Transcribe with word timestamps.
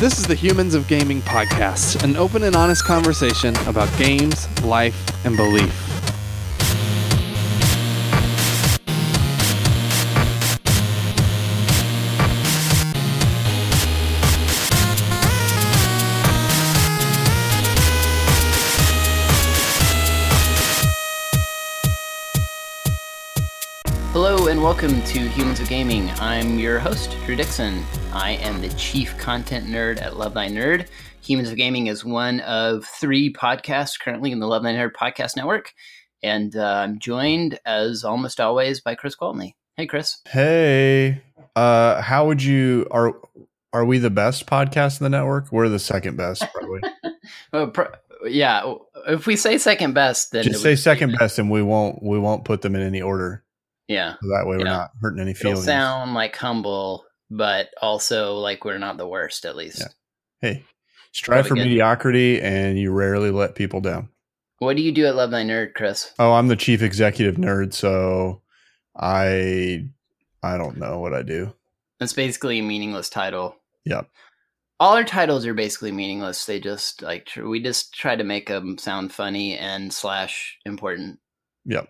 This 0.00 0.18
is 0.18 0.26
the 0.26 0.34
Humans 0.34 0.74
of 0.74 0.88
Gaming 0.88 1.20
podcast, 1.20 2.02
an 2.02 2.16
open 2.16 2.44
and 2.44 2.56
honest 2.56 2.86
conversation 2.86 3.54
about 3.66 3.94
games, 3.98 4.48
life, 4.62 4.96
and 5.26 5.36
belief. 5.36 5.89
Welcome 24.80 25.02
to 25.02 25.28
Humans 25.28 25.60
of 25.60 25.68
Gaming. 25.68 26.08
I'm 26.20 26.58
your 26.58 26.78
host, 26.78 27.14
Drew 27.26 27.36
Dixon. 27.36 27.84
I 28.14 28.30
am 28.30 28.62
the 28.62 28.70
chief 28.70 29.14
content 29.18 29.66
nerd 29.66 30.00
at 30.00 30.16
Love 30.16 30.32
Thy 30.32 30.48
Nerd. 30.48 30.86
Humans 31.20 31.50
of 31.50 31.56
Gaming 31.56 31.88
is 31.88 32.02
one 32.02 32.40
of 32.40 32.86
three 32.86 33.30
podcasts 33.30 34.00
currently 34.00 34.32
in 34.32 34.40
the 34.40 34.46
Love 34.46 34.62
Thy 34.62 34.72
Nerd 34.72 34.92
podcast 34.92 35.36
network. 35.36 35.74
And 36.22 36.56
uh, 36.56 36.64
I'm 36.64 36.98
joined, 36.98 37.60
as 37.66 38.04
almost 38.04 38.40
always, 38.40 38.80
by 38.80 38.94
Chris 38.94 39.14
Gwaltney. 39.14 39.52
Hey, 39.76 39.86
Chris. 39.86 40.16
Hey, 40.26 41.20
uh, 41.54 42.00
how 42.00 42.26
would 42.26 42.42
you 42.42 42.86
are 42.90 43.12
are 43.74 43.84
we 43.84 43.98
the 43.98 44.08
best 44.08 44.46
podcast 44.46 44.98
in 44.98 45.04
the 45.04 45.10
network? 45.10 45.52
We're 45.52 45.68
the 45.68 45.78
second 45.78 46.16
best, 46.16 46.42
probably. 46.54 46.80
Well, 47.52 47.68
pro- 47.68 47.92
yeah, 48.24 48.74
if 49.06 49.26
we 49.26 49.36
say 49.36 49.58
second 49.58 49.92
best, 49.92 50.32
then 50.32 50.44
Just 50.44 50.62
say 50.62 50.74
second 50.74 51.16
best, 51.18 51.38
and 51.38 51.50
we 51.50 51.62
won't 51.62 52.02
we 52.02 52.18
won't 52.18 52.44
put 52.44 52.62
them 52.62 52.74
in 52.74 52.80
any 52.80 53.02
order. 53.02 53.44
Yeah, 53.90 54.14
So 54.22 54.28
that 54.28 54.46
way, 54.46 54.56
we're 54.56 54.64
Yeah. 54.66 54.72
not 54.72 54.90
hurting 55.02 55.20
any 55.20 55.32
it'll 55.32 55.40
feelings. 55.42 55.64
sound 55.64 56.14
like 56.14 56.36
humble, 56.36 57.04
but 57.28 57.70
also 57.82 58.36
like 58.38 58.64
we're 58.64 58.78
not 58.78 58.96
the 58.98 59.06
worst, 59.08 59.44
at 59.44 59.56
least. 59.56 59.80
Yeah. 59.80 59.88
hey, 60.40 60.64
strive 61.12 61.46
for 61.48 61.54
good. 61.56 61.64
mediocrity, 61.64 62.40
and 62.40 62.78
you 62.78 62.92
rarely 62.92 63.30
let 63.30 63.54
people 63.56 63.80
down. 63.80 64.08
What 64.58 64.76
do 64.76 64.82
you 64.82 64.92
do 64.92 65.06
at 65.06 65.16
Love 65.16 65.30
Thy 65.32 65.42
Nerd, 65.42 65.74
Chris? 65.74 66.12
Oh, 66.20 66.32
I'm 66.34 66.46
the 66.48 66.54
chief 66.56 66.82
executive 66.82 67.34
nerd, 67.36 67.72
so 67.74 68.42
I 68.96 69.88
I 70.42 70.56
don't 70.56 70.76
know 70.78 70.98
what 71.00 71.12
I 71.14 71.22
do. 71.22 71.52
That's 71.98 72.12
basically 72.12 72.58
a 72.60 72.62
meaningless 72.62 73.10
title. 73.10 73.56
Yep. 73.86 74.08
All 74.78 74.94
our 74.94 75.04
titles 75.04 75.44
are 75.46 75.52
basically 75.54 75.92
meaningless. 75.92 76.44
They 76.46 76.60
just 76.60 77.02
like 77.02 77.28
we 77.36 77.60
just 77.62 77.92
try 77.92 78.16
to 78.16 78.24
make 78.24 78.48
them 78.48 78.78
sound 78.78 79.12
funny 79.12 79.56
and 79.58 79.92
slash 79.92 80.58
important. 80.64 81.18
Yep. 81.64 81.88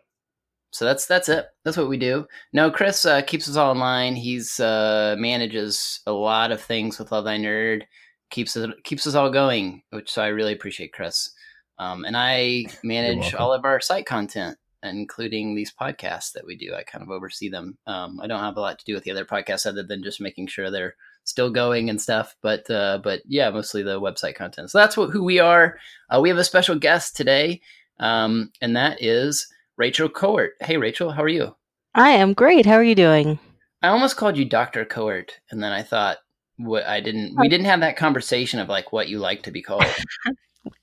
So 0.73 0.85
that's 0.85 1.07
that's 1.07 1.29
it. 1.29 1.47
That's 1.65 1.77
what 1.77 1.89
we 1.89 1.97
do. 1.97 2.27
No, 2.53 2.71
Chris 2.71 3.05
uh, 3.05 3.23
keeps 3.23 3.49
us 3.49 3.57
all 3.57 3.73
in 3.73 3.79
line. 3.79 4.15
He's 4.15 4.61
uh, 4.61 5.17
manages 5.19 6.01
a 6.07 6.13
lot 6.13 6.53
of 6.53 6.63
things 6.63 6.99
with 6.99 7.11
Love 7.13 7.25
Thy 7.25 7.39
Nerd. 7.39 7.83
Keeps 8.31 8.57
it 8.57 8.71
keeps 8.85 9.07
us 9.07 9.15
all 9.15 9.31
going, 9.31 9.83
which 9.91 10.11
so 10.11 10.23
I 10.23 10.29
really 10.29 10.53
appreciate 10.53 10.93
Chris. 10.93 11.31
Um, 11.79 12.05
and 12.05 12.17
I 12.17 12.67
manage 12.85 13.35
all 13.35 13.53
of 13.53 13.65
our 13.65 13.81
site 13.81 14.07
content, 14.07 14.59
including 14.85 15.55
these 15.55 15.73
podcasts 15.73 16.33
that 16.33 16.47
we 16.47 16.57
do. 16.57 16.75
I 16.75 16.85
kind 16.85 17.03
of 17.03 17.11
oversee 17.11 17.49
them. 17.49 17.77
Um, 17.87 18.21
I 18.21 18.29
don't 18.29 18.41
have 18.41 18.57
a 18.57 18.61
lot 18.61 18.79
to 18.79 18.85
do 18.85 18.95
with 18.95 19.03
the 19.03 19.11
other 19.11 19.25
podcasts 19.25 19.67
other 19.67 19.83
than 19.83 20.05
just 20.05 20.21
making 20.21 20.47
sure 20.47 20.71
they're 20.71 20.95
still 21.25 21.51
going 21.51 21.91
and 21.91 22.01
stuff. 22.01 22.37
But 22.43 22.71
uh, 22.71 23.01
but 23.03 23.23
yeah, 23.27 23.51
mostly 23.51 23.83
the 23.83 24.01
website 24.01 24.37
content. 24.37 24.71
So 24.71 24.79
that's 24.79 24.97
what 24.97 25.11
who 25.11 25.25
we 25.25 25.41
are. 25.41 25.79
Uh, 26.09 26.21
we 26.21 26.29
have 26.29 26.39
a 26.39 26.45
special 26.45 26.77
guest 26.77 27.17
today, 27.17 27.61
um, 27.99 28.53
and 28.61 28.77
that 28.77 29.03
is 29.03 29.49
Rachel 29.77 30.09
Kowert. 30.09 30.51
Hey, 30.61 30.77
Rachel, 30.77 31.11
how 31.11 31.23
are 31.23 31.29
you? 31.29 31.55
I 31.95 32.11
am 32.11 32.35
great. 32.35 32.67
How 32.67 32.75
are 32.75 32.85
you 32.85 32.95
doing? 32.95 33.39
I 33.83 33.89
almost 33.89 34.17
called 34.17 34.37
you 34.37 34.45
Doctor 34.45 34.85
Kowert, 34.85 35.31
and 35.51 35.63
then 35.63 35.73
I 35.73 35.83
thought 35.83 36.19
what 36.57 36.85
I 36.85 37.01
didn't. 37.01 37.37
We 37.39 37.49
didn't 37.49 37.67
have 37.67 37.81
that 37.81 37.97
conversation 37.97 38.61
of 38.61 38.69
like 38.69 38.93
what 38.93 39.09
you 39.09 39.19
like 39.19 39.43
to 39.45 39.51
be 39.51 39.63
called. 39.63 39.85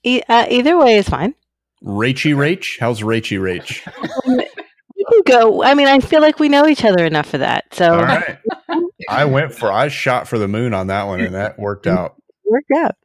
E- 0.02 0.22
uh, 0.28 0.44
either 0.50 0.76
way 0.76 0.96
is 0.96 1.08
fine. 1.08 1.34
Rachy 1.82 2.32
Rach, 2.32 2.80
how's 2.80 3.02
Rachy 3.02 3.36
Rach? 3.36 3.80
You 4.96 5.22
can 5.24 5.40
go. 5.40 5.62
I 5.62 5.74
mean, 5.74 5.86
I 5.86 6.00
feel 6.00 6.20
like 6.20 6.40
we 6.40 6.48
know 6.48 6.66
each 6.66 6.84
other 6.84 7.04
enough 7.06 7.26
for 7.26 7.38
that. 7.38 7.72
So 7.72 7.94
All 7.94 8.02
right, 8.02 8.38
I 9.08 9.24
went 9.26 9.54
for 9.54 9.70
I 9.70 9.86
shot 9.86 10.26
for 10.26 10.36
the 10.38 10.48
moon 10.48 10.74
on 10.74 10.88
that 10.88 11.04
one, 11.04 11.20
and 11.20 11.36
that 11.36 11.56
worked 11.58 11.86
out. 11.86 12.16
worked 12.44 12.72
out. 12.76 12.96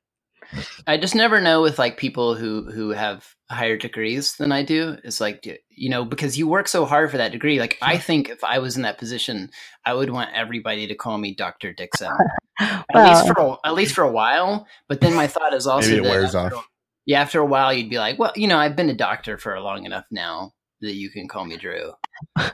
I 0.88 0.97
just 0.97 1.16
never 1.16 1.41
know 1.41 1.62
with 1.62 1.80
like 1.80 1.97
people 1.97 2.36
who 2.36 2.69
who 2.72 2.90
have 2.90 3.28
higher 3.50 3.78
degrees 3.78 4.36
than 4.36 4.52
I 4.52 4.64
do. 4.64 4.97
It's 5.03 5.22
like 5.22 5.46
you 5.69 5.90
know 5.90 6.06
because 6.06 6.38
you 6.38 6.47
work 6.47 6.68
so 6.68 6.86
hard 6.86 7.12
for 7.12 7.18
that 7.18 7.31
degree. 7.31 7.59
Like 7.59 7.78
I 7.81 7.97
think 7.97 8.30
if 8.30 8.44
I 8.44 8.59
was 8.59 8.75
in 8.75 8.84
that 8.84 8.97
position, 8.97 9.50
I 9.86 9.94
would 9.94 10.09
want 10.09 10.31
everybody 10.34 10.88
to 10.88 10.96
call 10.96 11.18
me 11.18 11.34
Doctor 11.36 11.74
Dixon. 11.74 12.12
At 12.59 12.86
least 12.94 13.28
for 13.28 13.42
a, 13.42 13.68
at 13.68 13.74
least 13.74 13.96
for 13.96 14.03
a 14.03 14.12
while. 14.12 14.68
But 14.88 15.02
then 15.02 15.16
my 15.16 15.25
thought 15.25 15.56
is 15.56 15.66
also 15.66 15.90
Maybe 15.90 16.06
it 16.06 16.09
wears 16.09 16.36
after, 16.36 16.58
off. 16.58 16.69
Yeah, 17.06 17.22
after 17.22 17.40
a 17.40 17.46
while, 17.46 17.74
you'd 17.74 17.90
be 17.90 17.97
like, 17.97 18.19
well, 18.19 18.31
you 18.36 18.47
know, 18.47 18.59
I've 18.59 18.75
been 18.75 18.90
a 18.90 18.94
doctor 18.94 19.40
for 19.40 19.59
long 19.59 19.86
enough 19.86 20.06
now 20.12 20.53
that 20.81 20.94
you 20.94 21.09
can 21.09 21.28
call 21.28 21.46
me 21.46 21.58
Drew. 21.58 21.94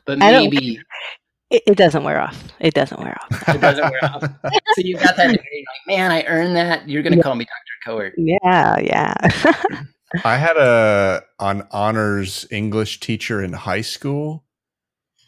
But 0.05 0.19
maybe 0.19 0.79
it, 1.49 1.63
it 1.67 1.77
doesn't 1.77 2.03
wear 2.03 2.21
off. 2.21 2.41
It 2.59 2.73
doesn't 2.73 2.99
wear 2.99 3.17
off. 3.21 3.49
it 3.49 3.61
doesn't 3.61 3.89
wear 3.89 4.05
off. 4.05 4.23
So 4.75 4.81
you've 4.81 5.01
got 5.01 5.17
that 5.17 5.27
degree. 5.27 5.65
Like, 5.67 5.97
man, 5.97 6.11
I 6.11 6.23
earned 6.25 6.55
that. 6.55 6.87
You're 6.87 7.03
going 7.03 7.15
to 7.15 7.23
call 7.23 7.35
me 7.35 7.45
Doctor 7.45 7.68
Kowert. 7.85 8.13
yeah, 8.17 8.79
yeah. 8.79 9.13
I 10.23 10.37
had 10.37 10.57
a 10.57 11.23
an 11.39 11.67
honors 11.71 12.47
English 12.51 12.99
teacher 12.99 13.43
in 13.43 13.53
high 13.53 13.81
school. 13.81 14.43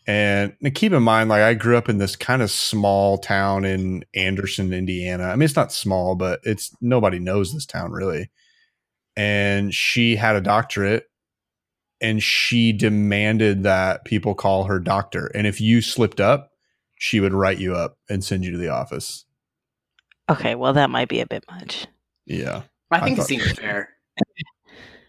And 0.08 0.56
keep 0.74 0.92
in 0.94 1.04
mind, 1.04 1.30
like 1.30 1.44
I 1.44 1.54
grew 1.54 1.78
up 1.78 1.88
in 1.88 2.00
this 2.00 2.16
kind 2.16 2.42
of 2.42 2.50
small 2.50 3.20
town 3.20 3.66
in 3.66 4.04
Anderson, 4.16 4.74
Indiana. 4.74 5.26
I 5.26 5.36
mean, 5.36 5.44
it's 5.44 5.56
not 5.56 5.72
small, 5.72 6.16
but 6.16 6.40
it's 6.44 6.76
nobody 6.82 7.20
knows 7.20 7.54
this 7.54 7.68
town 7.68 7.92
really. 7.92 8.32
And 9.16 9.74
she 9.74 10.16
had 10.16 10.36
a 10.36 10.42
doctorate 10.42 11.06
and 12.02 12.22
she 12.22 12.74
demanded 12.74 13.64
that 13.64 14.04
people 14.06 14.34
call 14.34 14.64
her 14.64 14.80
doctor. 14.80 15.28
And 15.36 15.46
if 15.46 15.62
you 15.62 15.82
slipped 15.82 16.20
up, 16.20 16.52
she 16.98 17.20
would 17.20 17.34
write 17.34 17.60
you 17.60 17.76
up 17.76 17.98
and 18.10 18.24
send 18.24 18.44
you 18.44 18.52
to 18.52 18.58
the 18.58 18.70
office. 18.70 19.26
okay, 20.30 20.56
well, 20.56 20.74
that 20.74 20.90
might 20.90 21.10
be 21.10 21.20
a 21.20 21.28
bit 21.28 21.46
much. 21.50 21.88
Yeah. 22.26 22.64
I 22.92 22.98
I 22.98 23.00
think 23.02 23.18
it 23.18 23.22
thought- 23.22 23.28
seems 23.28 23.52
fair. 23.54 23.90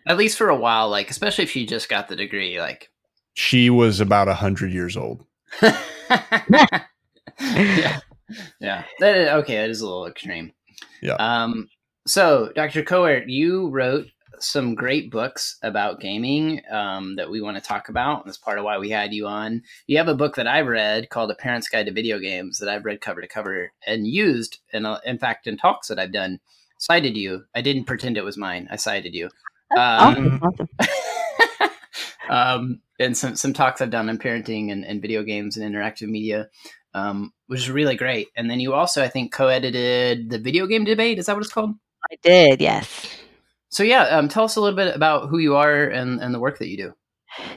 At 0.06 0.16
least 0.16 0.38
for 0.38 0.48
a 0.48 0.56
while, 0.56 0.88
like 0.88 1.10
especially 1.10 1.44
if 1.44 1.50
she 1.50 1.66
just 1.66 1.88
got 1.88 2.08
the 2.08 2.16
degree, 2.16 2.60
like. 2.60 2.90
She 3.34 3.70
was 3.70 4.00
about 4.00 4.28
a 4.28 4.34
hundred 4.34 4.72
years 4.72 4.96
old. 4.96 5.24
yeah, 5.62 5.80
yeah. 8.60 8.84
That 9.00 9.16
is, 9.16 9.28
okay, 9.28 9.56
that 9.56 9.70
is 9.70 9.80
a 9.80 9.86
little 9.86 10.06
extreme. 10.06 10.52
Yeah. 11.00 11.14
Um. 11.14 11.68
So, 12.06 12.50
Dr. 12.54 12.82
Kowert, 12.82 13.24
you 13.28 13.68
wrote 13.68 14.06
some 14.40 14.74
great 14.74 15.10
books 15.10 15.56
about 15.62 16.00
gaming 16.00 16.60
um, 16.70 17.14
that 17.14 17.30
we 17.30 17.40
want 17.40 17.56
to 17.56 17.62
talk 17.62 17.88
about. 17.88 18.22
And 18.22 18.28
that's 18.28 18.38
part 18.38 18.58
of 18.58 18.64
why 18.64 18.76
we 18.78 18.90
had 18.90 19.14
you 19.14 19.28
on. 19.28 19.62
You 19.86 19.98
have 19.98 20.08
a 20.08 20.16
book 20.16 20.34
that 20.34 20.48
I've 20.48 20.66
read 20.66 21.10
called 21.10 21.30
A 21.30 21.34
Parent's 21.36 21.68
Guide 21.68 21.86
to 21.86 21.92
Video 21.92 22.18
Games 22.18 22.58
that 22.58 22.68
I've 22.68 22.84
read 22.84 23.00
cover 23.00 23.20
to 23.20 23.28
cover 23.28 23.70
and 23.86 24.04
used, 24.06 24.58
and 24.72 24.86
uh, 24.86 24.98
in 25.06 25.18
fact, 25.18 25.46
in 25.46 25.56
talks 25.56 25.88
that 25.88 25.98
I've 26.00 26.12
done, 26.12 26.40
cited 26.82 27.16
you. 27.16 27.44
I 27.54 27.60
didn't 27.60 27.84
pretend 27.84 28.16
it 28.16 28.24
was 28.24 28.36
mine. 28.36 28.66
I 28.70 28.76
cited 28.76 29.14
you. 29.14 29.26
Um, 29.76 30.40
awesome, 30.40 30.40
awesome. 30.42 30.68
um, 32.28 32.80
and 32.98 33.16
some 33.16 33.36
some 33.36 33.52
talks 33.52 33.80
I've 33.80 33.90
done 33.90 34.08
on 34.08 34.18
parenting 34.18 34.72
and, 34.72 34.84
and 34.84 35.00
video 35.00 35.22
games 35.22 35.56
and 35.56 35.74
interactive 35.74 36.08
media, 36.08 36.48
um, 36.92 37.32
which 37.46 37.60
is 37.60 37.70
really 37.70 37.96
great. 37.96 38.28
And 38.36 38.50
then 38.50 38.60
you 38.60 38.74
also, 38.74 39.02
I 39.02 39.08
think, 39.08 39.32
co-edited 39.32 40.28
the 40.28 40.38
video 40.38 40.66
game 40.66 40.84
debate. 40.84 41.18
Is 41.18 41.26
that 41.26 41.36
what 41.36 41.44
it's 41.44 41.52
called? 41.52 41.74
I 42.10 42.16
did, 42.22 42.60
yes. 42.60 43.06
So 43.70 43.84
yeah, 43.84 44.02
um, 44.04 44.28
tell 44.28 44.44
us 44.44 44.56
a 44.56 44.60
little 44.60 44.76
bit 44.76 44.94
about 44.94 45.28
who 45.28 45.38
you 45.38 45.56
are 45.56 45.84
and, 45.84 46.20
and 46.20 46.34
the 46.34 46.40
work 46.40 46.58
that 46.58 46.68
you 46.68 46.76
do. 46.76 46.94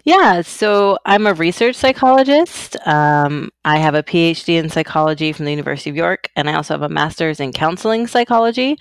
Yeah, 0.06 0.42
so 0.42 0.98
I'm 1.06 1.28
a 1.28 1.34
research 1.34 1.76
psychologist. 1.76 2.78
Um, 2.88 3.50
I 3.66 3.78
have 3.78 3.96
a 3.96 4.04
PhD 4.04 4.58
in 4.58 4.70
psychology 4.70 5.34
from 5.34 5.46
the 5.46 5.52
University 5.52 5.90
of 5.90 5.96
York, 5.96 6.30
and 6.36 6.50
I 6.50 6.54
also 6.54 6.74
have 6.74 6.82
a 6.82 6.90
master's 6.90 7.40
in 7.40 7.52
counseling 7.52 8.08
psychology 8.08 8.78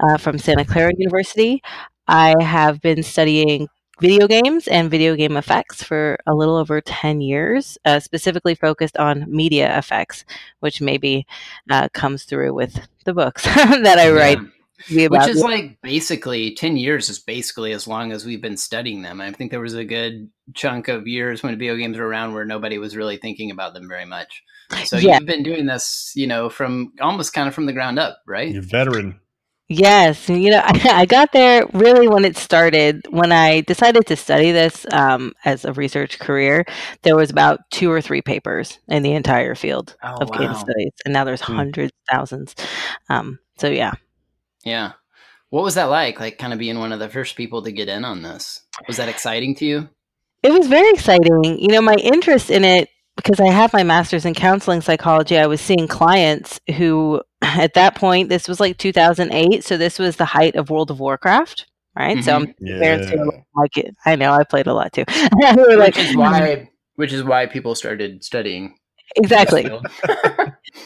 uh, 0.00 0.16
from 0.18 0.38
Santa 0.38 0.64
Clara 0.64 0.92
University. 0.98 1.62
I 2.08 2.34
have 2.42 2.80
been 2.80 3.02
studying 3.02 3.68
video 4.00 4.26
games 4.26 4.66
and 4.66 4.90
video 4.90 5.14
game 5.14 5.36
effects 5.36 5.82
for 5.82 6.18
a 6.26 6.34
little 6.34 6.56
over 6.56 6.80
10 6.80 7.20
years, 7.20 7.78
uh, 7.84 8.00
specifically 8.00 8.54
focused 8.56 8.96
on 8.96 9.24
media 9.28 9.78
effects, 9.78 10.24
which 10.60 10.80
maybe 10.80 11.24
uh, 11.70 11.88
comes 11.94 12.24
through 12.24 12.52
with 12.54 12.88
the 13.04 13.14
books 13.14 13.44
that 13.44 13.98
I 13.98 14.10
write. 14.10 14.38
Yeah. 14.40 14.61
Be 14.88 15.08
Which 15.08 15.26
is 15.28 15.40
like 15.40 15.80
basically 15.82 16.54
10 16.54 16.76
years 16.76 17.08
is 17.08 17.18
basically 17.18 17.72
as 17.72 17.86
long 17.86 18.12
as 18.12 18.24
we've 18.24 18.42
been 18.42 18.56
studying 18.56 19.02
them. 19.02 19.20
I 19.20 19.32
think 19.32 19.50
there 19.50 19.60
was 19.60 19.74
a 19.74 19.84
good 19.84 20.30
chunk 20.54 20.88
of 20.88 21.06
years 21.06 21.42
when 21.42 21.58
video 21.58 21.76
games 21.76 21.98
were 21.98 22.06
around 22.06 22.34
where 22.34 22.44
nobody 22.44 22.78
was 22.78 22.96
really 22.96 23.16
thinking 23.16 23.50
about 23.50 23.74
them 23.74 23.88
very 23.88 24.04
much. 24.06 24.42
So 24.84 24.96
Yeah. 24.98 25.18
you've 25.18 25.26
been 25.26 25.42
doing 25.42 25.66
this, 25.66 26.12
you 26.14 26.26
know, 26.26 26.48
from 26.48 26.92
almost 27.00 27.32
kind 27.32 27.48
of 27.48 27.54
from 27.54 27.66
the 27.66 27.72
ground 27.72 27.98
up, 27.98 28.20
right? 28.26 28.50
You're 28.52 28.62
veteran. 28.62 29.20
Yes, 29.68 30.28
you 30.28 30.50
know, 30.50 30.60
I, 30.62 30.80
I 31.02 31.06
got 31.06 31.32
there 31.32 31.66
really 31.72 32.08
when 32.08 32.24
it 32.24 32.36
started. 32.36 33.06
When 33.10 33.32
I 33.32 33.62
decided 33.62 34.06
to 34.06 34.16
study 34.16 34.52
this 34.52 34.84
um, 34.92 35.32
as 35.44 35.64
a 35.64 35.72
research 35.72 36.18
career, 36.18 36.64
there 37.02 37.16
was 37.16 37.30
about 37.30 37.60
two 37.70 37.90
or 37.90 38.00
three 38.02 38.20
papers 38.20 38.78
in 38.88 39.02
the 39.02 39.12
entire 39.12 39.54
field 39.54 39.96
Oh, 40.02 40.18
of 40.20 40.30
game 40.32 40.52
wow. 40.52 40.54
studies, 40.54 40.92
and 41.04 41.14
now 41.14 41.24
there's 41.24 41.40
Hmm. 41.40 41.56
hundreds, 41.56 41.92
thousands. 42.10 42.54
Um, 43.08 43.38
so 43.56 43.68
yeah, 43.68 43.92
Yeah. 44.64 44.92
What 45.50 45.64
was 45.64 45.74
that 45.74 45.84
like? 45.84 46.18
Like, 46.18 46.38
kind 46.38 46.52
of 46.52 46.58
being 46.58 46.78
one 46.78 46.92
of 46.92 46.98
the 46.98 47.08
first 47.08 47.36
people 47.36 47.62
to 47.62 47.72
get 47.72 47.88
in 47.88 48.04
on 48.04 48.22
this. 48.22 48.60
Was 48.88 48.96
that 48.96 49.08
exciting 49.08 49.54
to 49.56 49.66
you? 49.66 49.88
It 50.42 50.52
was 50.52 50.66
very 50.66 50.90
exciting. 50.90 51.58
You 51.58 51.68
know, 51.68 51.82
my 51.82 51.94
interest 51.94 52.50
in 52.50 52.64
it 52.64 52.88
because 53.16 53.40
I 53.40 53.50
have 53.50 53.72
my 53.72 53.82
master's 53.82 54.24
in 54.24 54.34
counseling 54.34 54.80
psychology, 54.80 55.38
I 55.38 55.46
was 55.46 55.60
seeing 55.60 55.86
clients 55.86 56.60
who, 56.76 57.22
at 57.42 57.74
that 57.74 57.94
point, 57.94 58.28
this 58.28 58.48
was 58.48 58.60
like 58.60 58.78
2008, 58.78 59.64
so 59.64 59.76
this 59.76 59.98
was 59.98 60.16
the 60.16 60.24
height 60.24 60.56
of 60.56 60.70
World 60.70 60.90
of 60.90 61.00
Warcraft, 61.00 61.66
right? 61.96 62.16
Mm-hmm. 62.16 62.24
So 62.24 62.34
I'm 62.34 62.54
yeah. 62.60 62.78
parents 62.78 63.10
who 63.10 63.32
like 63.54 63.76
it. 63.76 63.94
I 64.04 64.16
know 64.16 64.32
I 64.32 64.44
played 64.44 64.66
a 64.66 64.74
lot 64.74 64.92
too. 64.92 65.04
which 65.34 65.98
is 65.98 66.16
why, 66.16 66.70
which 66.96 67.12
is 67.12 67.24
why 67.24 67.46
people 67.46 67.74
started 67.74 68.24
studying. 68.24 68.76
Exactly. 69.16 69.64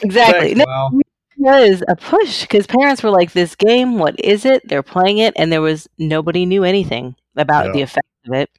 exactly. 0.01 0.53
Thanks, 0.53 0.65
no, 0.65 1.01
was 1.37 1.83
a 1.87 1.95
push 1.95 2.41
because 2.41 2.67
parents 2.67 3.03
were 3.03 3.09
like, 3.09 3.31
"This 3.31 3.55
game, 3.55 3.99
what 3.99 4.19
is 4.19 4.45
it?" 4.45 4.67
They're 4.67 4.83
playing 4.83 5.19
it, 5.19 5.33
and 5.37 5.51
there 5.51 5.61
was 5.61 5.87
nobody 5.97 6.45
knew 6.45 6.63
anything 6.63 7.15
about 7.35 7.67
yeah. 7.67 7.71
the 7.73 7.81
effect 7.81 8.07
of 8.27 8.33
it. 8.33 8.49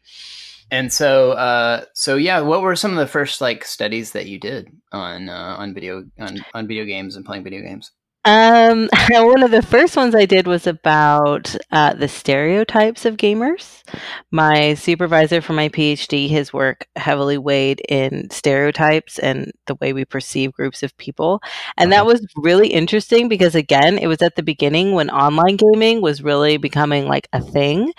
And 0.70 0.92
so, 0.92 1.32
uh, 1.32 1.84
so 1.94 2.16
yeah, 2.16 2.40
what 2.40 2.60
were 2.60 2.76
some 2.76 2.90
of 2.90 2.98
the 2.98 3.06
first 3.06 3.40
like 3.40 3.64
studies 3.64 4.12
that 4.12 4.26
you 4.26 4.38
did 4.38 4.68
on 4.92 5.28
uh, 5.28 5.56
on 5.58 5.74
video 5.74 6.04
on, 6.18 6.44
on 6.54 6.66
video 6.66 6.84
games 6.84 7.16
and 7.16 7.24
playing 7.24 7.44
video 7.44 7.62
games? 7.62 7.90
Um, 8.24 8.88
one 9.10 9.42
of 9.42 9.50
the 9.50 9.62
first 9.62 9.96
ones 9.96 10.14
I 10.14 10.26
did 10.26 10.46
was 10.46 10.66
about 10.66 11.54
uh, 11.70 11.94
the 11.94 12.08
stereotypes 12.08 13.04
of 13.04 13.16
gamers. 13.16 13.82
My 14.30 14.74
supervisor 14.74 15.40
for 15.40 15.52
my 15.52 15.68
PhD, 15.68 16.28
his 16.28 16.52
work 16.52 16.86
heavily 16.96 17.38
weighed 17.38 17.80
in 17.88 18.28
stereotypes 18.30 19.18
and 19.18 19.52
the 19.66 19.76
way 19.76 19.92
we 19.92 20.04
perceive 20.04 20.52
groups 20.52 20.82
of 20.82 20.96
people. 20.98 21.40
And 21.76 21.92
that 21.92 22.00
uh-huh. 22.00 22.12
was 22.12 22.26
really 22.36 22.68
interesting 22.68 23.28
because, 23.28 23.54
again, 23.54 23.98
it 23.98 24.08
was 24.08 24.20
at 24.20 24.36
the 24.36 24.42
beginning 24.42 24.92
when 24.92 25.10
online 25.10 25.56
gaming 25.56 26.02
was 26.02 26.22
really 26.22 26.56
becoming 26.56 27.06
like 27.06 27.28
a 27.32 27.40
thing. 27.40 27.92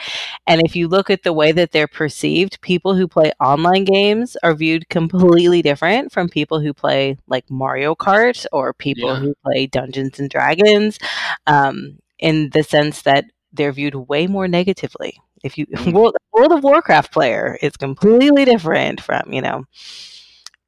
And 0.45 0.61
if 0.65 0.75
you 0.75 0.87
look 0.87 1.09
at 1.09 1.23
the 1.23 1.33
way 1.33 1.51
that 1.53 1.71
they're 1.71 1.87
perceived, 1.87 2.61
people 2.61 2.95
who 2.95 3.07
play 3.07 3.31
online 3.39 3.85
games 3.85 4.35
are 4.43 4.53
viewed 4.53 4.89
completely 4.89 5.61
different 5.61 6.11
from 6.11 6.29
people 6.29 6.59
who 6.59 6.73
play 6.73 7.17
like 7.27 7.49
Mario 7.49 7.95
Kart 7.95 8.45
or 8.51 8.73
people 8.73 9.13
yeah. 9.13 9.19
who 9.19 9.33
play 9.43 9.65
Dungeons 9.65 10.08
and 10.17 10.29
Dragons, 10.29 10.97
um, 11.45 11.99
in 12.17 12.49
the 12.49 12.63
sense 12.63 13.03
that 13.03 13.25
they're 13.53 13.71
viewed 13.71 13.95
way 13.95 14.25
more 14.27 14.47
negatively. 14.47 15.19
If 15.43 15.57
you 15.57 15.67
mm. 15.67 15.93
World, 15.93 16.15
World 16.33 16.51
of 16.53 16.63
Warcraft 16.63 17.11
player 17.11 17.57
is 17.61 17.77
completely 17.77 18.45
different 18.45 19.01
from 19.01 19.31
you 19.31 19.41
know 19.41 19.65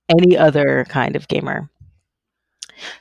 any 0.09 0.37
other 0.37 0.85
kind 0.89 1.15
of 1.15 1.27
gamer. 1.27 1.69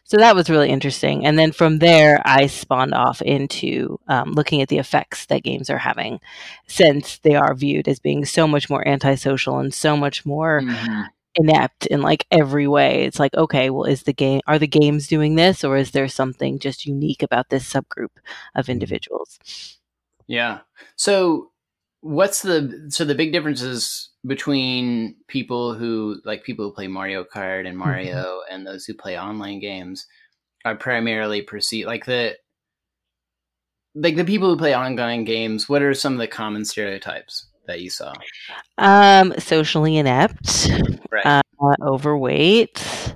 So 0.04 0.19
that 0.19 0.34
was 0.34 0.50
really 0.50 0.69
interesting. 0.69 1.25
And 1.25 1.38
then 1.38 1.52
from 1.52 1.78
there, 1.78 2.20
I 2.26 2.48
spawned 2.48 2.93
off 2.93 3.22
into 3.22 3.98
um, 4.08 4.32
looking 4.32 4.60
at 4.60 4.69
the 4.69 4.76
effects 4.76 5.25
that 5.26 5.43
games 5.43 5.70
are 5.70 5.78
having, 5.78 6.20
since 6.66 7.19
they 7.19 7.34
are 7.34 7.54
viewed 7.54 7.88
as 7.88 7.98
being 7.98 8.26
so 8.26 8.46
much 8.46 8.69
more 8.69 8.86
antisocial 8.86 9.58
and 9.58 9.72
so 9.72 9.96
much 9.96 10.26
more 10.26 10.60
mm-hmm 10.60 11.02
inept 11.35 11.87
in 11.87 12.03
like 12.03 12.27
every 12.31 12.67
way. 12.67 13.05
It's 13.05 13.19
like, 13.19 13.35
okay, 13.35 13.71
well, 13.71 13.85
is 13.85 14.03
the 14.03 14.12
game 14.12 14.41
are 14.47 14.59
the 14.59 14.67
games 14.67 15.09
doing 15.09 15.37
this, 15.37 15.65
or 15.65 15.77
is 15.77 15.93
there 15.93 16.09
something 16.09 16.59
just 16.59 16.87
unique 16.87 17.23
about 17.23 17.50
this 17.50 17.71
subgroup 17.71 18.17
of 18.55 18.65
mm-hmm. 18.65 18.73
individuals? 18.73 19.38
Yeah. 20.27 20.61
So, 20.97 21.50
what's 22.00 22.43
the 22.43 22.87
so 22.88 23.05
the 23.05 23.15
big 23.15 23.32
differences 23.32 24.11
between 24.27 25.17
people 25.29 25.75
who 25.75 26.21
like 26.25 26.44
people 26.44 26.67
who 26.67 26.75
play 26.75 26.88
Mario 26.88 27.25
Kart 27.25 27.67
and 27.67 27.77
Mario 27.77 28.15
mm-hmm. 28.15 28.55
and 28.55 28.67
those 28.67 28.85
who 28.85 28.94
play 28.94 29.19
online 29.19 29.61
games 29.61 30.06
are 30.65 30.77
primarily 30.77 31.43
perceived 31.43 31.87
like 31.87 32.05
the 32.05 32.37
like 33.94 34.17
the 34.17 34.25
people 34.25 34.49
who 34.49 34.56
play 34.56 34.75
online 34.75 35.25
games. 35.25 35.69
What 35.69 35.82
are 35.82 35.94
some 35.94 36.15
of 36.15 36.19
the 36.19 36.29
common 36.29 36.65
stereotypes? 36.65 37.50
That 37.70 37.81
you 37.81 37.90
saw? 37.90 38.12
Um, 38.78 39.32
socially 39.38 39.96
inept, 39.96 40.69
right. 41.11 41.26
uh, 41.26 41.43
overweight. 41.82 43.14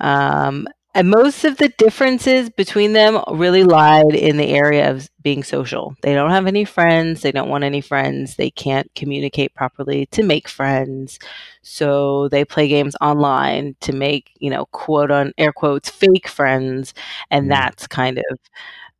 Um, 0.00 0.68
and 0.96 1.10
most 1.10 1.44
of 1.44 1.56
the 1.56 1.70
differences 1.70 2.50
between 2.50 2.92
them 2.92 3.20
really 3.32 3.64
lied 3.64 4.14
in 4.14 4.36
the 4.36 4.50
area 4.50 4.92
of 4.92 5.10
being 5.22 5.42
social. 5.42 5.96
They 6.02 6.14
don't 6.14 6.30
have 6.30 6.46
any 6.46 6.64
friends. 6.64 7.20
They 7.20 7.32
don't 7.32 7.48
want 7.48 7.64
any 7.64 7.80
friends. 7.80 8.36
They 8.36 8.50
can't 8.50 8.88
communicate 8.94 9.54
properly 9.54 10.06
to 10.12 10.22
make 10.22 10.48
friends. 10.48 11.18
So 11.62 12.28
they 12.28 12.44
play 12.44 12.68
games 12.68 12.94
online 13.00 13.74
to 13.80 13.92
make, 13.92 14.30
you 14.38 14.50
know, 14.50 14.66
quote 14.66 15.10
on 15.10 15.32
air 15.36 15.52
quotes, 15.52 15.90
fake 15.90 16.28
friends. 16.28 16.94
And 17.28 17.46
mm. 17.46 17.48
that's 17.48 17.88
kind 17.88 18.18
of 18.18 18.38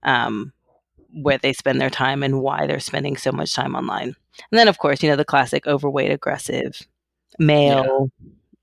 um, 0.03 0.53
where 1.13 1.39
they 1.39 1.53
spend 1.53 1.81
their 1.81 1.91
time 1.91 2.25
and 2.25 2.41
why 2.41 2.67
they're 2.67 2.81
spending 2.81 3.17
so 3.17 3.31
much 3.31 3.55
time 3.55 3.77
online. 3.77 4.17
And 4.51 4.59
then, 4.59 4.69
of 4.69 4.79
course, 4.79 5.03
you 5.03 5.09
know, 5.09 5.17
the 5.17 5.25
classic 5.25 5.67
overweight, 5.67 6.11
aggressive 6.11 6.81
male, 7.39 8.11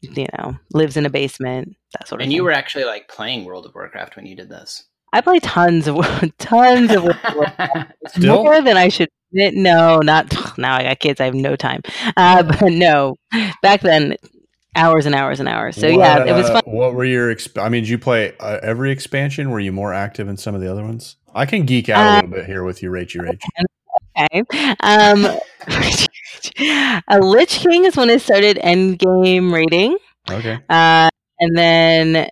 yeah. 0.01 0.11
you 0.11 0.27
know, 0.37 0.57
lives 0.73 0.97
in 0.97 1.05
a 1.05 1.09
basement, 1.09 1.75
that 1.93 2.07
sort 2.07 2.21
of 2.21 2.23
And 2.23 2.29
thing. 2.29 2.35
you 2.35 2.43
were 2.43 2.51
actually 2.51 2.85
like 2.85 3.07
playing 3.07 3.45
World 3.45 3.65
of 3.65 3.75
Warcraft 3.75 4.15
when 4.15 4.25
you 4.25 4.35
did 4.35 4.49
this. 4.49 4.83
I 5.13 5.21
play 5.21 5.39
tons 5.39 5.87
of 5.87 5.97
tons 6.37 6.91
of 6.91 7.03
more 8.23 8.61
than 8.61 8.77
I 8.77 8.87
should 8.87 9.09
admit. 9.31 9.55
No, 9.55 9.99
not 9.99 10.33
now. 10.57 10.75
I 10.75 10.83
got 10.83 10.99
kids. 10.99 11.19
I 11.19 11.25
have 11.25 11.33
no 11.33 11.55
time. 11.55 11.81
Uh, 12.15 12.43
but 12.43 12.71
no, 12.71 13.17
back 13.61 13.81
then, 13.81 14.15
hours 14.75 15.05
and 15.05 15.15
hours 15.15 15.39
and 15.39 15.49
hours. 15.49 15.75
So 15.75 15.89
what, 15.91 15.99
yeah, 15.99 16.25
it 16.25 16.33
was 16.33 16.47
fun. 16.47 16.57
Uh, 16.57 16.71
what 16.71 16.93
were 16.93 17.05
your? 17.05 17.33
Exp- 17.33 17.61
I 17.61 17.69
mean, 17.69 17.83
did 17.83 17.89
you 17.89 17.97
play 17.97 18.33
uh, 18.39 18.59
every 18.63 18.91
expansion? 18.91 19.49
Were 19.49 19.59
you 19.59 19.71
more 19.71 19.93
active 19.93 20.27
in 20.27 20.37
some 20.37 20.55
of 20.55 20.61
the 20.61 20.71
other 20.71 20.83
ones? 20.83 21.17
I 21.33 21.45
can 21.45 21.65
geek 21.65 21.89
out 21.89 22.05
a 22.05 22.09
uh, 22.09 22.15
little 22.15 22.29
bit 22.29 22.45
here 22.45 22.63
with 22.63 22.81
you, 22.83 22.89
Rachy 22.89 23.19
Rach. 23.19 23.41
Okay. 24.17 24.43
Um, 24.81 25.25
a 27.07 27.19
Lich 27.19 27.59
King 27.59 27.85
is 27.85 27.95
when 27.95 28.09
I 28.09 28.17
started 28.17 28.57
Endgame 28.57 29.53
raiding. 29.53 29.97
Okay. 30.29 30.59
Uh, 30.69 31.09
and 31.39 31.57
then 31.57 32.29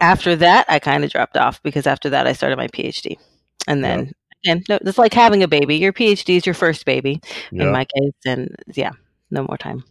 after 0.00 0.36
that, 0.36 0.66
I 0.68 0.78
kind 0.78 1.04
of 1.04 1.10
dropped 1.10 1.36
off 1.36 1.62
because 1.62 1.86
after 1.86 2.10
that, 2.10 2.26
I 2.26 2.32
started 2.32 2.56
my 2.56 2.68
PhD. 2.68 3.18
And 3.66 3.82
then, 3.82 4.12
yeah. 4.42 4.56
no, 4.68 4.78
it's 4.82 4.98
like 4.98 5.14
having 5.14 5.42
a 5.42 5.48
baby. 5.48 5.76
Your 5.76 5.92
PhD 5.92 6.36
is 6.36 6.46
your 6.46 6.54
first 6.54 6.84
baby 6.84 7.20
yeah. 7.50 7.64
in 7.64 7.72
my 7.72 7.84
case. 7.84 8.12
And 8.26 8.54
yeah, 8.74 8.92
no 9.30 9.44
more 9.44 9.56
time. 9.56 9.84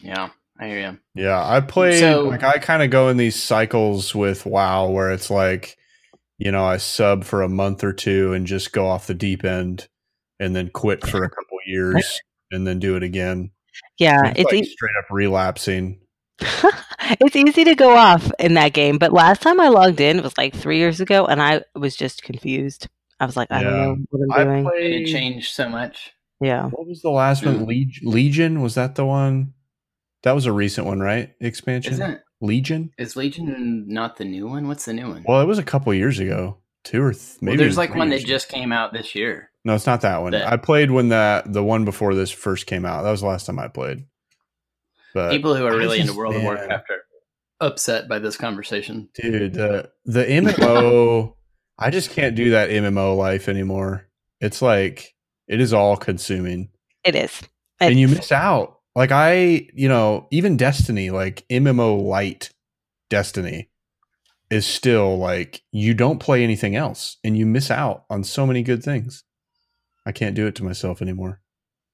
Yeah. 0.00 0.30
I 0.60 0.66
hear 0.66 0.80
you. 0.90 0.98
Yeah, 1.14 1.42
I 1.42 1.60
play 1.60 1.98
so, 1.98 2.24
like 2.24 2.42
I 2.42 2.58
kind 2.58 2.82
of 2.82 2.90
go 2.90 3.08
in 3.08 3.16
these 3.16 3.34
cycles 3.34 4.14
with 4.14 4.44
WoW 4.44 4.90
where 4.90 5.10
it's 5.10 5.30
like, 5.30 5.78
you 6.36 6.52
know, 6.52 6.64
I 6.66 6.76
sub 6.76 7.24
for 7.24 7.40
a 7.40 7.48
month 7.48 7.82
or 7.82 7.94
two 7.94 8.34
and 8.34 8.46
just 8.46 8.70
go 8.70 8.86
off 8.86 9.06
the 9.06 9.14
deep 9.14 9.42
end 9.42 9.88
and 10.40 10.56
then 10.56 10.70
quit 10.70 11.06
for 11.06 11.22
a 11.22 11.30
couple 11.30 11.58
years 11.66 12.20
and 12.50 12.66
then 12.66 12.80
do 12.80 12.96
it 12.96 13.04
again. 13.04 13.52
Yeah, 13.98 14.30
it's, 14.30 14.40
it's 14.40 14.52
like 14.52 14.62
e- 14.64 14.64
straight 14.64 14.96
up 14.98 15.04
relapsing. 15.10 16.00
it's 16.40 17.36
easy 17.36 17.64
to 17.64 17.74
go 17.74 17.94
off 17.94 18.32
in 18.38 18.54
that 18.54 18.72
game, 18.72 18.98
but 18.98 19.12
last 19.12 19.42
time 19.42 19.60
I 19.60 19.68
logged 19.68 20.00
in 20.00 20.18
it 20.18 20.24
was 20.24 20.36
like 20.36 20.54
three 20.54 20.78
years 20.78 21.00
ago, 21.00 21.26
and 21.26 21.40
I 21.40 21.62
was 21.76 21.94
just 21.94 22.22
confused. 22.22 22.88
I 23.20 23.26
was 23.26 23.36
like, 23.36 23.48
I 23.50 23.62
yeah. 23.62 23.70
don't 23.70 23.76
know 23.76 23.96
what 24.10 24.38
I'm 24.40 24.46
doing. 24.46 24.64
Played... 24.64 25.02
It 25.02 25.12
changed 25.12 25.54
so 25.54 25.68
much. 25.68 26.12
Yeah. 26.40 26.68
What 26.68 26.88
was 26.88 27.02
the 27.02 27.10
last 27.10 27.44
one? 27.44 27.58
Hmm. 27.58 27.64
Leg- 27.64 28.00
Legion 28.02 28.62
was 28.62 28.74
that 28.74 28.94
the 28.94 29.04
one? 29.04 29.52
That 30.22 30.32
was 30.32 30.46
a 30.46 30.52
recent 30.52 30.86
one, 30.86 31.00
right? 31.00 31.34
Expansion. 31.40 31.92
Isn't 31.94 32.20
Legion? 32.40 32.90
Is 32.98 33.16
Legion 33.16 33.84
not 33.88 34.16
the 34.16 34.24
new 34.24 34.48
one? 34.48 34.66
What's 34.68 34.86
the 34.86 34.94
new 34.94 35.08
one? 35.08 35.24
Well, 35.26 35.42
it 35.42 35.46
was 35.46 35.58
a 35.58 35.62
couple 35.62 35.92
years 35.92 36.18
ago, 36.18 36.58
two 36.84 37.02
or 37.02 37.12
th- 37.12 37.36
maybe. 37.42 37.56
Well, 37.56 37.64
there's 37.64 37.76
like 37.76 37.94
one 37.94 38.08
that 38.10 38.24
just 38.24 38.48
came 38.48 38.72
out 38.72 38.92
this 38.92 39.14
year. 39.14 39.49
No, 39.64 39.74
it's 39.74 39.86
not 39.86 40.00
that 40.02 40.22
one. 40.22 40.32
That, 40.32 40.50
I 40.50 40.56
played 40.56 40.90
when 40.90 41.08
the 41.08 41.42
the 41.46 41.62
one 41.62 41.84
before 41.84 42.14
this 42.14 42.30
first 42.30 42.66
came 42.66 42.84
out. 42.84 43.02
That 43.02 43.10
was 43.10 43.20
the 43.20 43.26
last 43.26 43.46
time 43.46 43.58
I 43.58 43.68
played. 43.68 44.06
But 45.12 45.30
people 45.30 45.56
who 45.56 45.66
are 45.66 45.76
really 45.76 45.98
just, 45.98 46.10
into 46.10 46.18
World 46.18 46.34
man, 46.34 46.40
of 46.40 46.44
Warcraft 46.44 46.90
are 46.90 47.02
upset 47.60 48.08
by 48.08 48.18
this 48.18 48.36
conversation. 48.36 49.08
Dude, 49.14 49.54
the 49.54 49.90
the 50.04 50.24
MMO 50.24 51.34
I 51.80 51.88
just 51.88 52.10
can't 52.10 52.36
do 52.36 52.50
that 52.50 52.68
MMO 52.68 53.16
life 53.16 53.48
anymore. 53.48 54.06
It's 54.40 54.60
like 54.60 55.14
it 55.48 55.60
is 55.60 55.72
all 55.72 55.96
consuming. 55.96 56.68
It 57.04 57.14
is. 57.14 57.30
It's, 57.30 57.48
and 57.80 57.98
you 57.98 58.06
miss 58.06 58.30
out. 58.30 58.80
Like 58.94 59.10
I, 59.12 59.66
you 59.72 59.88
know, 59.88 60.28
even 60.30 60.58
Destiny, 60.58 61.10
like 61.10 61.46
MMO 61.48 62.02
light 62.02 62.50
Destiny 63.08 63.70
is 64.50 64.66
still 64.66 65.16
like 65.16 65.62
you 65.72 65.94
don't 65.94 66.18
play 66.18 66.44
anything 66.44 66.76
else 66.76 67.16
and 67.24 67.38
you 67.38 67.46
miss 67.46 67.70
out 67.70 68.04
on 68.10 68.24
so 68.24 68.46
many 68.46 68.62
good 68.62 68.82
things. 68.84 69.24
I 70.06 70.12
can't 70.12 70.34
do 70.34 70.46
it 70.46 70.54
to 70.56 70.64
myself 70.64 71.02
anymore. 71.02 71.40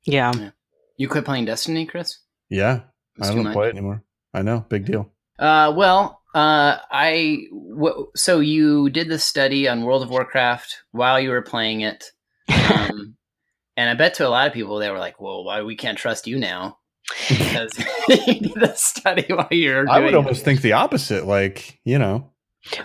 Yeah. 0.05 0.33
yeah. 0.37 0.51
You 0.97 1.09
quit 1.09 1.25
playing 1.25 1.45
Destiny, 1.47 1.87
Chris? 1.87 2.19
Yeah. 2.49 2.83
I 3.21 3.35
don't 3.35 3.53
play 3.53 3.69
it 3.69 3.73
anymore. 3.73 4.05
I 4.33 4.43
know. 4.43 4.65
Big 4.69 4.85
deal. 4.85 5.11
Uh, 5.39 5.73
well, 5.77 6.23
uh, 6.35 6.79
I 6.91 7.47
w- 7.51 8.11
so 8.15 8.41
you 8.41 8.91
did 8.91 9.09
the 9.09 9.19
study 9.19 9.69
on 9.69 9.85
World 9.85 10.03
of 10.03 10.11
Warcraft 10.11 10.83
while 10.93 11.19
you 11.19 11.31
were 11.31 11.43
playing 11.43 11.81
it, 11.81 12.05
um, 12.49 13.17
and 13.77 13.91
I 13.91 13.95
bet 13.95 14.15
to 14.15 14.27
a 14.27 14.29
lot 14.29 14.47
of 14.47 14.53
people 14.53 14.79
they 14.79 14.91
were 14.91 14.99
like, 14.99 15.19
"Well, 15.21 15.45
why 15.45 15.63
we 15.63 15.77
can't 15.77 15.97
trust 15.97 16.27
you 16.27 16.39
now?" 16.39 16.79
Because 17.29 17.79
you 18.09 18.41
did 18.41 18.55
the 18.55 18.75
study 18.75 19.25
while 19.33 19.49
you're. 19.51 19.89
I 19.89 20.01
would 20.01 20.15
almost 20.15 20.43
it. 20.43 20.45
think 20.45 20.61
the 20.61 20.73
opposite. 20.73 21.25
Like 21.27 21.81
you 21.85 21.99
know, 21.99 22.33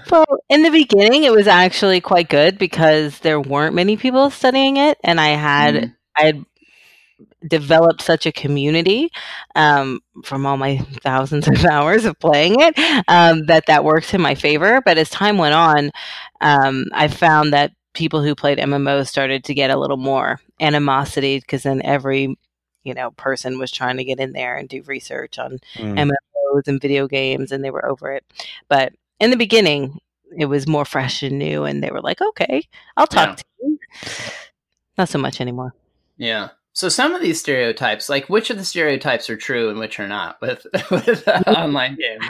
Well, 0.09 0.25
in 0.49 0.63
the 0.63 0.69
beginning, 0.69 1.23
it 1.23 1.31
was 1.31 1.47
actually 1.47 2.01
quite 2.01 2.29
good 2.29 2.57
because 2.57 3.19
there 3.19 3.39
weren't 3.39 3.75
many 3.75 3.97
people 3.97 4.29
studying 4.29 4.77
it, 4.77 4.97
and 5.03 5.19
I 5.19 5.29
had 5.29 5.75
Mhm. 5.75 5.95
I 6.17 6.23
had 6.25 6.45
developed 7.47 8.01
such 8.01 8.25
a 8.25 8.31
community 8.31 9.09
um, 9.55 9.99
from 10.23 10.45
all 10.45 10.57
my 10.57 10.77
thousands 11.03 11.47
of 11.47 11.65
hours 11.65 12.05
of 12.05 12.17
playing 12.19 12.55
it 12.59 12.77
um, 13.07 13.45
that 13.47 13.65
that 13.67 13.83
works 13.83 14.13
in 14.13 14.21
my 14.21 14.35
favor. 14.35 14.81
But 14.85 14.97
as 14.97 15.09
time 15.09 15.37
went 15.37 15.55
on, 15.55 15.91
um, 16.41 16.85
I 16.93 17.07
found 17.07 17.53
that 17.53 17.71
people 17.93 18.21
who 18.23 18.35
played 18.35 18.59
MMOs 18.59 19.07
started 19.09 19.43
to 19.45 19.53
get 19.53 19.71
a 19.71 19.77
little 19.77 19.97
more 19.97 20.39
animosity 20.59 21.39
because 21.39 21.63
then 21.63 21.81
every 21.83 22.35
you 22.83 22.93
know 22.93 23.11
person 23.11 23.59
was 23.59 23.71
trying 23.71 23.97
to 23.97 24.03
get 24.03 24.19
in 24.19 24.33
there 24.33 24.55
and 24.57 24.69
do 24.69 24.81
research 24.83 25.37
on 25.39 25.59
Mm. 25.77 25.97
MMOs 25.97 26.67
and 26.67 26.81
video 26.81 27.07
games, 27.07 27.51
and 27.51 27.63
they 27.63 27.71
were 27.71 27.85
over 27.85 28.11
it. 28.13 28.23
But 28.69 28.93
in 29.21 29.29
the 29.31 29.37
beginning, 29.37 29.99
it 30.37 30.45
was 30.47 30.67
more 30.67 30.83
fresh 30.85 31.23
and 31.23 31.39
new, 31.39 31.63
and 31.63 31.81
they 31.83 31.91
were 31.91 32.01
like, 32.01 32.21
"Okay, 32.21 32.67
I'll 32.97 33.07
talk 33.07 33.29
Yeah. 33.29 33.35
to 33.35 33.43
you." 33.63 33.79
Not 34.97 35.09
so 35.09 35.17
much 35.17 35.39
anymore. 35.39 35.73
Yeah. 36.17 36.49
So 36.73 36.87
some 36.89 37.13
of 37.13 37.21
these 37.21 37.39
stereotypes, 37.39 38.07
like 38.09 38.29
which 38.29 38.49
of 38.49 38.57
the 38.57 38.63
stereotypes 38.65 39.29
are 39.29 39.35
true 39.37 39.69
and 39.69 39.77
which 39.79 39.99
are 39.99 40.07
not 40.07 40.39
with 40.41 40.65
with 40.91 41.27
uh, 41.27 41.43
online 41.47 41.95
games? 41.97 42.25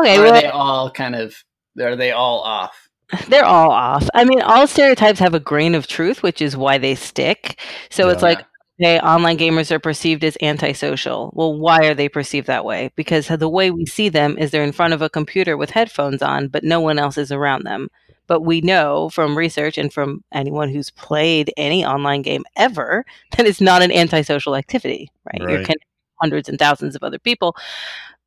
Okay, 0.00 0.16
Or 0.18 0.22
are 0.22 0.24
well, 0.30 0.40
they 0.40 0.46
all 0.48 0.90
kind 0.90 1.14
of 1.14 1.44
are 1.80 1.96
they 1.96 2.10
all 2.12 2.40
off? 2.40 2.88
they're 3.28 3.44
all 3.44 3.70
off. 3.70 4.08
I 4.14 4.24
mean, 4.24 4.42
all 4.42 4.66
stereotypes 4.66 5.18
have 5.20 5.32
a 5.34 5.40
grain 5.40 5.74
of 5.74 5.86
truth, 5.86 6.22
which 6.22 6.42
is 6.42 6.56
why 6.56 6.76
they 6.78 6.94
stick. 6.94 7.58
So 7.90 8.08
it's 8.10 8.22
Yeah. 8.22 8.28
like, 8.30 8.46
okay, 8.80 8.98
online 9.00 9.38
gamers 9.38 9.70
are 9.70 9.78
perceived 9.78 10.24
as 10.24 10.36
antisocial. 10.42 11.32
Well, 11.34 11.54
why 11.58 11.86
are 11.86 11.94
they 11.94 12.08
perceived 12.08 12.46
that 12.46 12.64
way? 12.64 12.90
Because 12.96 13.28
the 13.28 13.48
way 13.48 13.70
we 13.70 13.86
see 13.86 14.08
them 14.08 14.36
is 14.38 14.50
they're 14.50 14.64
in 14.64 14.72
front 14.72 14.94
of 14.94 15.02
a 15.02 15.10
computer 15.10 15.56
with 15.56 15.70
headphones 15.70 16.22
on, 16.22 16.48
but 16.48 16.64
no 16.64 16.80
one 16.80 16.98
else 16.98 17.18
is 17.18 17.32
around 17.32 17.64
them. 17.64 17.88
But 18.26 18.42
we 18.42 18.60
know 18.60 19.08
from 19.08 19.36
research 19.38 19.78
and 19.78 19.92
from 19.92 20.22
anyone 20.32 20.68
who's 20.68 20.90
played 20.90 21.52
any 21.56 21.84
online 21.84 22.22
game 22.22 22.44
ever 22.56 23.04
that 23.36 23.46
it's 23.46 23.60
not 23.60 23.82
an 23.82 23.90
antisocial 23.92 24.54
activity, 24.54 25.10
right? 25.24 25.40
You're 25.40 25.58
connecting 25.64 25.88
hundreds 26.20 26.48
and 26.48 26.58
thousands 26.58 26.94
of 26.94 27.02
other 27.02 27.18
people. 27.18 27.56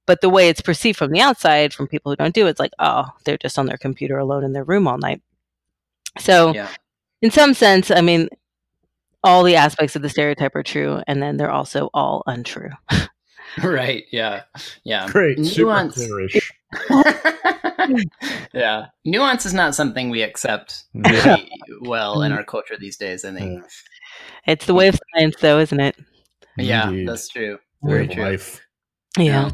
But 0.07 0.21
the 0.21 0.29
way 0.29 0.49
it's 0.49 0.61
perceived 0.61 0.97
from 0.97 1.11
the 1.11 1.21
outside, 1.21 1.73
from 1.73 1.87
people 1.87 2.11
who 2.11 2.15
don't 2.15 2.33
do 2.33 2.47
it, 2.47 2.51
it's 2.51 2.59
like, 2.59 2.73
oh, 2.79 3.05
they're 3.23 3.37
just 3.37 3.59
on 3.59 3.67
their 3.67 3.77
computer 3.77 4.17
alone 4.17 4.43
in 4.43 4.51
their 4.53 4.63
room 4.63 4.87
all 4.87 4.97
night. 4.97 5.21
So, 6.19 6.53
Yeah. 6.53 6.69
in 7.21 7.31
some 7.31 7.53
sense, 7.53 7.91
I 7.91 8.01
mean, 8.01 8.27
all 9.23 9.43
the 9.43 9.55
aspects 9.55 9.95
of 9.95 10.01
the 10.01 10.09
stereotype 10.09 10.55
are 10.55 10.63
true, 10.63 11.01
and 11.07 11.21
then 11.21 11.37
they're 11.37 11.51
also 11.51 11.89
all 11.93 12.23
untrue. 12.27 12.69
Right. 13.61 14.05
Yeah. 14.11 14.43
Yeah. 14.83 15.07
Great. 15.09 15.43
Super 15.45 15.65
Nuance. 15.67 15.97
clearish. 15.97 16.51
yeah. 18.53 18.85
Nuance 19.05 19.45
is 19.45 19.53
not 19.53 19.75
something 19.75 20.09
we 20.09 20.21
accept 20.21 20.85
Yeah. 20.93 21.35
really 21.35 21.49
well 21.81 22.21
in 22.21 22.31
mm. 22.31 22.37
our 22.37 22.43
culture 22.43 22.77
these 22.79 22.97
days, 22.97 23.25
I 23.25 23.33
think. 23.33 23.63
It's 24.47 24.65
the 24.65 24.73
way 24.73 24.87
of 24.87 24.99
science, 25.13 25.35
though, 25.41 25.59
isn't 25.59 25.79
it? 25.79 25.97
Yeah, 26.57 26.89
Indeed. 26.89 27.07
that's 27.07 27.27
true. 27.27 27.59
Very 27.83 28.07
true. 28.07 28.23
life. 28.23 28.61
Yeah. 29.17 29.51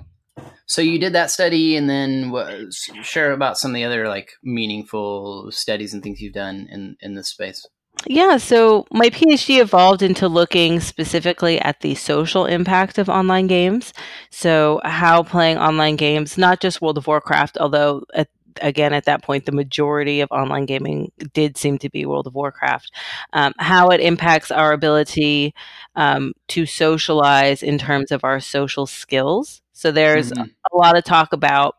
So 0.66 0.82
you 0.82 1.00
did 1.00 1.14
that 1.14 1.32
study, 1.32 1.78
and 1.78 1.90
then 1.90 2.30
what, 2.32 2.74
share 3.02 3.32
about 3.32 3.58
some 3.58 3.72
of 3.72 3.76
the 3.76 3.86
other 3.86 4.08
like 4.08 4.32
meaningful 4.44 5.52
studies 5.52 5.94
and 5.94 6.04
things 6.04 6.22
you've 6.22 6.34
done 6.34 6.68
in 6.70 6.98
in 7.00 7.16
this 7.16 7.30
space. 7.30 7.66
Yeah, 8.06 8.38
so 8.38 8.86
my 8.92 9.10
PhD 9.10 9.60
evolved 9.60 10.02
into 10.02 10.28
looking 10.28 10.80
specifically 10.80 11.60
at 11.60 11.80
the 11.82 11.96
social 11.96 12.46
impact 12.46 12.98
of 12.98 13.10
online 13.10 13.48
games. 13.48 13.92
So, 14.30 14.80
how 14.84 15.24
playing 15.24 15.58
online 15.58 15.96
games, 15.96 16.38
not 16.38 16.60
just 16.60 16.82
World 16.82 16.98
of 16.98 17.08
Warcraft, 17.08 17.58
although 17.58 18.04
at, 18.14 18.28
again, 18.62 18.94
at 18.94 19.06
that 19.06 19.24
point, 19.24 19.46
the 19.46 19.52
majority 19.52 20.22
of 20.22 20.30
online 20.32 20.66
gaming 20.66 21.12
did 21.34 21.58
seem 21.58 21.78
to 21.80 21.90
be 21.90 22.06
World 22.06 22.28
of 22.28 22.34
Warcraft, 22.36 22.92
um, 23.34 23.54
how 23.58 23.88
it 23.90 24.00
impacts 24.00 24.52
our 24.52 24.72
ability 24.74 25.54
um, 25.96 26.34
to 26.50 26.66
socialize 26.66 27.62
in 27.64 27.78
terms 27.78 28.12
of 28.12 28.24
our 28.24 28.40
social 28.40 28.86
skills. 28.86 29.62
So, 29.74 29.92
there's 29.92 30.32
Mhm. 30.32 30.52
a 30.72 30.78
lot 30.78 30.98
of 30.98 31.04
talk 31.04 31.34
about 31.34 31.76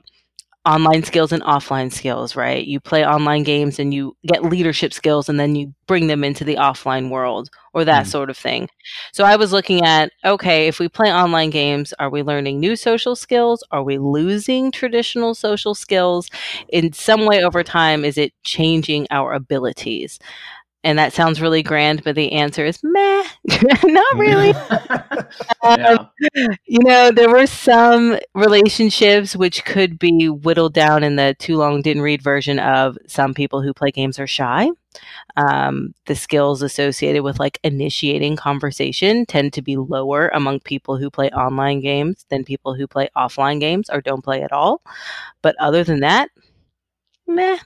online 0.69 1.03
skills 1.03 1.33
and 1.33 1.43
offline 1.45 1.93
skills, 1.93 2.37
right? 2.37 2.67
You 2.67 2.81
play 2.81 3.07
online 3.07 3.45
games 3.45 3.79
and 3.79 3.95
you 3.95 4.17
get 4.27 4.45
leadership 4.45 4.93
skills 4.93 5.29
and 5.29 5.41
then 5.41 5.57
you 5.57 5.75
bring 5.87 6.09
them 6.09 6.25
into 6.25 6.45
the 6.45 6.57
offline 6.57 7.11
world 7.11 7.51
or 7.75 7.85
that 7.85 8.07
Mm. 8.07 8.09
sort 8.09 8.31
of 8.31 8.37
thing. 8.37 8.69
So 9.13 9.25
I 9.25 9.37
was 9.37 9.53
looking 9.53 9.83
at 9.85 10.13
okay, 10.25 10.69
if 10.69 10.79
we 10.79 10.89
play 10.89 11.13
online 11.13 11.51
games, 11.51 11.95
are 11.99 12.11
we 12.11 12.23
learning 12.23 12.61
new 12.61 12.77
social 12.77 13.17
skills? 13.17 13.65
Are 13.71 13.83
we 13.83 13.99
losing 13.99 14.71
traditional 14.73 15.35
social 15.35 15.75
skills? 15.75 16.29
In 16.69 16.93
some 16.93 17.27
way 17.27 17.43
over 17.43 17.63
time, 17.65 18.05
is 18.05 18.19
it 18.19 18.33
changing 18.45 19.07
our 19.11 19.33
abilities? 19.33 20.19
And 20.85 20.99
that 20.99 21.13
sounds 21.13 21.41
really 21.41 21.63
grand, 21.63 22.05
but 22.05 22.15
the 22.15 22.33
answer 22.33 22.65
is 22.65 22.79
meh, 22.85 23.25
not 23.85 24.17
really. 24.17 24.51
yeah. 25.65 26.07
You 26.67 26.79
know, 26.85 27.11
there 27.11 27.29
were 27.31 27.47
some 27.47 28.19
relationships 28.35 29.35
which 29.35 29.65
could 29.65 29.99
be 29.99 30.29
whittled 30.29 30.75
down 30.75 31.03
in 31.03 31.17
the 31.17 31.35
too 31.39 31.57
long 31.57 31.83
didn't 31.83 32.03
read 32.03 32.23
version 32.23 32.61
of 32.61 32.97
some 33.09 33.35
people 33.35 33.61
who 33.61 33.75
play 33.75 33.91
games 33.91 34.19
are 34.21 34.27
shy. 34.29 34.69
Um, 35.37 35.95
the 36.07 36.15
skills 36.17 36.63
associated 36.63 37.23
with 37.23 37.39
like 37.39 37.59
initiating 37.65 38.37
conversation 38.37 39.27
tend 39.27 39.53
to 39.55 39.63
be 39.63 39.77
lower 39.77 40.29
among 40.29 40.61
people 40.61 40.97
who 40.97 41.11
play 41.11 41.31
online 41.31 41.81
games 41.81 42.27
than 42.31 42.45
people 42.45 42.75
who 42.75 42.87
play 42.87 43.09
offline 43.17 43.61
games 43.61 43.91
or 43.91 44.01
don't 44.01 44.25
play 44.25 44.43
at 44.43 44.53
all. 44.53 44.83
But 45.43 45.57
other 45.61 45.85
than 45.85 46.01
that, 46.01 46.31
meh, 47.27 47.59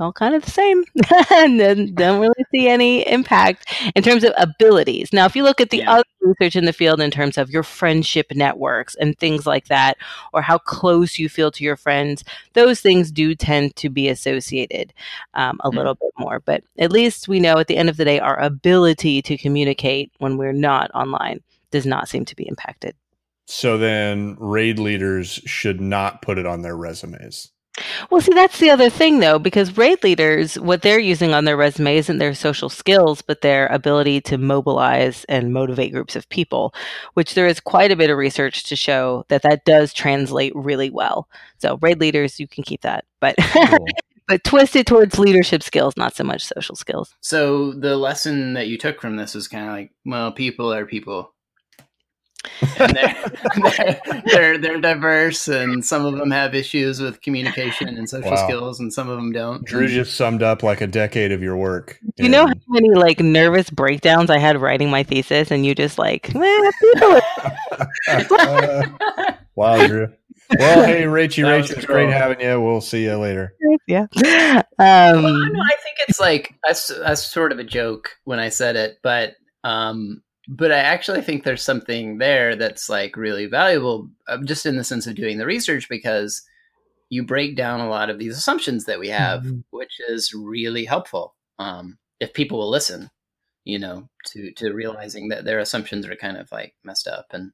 all 0.00 0.12
kind 0.12 0.34
of 0.34 0.44
the 0.44 0.50
same. 0.50 0.84
and 1.30 1.60
then 1.60 1.94
don't 1.94 2.20
really 2.20 2.44
see 2.50 2.68
any 2.68 3.06
impact 3.08 3.72
in 3.94 4.02
terms 4.02 4.24
of 4.24 4.32
abilities. 4.36 5.12
Now, 5.12 5.26
if 5.26 5.36
you 5.36 5.42
look 5.42 5.60
at 5.60 5.70
the 5.70 5.78
Yeah. 5.78 5.92
other 5.92 6.04
research 6.20 6.56
in 6.56 6.64
the 6.64 6.72
field 6.72 7.00
in 7.00 7.10
terms 7.10 7.38
of 7.38 7.50
your 7.50 7.62
friendship 7.62 8.26
networks 8.34 8.94
and 8.96 9.18
things 9.18 9.46
like 9.46 9.68
that, 9.68 9.96
or 10.32 10.42
how 10.42 10.58
close 10.58 11.18
you 11.18 11.28
feel 11.28 11.50
to 11.52 11.64
your 11.64 11.76
friends, 11.76 12.24
those 12.54 12.80
things 12.80 13.10
do 13.10 13.34
tend 13.34 13.76
to 13.76 13.88
be 13.88 14.08
associated 14.08 14.92
um, 15.34 15.60
a 15.64 15.70
Hmm. 15.70 15.76
little 15.76 15.94
bit 15.94 16.12
more. 16.18 16.40
But 16.40 16.62
at 16.78 16.92
least 16.92 17.28
we 17.28 17.40
know 17.40 17.58
at 17.58 17.66
the 17.68 17.76
end 17.76 17.88
of 17.88 17.96
the 17.96 18.04
day, 18.04 18.18
our 18.20 18.38
ability 18.40 19.22
to 19.22 19.36
communicate 19.36 20.12
when 20.18 20.36
we're 20.36 20.52
not 20.52 20.90
online 20.94 21.40
does 21.70 21.86
not 21.86 22.08
seem 22.08 22.24
to 22.24 22.36
be 22.36 22.48
impacted. 22.48 22.94
So 23.46 23.78
then 23.78 24.36
raid 24.38 24.78
leaders 24.78 25.40
should 25.44 25.80
not 25.80 26.22
put 26.22 26.38
it 26.38 26.46
on 26.46 26.62
their 26.62 26.76
resumes. 26.76 27.50
Well, 28.10 28.20
see, 28.20 28.32
that's 28.32 28.58
the 28.58 28.70
other 28.70 28.90
thing, 28.90 29.20
though, 29.20 29.38
because 29.38 29.76
raid 29.76 30.02
leaders, 30.02 30.58
what 30.58 30.82
they're 30.82 30.98
using 30.98 31.34
on 31.34 31.44
their 31.44 31.56
resume 31.56 31.96
isn't 31.96 32.18
their 32.18 32.34
social 32.34 32.68
skills, 32.68 33.22
but 33.22 33.40
their 33.40 33.66
ability 33.68 34.20
to 34.22 34.38
mobilize 34.38 35.24
and 35.24 35.52
motivate 35.52 35.92
groups 35.92 36.16
of 36.16 36.28
people, 36.28 36.74
which 37.14 37.34
there 37.34 37.46
is 37.46 37.60
quite 37.60 37.90
a 37.90 37.96
bit 37.96 38.10
of 38.10 38.18
research 38.18 38.64
to 38.64 38.76
show 38.76 39.24
that 39.28 39.42
that 39.42 39.64
does 39.64 39.92
translate 39.92 40.54
really 40.54 40.90
well. 40.90 41.28
So, 41.58 41.78
raid 41.82 42.00
leaders, 42.00 42.40
you 42.40 42.48
can 42.48 42.64
keep 42.64 42.82
that, 42.82 43.04
but 43.20 43.36
Cool. 43.38 43.86
but 44.30 44.44
twisted 44.44 44.86
towards 44.86 45.18
leadership 45.18 45.60
skills, 45.60 45.96
not 45.96 46.14
so 46.14 46.22
much 46.22 46.44
social 46.44 46.76
skills. 46.76 47.16
So 47.20 47.72
the 47.72 47.96
lesson 47.96 48.52
that 48.54 48.68
you 48.68 48.78
took 48.78 49.00
from 49.00 49.16
this 49.16 49.34
was 49.34 49.48
kind 49.48 49.66
of 49.66 49.72
like, 49.72 49.90
well, 50.06 50.30
people 50.30 50.72
are 50.72 50.86
people. 50.86 51.34
And 52.78 52.96
they're, 52.96 53.30
they're, 54.02 54.22
they're 54.26 54.58
they're 54.58 54.80
diverse, 54.80 55.48
and 55.48 55.84
some 55.84 56.04
of 56.04 56.16
them 56.16 56.30
have 56.30 56.54
issues 56.54 57.00
with 57.00 57.20
communication 57.20 57.88
and 57.88 58.08
social 58.08 58.30
Wow. 58.30 58.46
skills, 58.48 58.80
and 58.80 58.92
some 58.92 59.08
of 59.08 59.16
them 59.16 59.32
don't. 59.32 59.64
Drew 59.64 59.88
just 59.88 60.16
summed 60.16 60.42
up 60.42 60.62
like 60.62 60.80
a 60.80 60.86
decade 60.86 61.32
of 61.32 61.42
your 61.42 61.56
work. 61.56 61.98
Do 62.16 62.22
you 62.24 62.28
know 62.28 62.46
how 62.46 62.52
many 62.68 62.90
like 62.94 63.20
nervous 63.20 63.70
breakdowns 63.70 64.30
I 64.30 64.38
had 64.38 64.60
writing 64.60 64.90
my 64.90 65.02
thesis, 65.02 65.50
and 65.50 65.64
you 65.66 65.74
just 65.74 65.98
like, 65.98 66.34
eh, 66.34 66.70
people 66.80 67.20
are 68.08 68.26
wow, 69.54 69.86
Drew. 69.86 70.12
Well, 70.58 70.84
hey, 70.84 71.06
Rachy, 71.06 71.42
That 71.42 71.56
was 71.58 71.68
Rachy, 71.70 71.78
it's 71.78 71.86
great 71.86 72.10
having 72.10 72.40
you. 72.40 72.60
We'll 72.60 72.80
see 72.80 73.04
you 73.04 73.16
later. 73.16 73.54
yeah. 73.86 74.06
Well, 74.78 75.16
Um, 75.16 75.22
no, 75.22 75.60
I 75.62 75.76
think 75.82 75.96
it's 76.08 76.18
like 76.20 76.54
that's 76.66 76.88
that's 76.88 77.22
sort 77.24 77.52
of 77.52 77.58
a 77.58 77.64
joke 77.64 78.10
when 78.24 78.38
I 78.38 78.48
said 78.48 78.76
it, 78.76 78.98
but 79.02 79.34
um, 79.64 80.22
but 80.52 80.72
I 80.72 80.78
actually 80.78 81.22
think 81.22 81.44
there's 81.44 81.62
something 81.62 82.18
there 82.18 82.56
that's 82.56 82.88
like 82.88 83.16
really 83.16 83.46
valuable, 83.46 84.10
uh, 84.26 84.38
just 84.44 84.66
in 84.66 84.76
the 84.76 84.82
sense 84.84 85.06
of 85.06 85.14
doing 85.14 85.38
the 85.38 85.46
research 85.46 85.88
because 85.88 86.42
you 87.08 87.22
break 87.24 87.54
down 87.56 87.78
a 87.80 87.88
lot 87.88 88.10
of 88.10 88.18
these 88.18 88.36
assumptions 88.36 88.84
that 88.84 88.98
we 88.98 89.08
have, 89.08 89.42
Mhm. 89.44 89.62
which 89.70 90.00
is 90.08 90.34
really 90.34 90.84
helpful 90.84 91.34
um, 91.60 91.98
if 92.18 92.32
people 92.34 92.58
will 92.58 92.70
listen, 92.70 93.10
you 93.64 93.78
know, 93.78 94.08
to 94.26 94.50
to 94.54 94.72
realizing 94.72 95.28
that 95.28 95.44
their 95.44 95.60
assumptions 95.60 96.04
are 96.06 96.16
kind 96.16 96.36
of 96.36 96.50
like 96.50 96.74
messed 96.82 97.06
up 97.06 97.26
and 97.32 97.52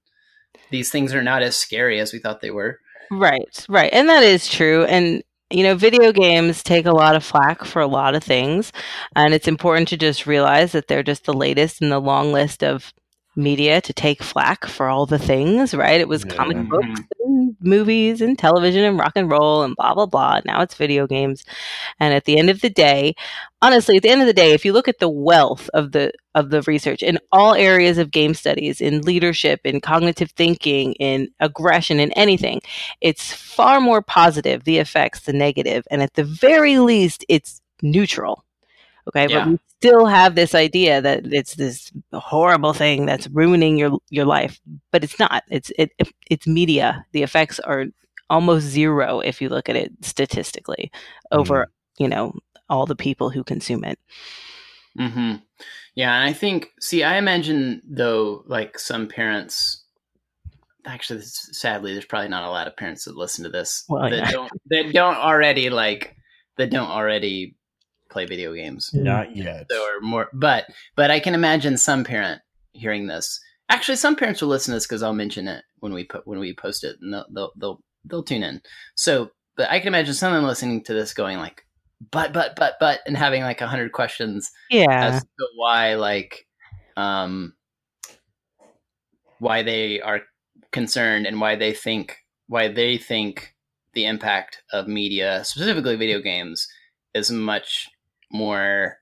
these 0.70 0.90
things 0.90 1.12
are 1.14 1.22
not 1.22 1.42
as 1.42 1.54
scary 1.56 2.00
as 2.00 2.12
we 2.14 2.18
thought 2.18 2.40
they 2.40 2.50
were. 2.50 2.80
Right, 3.10 3.66
right. 3.68 3.92
And 3.92 4.08
that 4.08 4.22
is 4.22 4.48
true. 4.48 4.84
And, 4.86 5.22
you 5.50 5.62
know, 5.62 5.74
video 5.76 6.12
games 6.12 6.62
take 6.62 6.86
a 6.86 6.92
lot 6.92 7.14
of 7.16 7.24
flack 7.24 7.64
for 7.64 7.80
a 7.80 7.86
lot 7.86 8.14
of 8.14 8.24
things. 8.24 8.72
And 9.14 9.32
it's 9.32 9.48
important 9.48 9.88
to 9.88 9.96
just 9.96 10.26
realize 10.26 10.72
that 10.72 10.88
they're 10.88 11.02
just 11.02 11.24
the 11.24 11.32
latest 11.32 11.80
in 11.82 11.88
the 11.88 12.00
long 12.00 12.32
list 12.32 12.64
of 12.64 12.92
media 13.36 13.80
to 13.82 13.92
take 13.92 14.22
flack 14.22 14.66
for 14.66 14.88
all 14.88 15.06
the 15.06 15.18
things, 15.18 15.74
right? 15.74 16.00
It 16.00 16.08
was 16.08 16.24
Yeah. 16.24 16.34
comic 16.34 16.68
books 16.68 17.00
and 17.24 17.56
movies 17.60 18.22
and 18.22 18.38
television 18.38 18.82
and 18.84 18.98
rock 18.98 19.12
and 19.16 19.30
roll 19.30 19.62
and 19.62 19.76
blah 19.76 19.94
blah 19.94 20.06
blah. 20.06 20.40
Now 20.46 20.62
it's 20.62 20.74
video 20.74 21.06
games. 21.06 21.44
And 22.00 22.14
at 22.14 22.24
the 22.24 22.38
end 22.38 22.50
of 22.50 22.62
the 22.62 22.70
day, 22.70 23.14
honestly, 23.62 23.96
at 23.96 24.02
the 24.02 24.10
end 24.10 24.22
of 24.22 24.26
the 24.26 24.32
day, 24.32 24.52
if 24.52 24.64
you 24.64 24.72
look 24.72 24.88
at 24.88 24.98
the 25.00 25.10
wealth 25.10 25.68
of 25.74 25.92
the 25.92 26.12
of 26.34 26.50
the 26.50 26.62
research 26.62 27.02
in 27.02 27.18
all 27.32 27.54
areas 27.54 27.98
of 27.98 28.10
game 28.10 28.34
studies, 28.34 28.80
in 28.80 29.02
leadership, 29.02 29.60
in 29.64 29.80
cognitive 29.80 30.30
thinking, 30.32 30.94
in 30.94 31.28
aggression, 31.40 32.00
in 32.00 32.12
anything, 32.12 32.60
it's 33.02 33.32
far 33.32 33.80
more 33.80 34.02
positive 34.02 34.64
the 34.64 34.78
effects 34.78 35.20
than 35.20 35.38
negative, 35.38 35.84
and 35.90 36.02
at 36.02 36.14
the 36.14 36.24
very 36.24 36.78
least, 36.78 37.24
it's 37.28 37.60
neutral. 37.82 38.45
Okay, 39.08 39.26
Yeah. 39.28 39.44
but 39.44 39.48
we 39.52 39.58
still 39.78 40.06
have 40.06 40.34
this 40.34 40.54
idea 40.54 41.00
that 41.00 41.32
it's 41.32 41.54
this 41.54 41.92
horrible 42.12 42.72
thing 42.72 43.06
that's 43.06 43.28
ruining 43.28 43.76
your 43.78 43.98
your 44.10 44.24
life, 44.24 44.60
but 44.90 45.04
it's 45.04 45.18
not. 45.18 45.44
It's 45.50 45.70
it, 45.78 45.92
it 45.98 46.08
it's 46.30 46.46
media. 46.46 47.04
The 47.12 47.22
effects 47.22 47.60
are 47.60 47.84
almost 48.28 48.66
zero 48.66 49.20
if 49.20 49.40
you 49.40 49.48
look 49.48 49.68
at 49.68 49.76
it 49.76 49.92
statistically 50.00 50.90
over 51.30 51.68
you 51.98 52.08
know 52.08 52.34
all 52.68 52.84
the 52.84 52.96
people 52.96 53.30
who 53.30 53.44
consume 53.44 53.84
it. 53.84 53.98
hmm 54.98 55.34
Yeah, 55.94 56.12
and 56.14 56.28
I 56.28 56.32
think, 56.32 56.72
see, 56.80 57.04
I 57.04 57.16
imagine 57.18 57.82
though, 57.88 58.42
like 58.46 58.78
some 58.78 59.06
parents. 59.08 59.82
Actually, 60.84 61.22
sadly, 61.22 61.92
there's 61.92 62.04
probably 62.04 62.28
not 62.28 62.44
a 62.44 62.50
lot 62.50 62.68
of 62.68 62.76
parents 62.76 63.04
that 63.04 63.16
listen 63.16 63.42
to 63.44 63.50
this 63.50 63.84
Well, 63.88 64.08
that 64.08 64.16
yeah. 64.16 64.30
don't 64.30 64.52
that 64.70 64.92
don't 64.92 65.16
already 65.16 65.68
like 65.70 66.16
that 66.58 66.70
don't 66.70 66.88
already 66.90 67.56
play 68.10 68.24
video 68.26 68.54
games. 68.54 68.90
Not 68.92 69.36
yet. 69.36 69.66
or 69.70 70.00
more 70.00 70.28
but 70.32 70.66
but 70.96 71.10
i 71.10 71.18
can 71.20 71.34
imagine 71.34 71.76
some 71.76 72.04
parent 72.04 72.40
hearing 72.72 73.06
this 73.06 73.40
actually 73.68 73.96
some 73.96 74.14
parents 74.16 74.40
will 74.40 74.48
listen 74.48 74.72
to 74.72 74.76
this 74.76 74.86
because 74.86 75.02
i'll 75.02 75.12
mention 75.14 75.48
it 75.48 75.64
when 75.80 75.92
we 75.92 76.04
put 76.04 76.26
when 76.26 76.38
we 76.38 76.54
post 76.54 76.84
it 76.84 76.96
and 77.00 77.12
they'll, 77.12 77.26
they'll 77.34 77.52
they'll 77.56 77.80
they'll 78.04 78.22
tune 78.22 78.42
in 78.42 78.60
so 78.94 79.30
but 79.56 79.68
i 79.70 79.78
can 79.78 79.88
imagine 79.88 80.14
someone 80.14 80.44
listening 80.44 80.82
to 80.84 80.94
this 80.94 81.12
going 81.14 81.38
like 81.38 81.64
but 82.10 82.32
but 82.32 82.54
but 82.56 82.74
but 82.78 83.00
and 83.06 83.16
having 83.16 83.42
like 83.42 83.60
a 83.60 83.66
hundred 83.66 83.92
questions 83.92 84.50
Yeah. 84.70 84.86
as 84.90 85.22
to 85.22 85.46
why 85.56 85.94
like 85.94 86.46
um 86.96 87.54
why 89.38 89.62
they 89.62 90.00
are 90.00 90.22
concerned 90.72 91.26
and 91.26 91.40
why 91.40 91.56
they 91.56 91.72
think 91.72 92.16
why 92.48 92.68
they 92.68 92.98
think 92.98 93.54
the 93.94 94.04
impact 94.04 94.62
of 94.72 94.86
media 94.86 95.42
specifically 95.44 95.96
video 95.96 96.20
games 96.20 96.68
is 97.14 97.30
much 97.30 97.88
more 98.36 98.98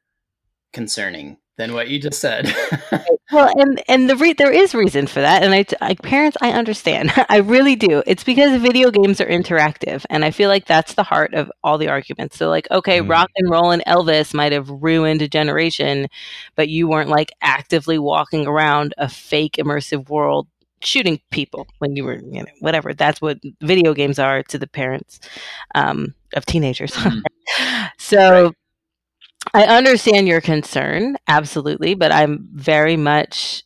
concerning 0.72 1.38
than 1.58 1.72
what 1.74 1.88
you 1.88 2.00
just 2.00 2.20
said 2.20 2.52
Well, 3.32 3.52
and 3.58 3.82
and 3.88 4.08
the 4.08 4.16
re- 4.16 4.34
there 4.34 4.52
is 4.52 4.74
reason 4.74 5.06
for 5.06 5.20
that, 5.20 5.42
and 5.42 5.54
I, 5.54 5.64
I 5.80 5.94
parents 5.94 6.36
I 6.42 6.52
understand, 6.52 7.10
I 7.30 7.38
really 7.38 7.74
do. 7.74 8.02
It's 8.06 8.22
because 8.22 8.60
video 8.60 8.90
games 8.90 9.20
are 9.20 9.26
interactive, 9.26 10.04
and 10.10 10.24
I 10.24 10.30
feel 10.30 10.48
like 10.50 10.66
that's 10.66 10.94
the 10.94 11.02
heart 11.02 11.32
of 11.34 11.50
all 11.64 11.78
the 11.78 11.88
arguments. 11.88 12.36
So, 12.36 12.48
like, 12.50 12.70
okay, 12.70 13.00
Mm. 13.00 13.08
rock 13.10 13.30
and 13.36 13.50
roll 13.50 13.70
and 13.70 13.82
Elvis 13.86 14.34
might 14.34 14.52
have 14.52 14.68
ruined 14.70 15.22
a 15.22 15.28
generation, 15.28 16.06
but 16.54 16.68
you 16.68 16.86
weren't 16.86 17.08
like 17.08 17.32
actively 17.40 17.98
walking 17.98 18.46
around 18.46 18.94
a 18.98 19.08
fake 19.08 19.54
immersive 19.58 20.08
world 20.10 20.46
shooting 20.82 21.18
people 21.30 21.66
when 21.78 21.96
you 21.96 22.04
were, 22.04 22.16
you 22.30 22.42
know, 22.42 22.46
whatever. 22.60 22.92
That's 22.94 23.20
what 23.22 23.38
video 23.62 23.94
games 23.94 24.18
are 24.18 24.42
to 24.44 24.58
the 24.58 24.68
parents 24.68 25.18
um, 25.74 26.14
of 26.34 26.44
teenagers. 26.46 26.92
Mhm. 26.92 27.22
so. 27.98 28.52
I 29.52 29.64
understand 29.64 30.26
your 30.26 30.40
concern, 30.40 31.16
absolutely, 31.28 31.94
but 31.94 32.12
I'm 32.12 32.48
very 32.52 32.96
much, 32.96 33.64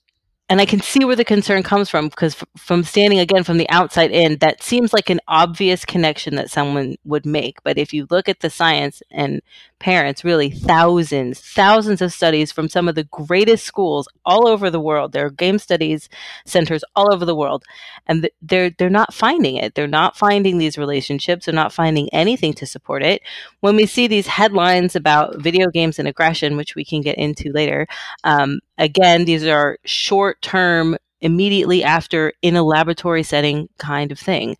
and 0.48 0.60
I 0.60 0.66
can 0.66 0.80
see 0.80 1.04
where 1.04 1.16
the 1.16 1.24
concern 1.24 1.62
comes 1.62 1.88
from 1.88 2.08
because 2.08 2.34
f- 2.34 2.48
from 2.56 2.84
standing 2.84 3.18
again 3.18 3.44
from 3.44 3.58
the 3.58 3.68
outside 3.70 4.10
in, 4.10 4.38
that 4.38 4.62
seems 4.62 4.92
like 4.92 5.08
an 5.10 5.20
obvious 5.28 5.84
connection 5.84 6.34
that 6.36 6.50
someone 6.50 6.96
would 7.04 7.24
make. 7.26 7.62
But 7.62 7.78
if 7.78 7.92
you 7.92 8.06
look 8.10 8.28
at 8.28 8.40
the 8.40 8.50
science 8.50 9.02
and 9.10 9.40
parents, 9.78 10.24
really 10.24 10.50
thousands, 10.50 11.40
thousands 11.40 12.02
of 12.02 12.12
studies 12.12 12.52
from 12.52 12.68
some 12.68 12.88
of 12.88 12.94
the 12.94 13.04
greatest 13.04 13.64
schools 13.64 14.08
all 14.24 14.48
over 14.48 14.70
the 14.70 14.80
world, 14.80 15.12
there 15.12 15.26
are 15.26 15.30
game 15.30 15.58
studies 15.58 16.08
centers 16.44 16.84
all 16.96 17.12
over 17.12 17.24
the 17.24 17.36
world, 17.36 17.64
and 18.06 18.28
they're 18.42 18.70
they're 18.70 18.90
not 18.90 19.14
finding 19.14 19.56
it. 19.56 19.74
They're 19.74 19.86
not 19.86 20.16
finding 20.16 20.58
these 20.58 20.78
relationships. 20.78 21.46
They're 21.46 21.54
not 21.54 21.72
finding 21.72 22.08
anything 22.12 22.52
to 22.54 22.66
support 22.66 23.02
it 23.02 23.22
when 23.60 23.76
we 23.76 23.86
see 23.86 24.06
these 24.06 24.26
headlines 24.26 24.94
about 24.94 25.40
video 25.40 25.68
games 25.68 25.98
and 25.98 26.08
aggression, 26.08 26.56
which 26.56 26.74
we 26.74 26.84
can 26.84 27.00
get 27.00 27.18
into 27.18 27.52
later, 27.52 27.86
um, 28.24 28.60
again, 28.76 29.24
these 29.24 29.44
are 29.46 29.78
short 29.84 30.40
term, 30.42 30.96
immediately 31.20 31.82
after 31.82 32.32
in 32.42 32.54
a 32.54 32.62
laboratory 32.62 33.22
setting 33.22 33.68
kind 33.78 34.12
of 34.12 34.18
thing. 34.18 34.56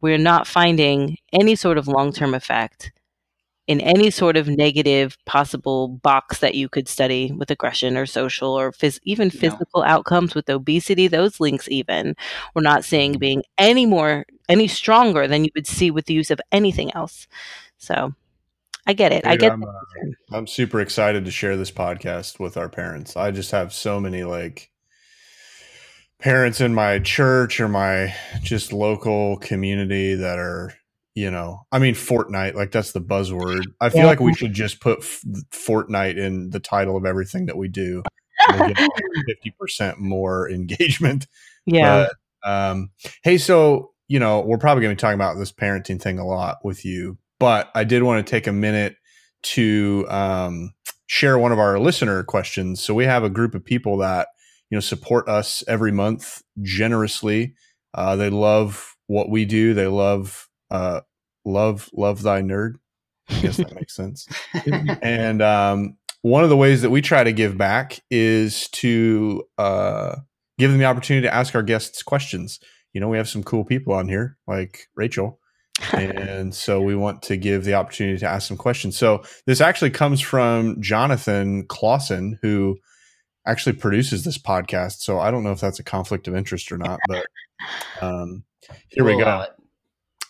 We're 0.00 0.18
not 0.18 0.46
finding 0.46 1.18
any 1.32 1.56
sort 1.56 1.78
of 1.78 1.88
long 1.88 2.12
term 2.12 2.34
effect 2.34 2.92
in 3.66 3.80
any 3.80 4.10
sort 4.10 4.36
of 4.36 4.48
negative 4.48 5.18
possible 5.24 5.88
box 5.88 6.38
that 6.38 6.54
you 6.54 6.68
could 6.68 6.88
study 6.88 7.32
with 7.32 7.50
aggression 7.50 7.96
or 7.96 8.06
social 8.06 8.52
or 8.52 8.72
phys- 8.72 9.00
even 9.02 9.28
physical 9.30 9.82
outcomes 9.82 10.34
with 10.34 10.48
obesity 10.48 11.08
those 11.08 11.40
links 11.40 11.68
even. 11.68 12.14
We're 12.54 12.62
not 12.62 12.84
seeing 12.84 13.18
being 13.18 13.42
any 13.58 13.86
more 13.86 14.24
any 14.48 14.68
stronger 14.68 15.26
than 15.26 15.44
you 15.44 15.50
would 15.54 15.66
see 15.66 15.90
with 15.90 16.06
the 16.06 16.14
use 16.14 16.30
of 16.30 16.40
anything 16.52 16.94
else. 16.94 17.26
So 17.78 18.14
i 18.86 18.92
get 18.92 19.12
it. 19.12 19.26
I 19.26 19.36
get 19.36 19.52
I'm, 19.52 19.64
uh. 19.64 19.72
I'm 20.30 20.46
super 20.46 20.80
excited 20.80 21.24
to 21.24 21.30
share 21.30 21.56
this 21.56 21.72
podcast 21.72 22.38
with 22.38 22.56
our 22.56 22.68
parents. 22.68 23.16
I 23.16 23.32
just 23.32 23.50
have 23.50 23.72
so 23.72 23.98
many 23.98 24.22
like 24.22 24.70
parents 26.20 26.60
in 26.60 26.72
my 26.74 27.00
church 27.00 27.60
or 27.60 27.68
my 27.68 28.14
just 28.42 28.72
local 28.72 29.38
community 29.38 30.14
that 30.14 30.38
are, 30.38 30.72
you 31.16 31.30
know, 31.30 31.62
I 31.72 31.78
mean, 31.80 31.94
Fortnite, 31.94 32.54
like 32.54 32.70
that's 32.70 32.92
the 32.92 33.00
buzzword. 33.00 33.64
I 33.80 33.88
feel 33.88 34.02
Yeah. 34.02 34.06
like 34.06 34.20
we 34.20 34.34
should 34.34 34.52
just 34.52 34.80
put 34.80 34.98
f- 35.00 35.22
Fortnite 35.50 36.18
in 36.18 36.50
the 36.50 36.60
title 36.60 36.96
of 36.96 37.04
everything 37.06 37.46
that 37.46 37.56
we 37.56 37.68
do. 37.68 38.02
and 38.48 38.60
We'll 38.60 38.68
get 38.74 38.78
fifty 39.26 39.50
percent 39.58 39.98
more 39.98 40.48
engagement. 40.50 41.26
yeah 41.64 42.06
But, 42.42 42.48
um, 42.48 42.90
hey, 43.24 43.38
so 43.38 43.92
you 44.08 44.20
know, 44.20 44.40
we're 44.42 44.58
probably 44.58 44.82
going 44.82 44.94
to 44.94 44.96
be 44.96 45.00
talking 45.00 45.16
about 45.16 45.36
this 45.38 45.50
parenting 45.50 46.00
thing 46.00 46.20
a 46.20 46.24
lot 46.26 46.58
with 46.62 46.84
you, 46.84 47.18
but 47.40 47.70
I 47.74 47.82
did 47.82 48.04
want 48.04 48.24
to 48.24 48.30
take 48.30 48.46
a 48.46 48.52
minute 48.52 48.94
to 49.42 50.06
um, 50.08 50.74
share 51.06 51.38
one 51.38 51.50
of 51.50 51.58
our 51.58 51.78
listener 51.80 52.22
questions. 52.22 52.80
So 52.84 52.94
we 52.94 53.04
have 53.06 53.24
a 53.24 53.30
group 53.30 53.54
of 53.54 53.64
people 53.64 53.96
that 53.98 54.28
you 54.70 54.76
know 54.76 54.80
support 54.80 55.28
us 55.28 55.64
every 55.66 55.92
month 55.92 56.42
generously. 56.62 57.54
Uh, 57.94 58.16
they 58.16 58.28
love 58.30 58.94
what 59.06 59.30
we 59.30 59.44
do. 59.46 59.72
They 59.74 59.86
love 59.86 60.45
uh, 60.70 61.00
love 61.44 61.90
love 61.92 62.22
thy 62.22 62.42
nerd. 62.42 62.74
I 63.28 63.40
guess 63.40 63.56
that 63.56 63.74
makes 63.74 63.96
sense 63.96 64.28
and 65.02 65.42
um, 65.42 65.96
one 66.26 66.42
of 66.42 66.50
the 66.50 66.56
ways 66.56 66.82
that 66.82 66.90
we 66.90 67.02
try 67.02 67.22
to 67.22 67.32
give 67.32 67.56
back 67.56 68.00
is 68.10 68.68
to 68.70 69.44
uh, 69.58 70.16
give 70.58 70.70
them 70.70 70.80
the 70.80 70.86
opportunity 70.86 71.26
to 71.26 71.32
ask 71.32 71.54
our 71.54 71.62
guests 71.62 72.02
questions. 72.02 72.58
You 72.92 73.00
know, 73.00 73.08
we 73.08 73.16
have 73.16 73.28
some 73.28 73.44
cool 73.44 73.64
people 73.64 73.92
on 73.92 74.08
here, 74.08 74.36
like 74.46 74.88
Rachel, 74.96 75.38
and 75.92 76.54
so 76.54 76.80
we 76.80 76.96
want 76.96 77.22
to 77.22 77.36
give 77.36 77.64
the 77.64 77.74
opportunity 77.74 78.18
to 78.18 78.26
ask 78.26 78.48
some 78.48 78.56
questions. 78.56 78.96
So 78.96 79.22
this 79.46 79.60
actually 79.60 79.90
comes 79.90 80.20
from 80.20 80.82
Jonathan 80.82 81.64
Clausen, 81.66 82.38
who 82.42 82.78
actually 83.46 83.74
produces 83.74 84.24
this 84.24 84.38
podcast. 84.38 85.02
So 85.02 85.20
I 85.20 85.30
don't 85.30 85.44
know 85.44 85.52
if 85.52 85.60
that's 85.60 85.78
a 85.78 85.84
conflict 85.84 86.26
of 86.26 86.34
interest 86.34 86.72
or 86.72 86.78
not, 86.78 86.98
but 87.06 87.26
um, 88.00 88.44
here 88.88 89.04
we 89.04 89.14
We'll 89.14 89.24
go 89.24 89.30
allow 89.30 89.42
it. 89.42 89.50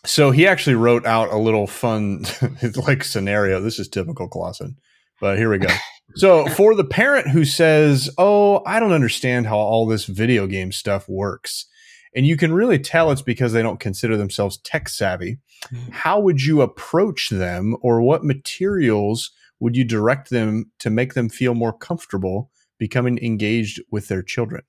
So 0.06 0.30
he 0.30 0.46
actually 0.46 0.76
wrote 0.76 1.04
out 1.04 1.32
a 1.32 1.36
little 1.36 1.66
fun 1.66 2.24
like 2.86 3.04
scenario. 3.04 3.60
This 3.60 3.78
is 3.78 3.88
typical 3.88 4.28
clausen 4.28 4.76
but 5.20 5.38
here 5.38 5.50
we 5.50 5.58
go. 5.58 5.68
So 6.14 6.46
for 6.46 6.74
the 6.74 6.84
parent 6.84 7.28
who 7.28 7.44
says 7.44 8.08
oh 8.16 8.62
i 8.64 8.78
don't 8.78 8.92
understand 8.92 9.48
how 9.48 9.58
all 9.58 9.86
this 9.86 10.04
video 10.04 10.46
game 10.46 10.70
stuff 10.70 11.08
works 11.08 11.66
and 12.14 12.24
you 12.24 12.36
can 12.36 12.54
really 12.54 12.78
tell 12.78 13.10
it's 13.10 13.22
because 13.22 13.52
they 13.52 13.60
don't 13.60 13.80
consider 13.80 14.16
themselves 14.16 14.58
tech 14.58 14.88
savvy 14.88 15.38
mm-hmm. 15.64 15.90
how 15.90 16.20
would 16.20 16.42
you 16.42 16.62
approach 16.62 17.28
them 17.28 17.76
or 17.82 18.00
what 18.00 18.24
materials 18.24 19.32
would 19.58 19.76
you 19.76 19.84
direct 19.84 20.30
them 20.30 20.70
to 20.78 20.90
make 20.90 21.14
them 21.14 21.28
feel 21.28 21.54
more 21.54 21.72
comfortable 21.72 22.50
becoming 22.78 23.18
engaged 23.18 23.82
with 23.90 24.08
their 24.08 24.22
children? 24.22 24.62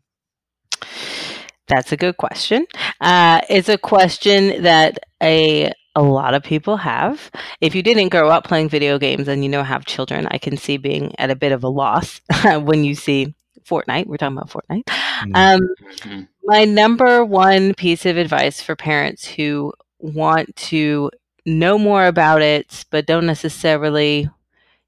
That's 1.68 1.92
a 1.92 1.98
good 1.98 2.18
question. 2.18 2.66
Uh, 3.02 3.42
it's 3.50 3.70
a 3.70 3.78
question 3.78 4.62
that 4.64 5.00
a 5.22 5.72
a 5.96 6.02
lot 6.02 6.34
of 6.36 6.44
people 6.44 6.78
have. 6.78 7.32
If 7.60 7.74
you 7.74 7.82
didn't 7.82 8.10
grow 8.10 8.30
up 8.30 8.44
playing 8.46 8.70
video 8.70 9.00
games 9.00 9.28
and 9.28 9.44
you 9.44 9.50
know 9.50 9.64
have 9.64 9.86
children, 9.86 10.28
I 10.30 10.38
can 10.38 10.58
see 10.58 10.78
being 10.78 11.14
at 11.20 11.32
a 11.32 11.36
bit 11.36 11.52
of 11.52 11.64
a 11.64 11.70
loss 11.70 12.22
when 12.62 12.84
you 12.84 12.96
see 12.96 13.34
Fortnite. 13.66 14.06
We're 14.08 14.18
talking 14.18 14.38
about 14.38 14.50
Fortnite. 14.50 14.84
Mm. 15.24 15.36
Um, 15.36 15.62
Mhm. 16.06 16.28
my 16.44 16.64
number 16.66 17.26
one 17.26 17.74
piece 17.74 18.06
of 18.06 18.18
advice 18.18 18.62
for 18.62 18.76
parents 18.76 19.26
who 19.26 19.74
want 20.00 20.56
to 20.56 21.10
know 21.46 21.78
more 21.78 22.06
about 22.06 22.42
it 22.42 22.86
but 22.92 23.06
don't 23.08 23.26
necessarily, 23.26 24.30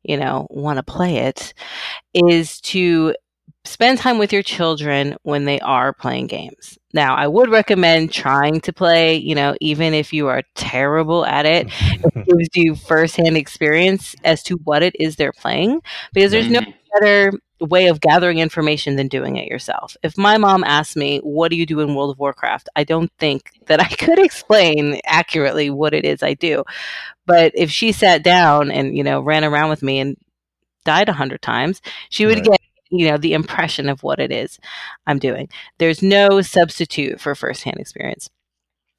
you 0.04 0.17
know, 0.17 0.48
want 0.50 0.78
to 0.78 0.84
play 0.84 1.17
it 1.17 1.54
is 2.13 2.62
to 2.62 3.15
spend 3.65 4.00
time 4.00 4.17
with 4.17 4.34
your 4.34 4.43
children 4.43 5.15
when 5.24 5.45
they 5.45 5.60
are 5.60 5.93
playing 5.93 6.28
games. 6.28 6.78
Now, 6.93 7.15
I 7.15 7.28
would 7.28 7.50
recommend 7.50 8.12
trying 8.12 8.62
to 8.62 8.74
play, 8.74 9.15
you 9.17 9.36
know, 9.36 9.56
even 9.62 9.93
if 9.93 10.12
you 10.13 10.28
are 10.28 10.43
terrible 10.56 11.26
at 11.26 11.45
it, 11.45 11.67
it 12.04 12.13
gives 12.28 12.50
you 12.56 12.76
firsthand 12.76 13.38
experience 13.38 14.15
as 14.24 14.41
to 14.43 14.56
what 14.63 14.82
it 14.84 14.95
is 15.00 15.15
they're 15.15 15.34
playing 15.34 15.82
because 16.13 16.32
there's 16.32 16.50
no 16.50 16.60
Mhm. 16.60 16.74
better 17.00 17.32
way 17.62 17.88
of 17.88 18.00
gathering 18.02 18.39
information 18.39 18.95
than 18.95 19.08
doing 19.08 19.36
it 19.36 19.48
yourself. 19.48 19.95
If 20.02 20.17
my 20.17 20.38
mom 20.38 20.63
asked 20.63 20.95
me, 20.95 21.19
What 21.19 21.50
do 21.52 21.58
you 21.58 21.65
do 21.65 21.82
in 21.82 21.93
World 21.93 22.12
of 22.12 22.19
Warcraft? 22.19 22.69
I 22.76 22.84
don't 22.84 23.12
think 23.19 23.52
that 23.67 23.80
I 23.82 23.88
could 23.95 24.17
explain 24.19 25.00
accurately 25.06 25.69
what 25.69 25.93
it 25.93 26.06
is 26.06 26.24
I 26.24 26.34
do. 26.34 26.63
But 27.26 27.52
if 27.56 27.72
she 27.72 27.91
sat 27.91 28.24
down 28.24 28.72
and, 28.72 28.98
you 28.98 29.04
know, 29.04 29.22
ran 29.22 29.43
around 29.45 29.69
with 29.69 29.84
me 29.84 30.00
and 30.00 30.17
died 30.86 31.10
a 31.10 31.13
hundred 31.13 31.41
times, 31.41 31.82
she 32.10 32.26
would 32.26 32.43
Right. 32.43 32.43
get, 32.43 32.60
you 32.89 33.10
know, 33.10 33.17
the 33.17 33.34
impression 33.34 33.89
of 33.89 34.04
what 34.04 34.19
it 34.19 34.32
is 34.32 34.60
I'm 35.08 35.19
doing. 35.19 35.49
There's 35.78 36.02
no 36.02 36.41
substitute 36.41 37.19
for 37.19 37.36
firsthand 37.36 37.78
experience. 37.80 38.30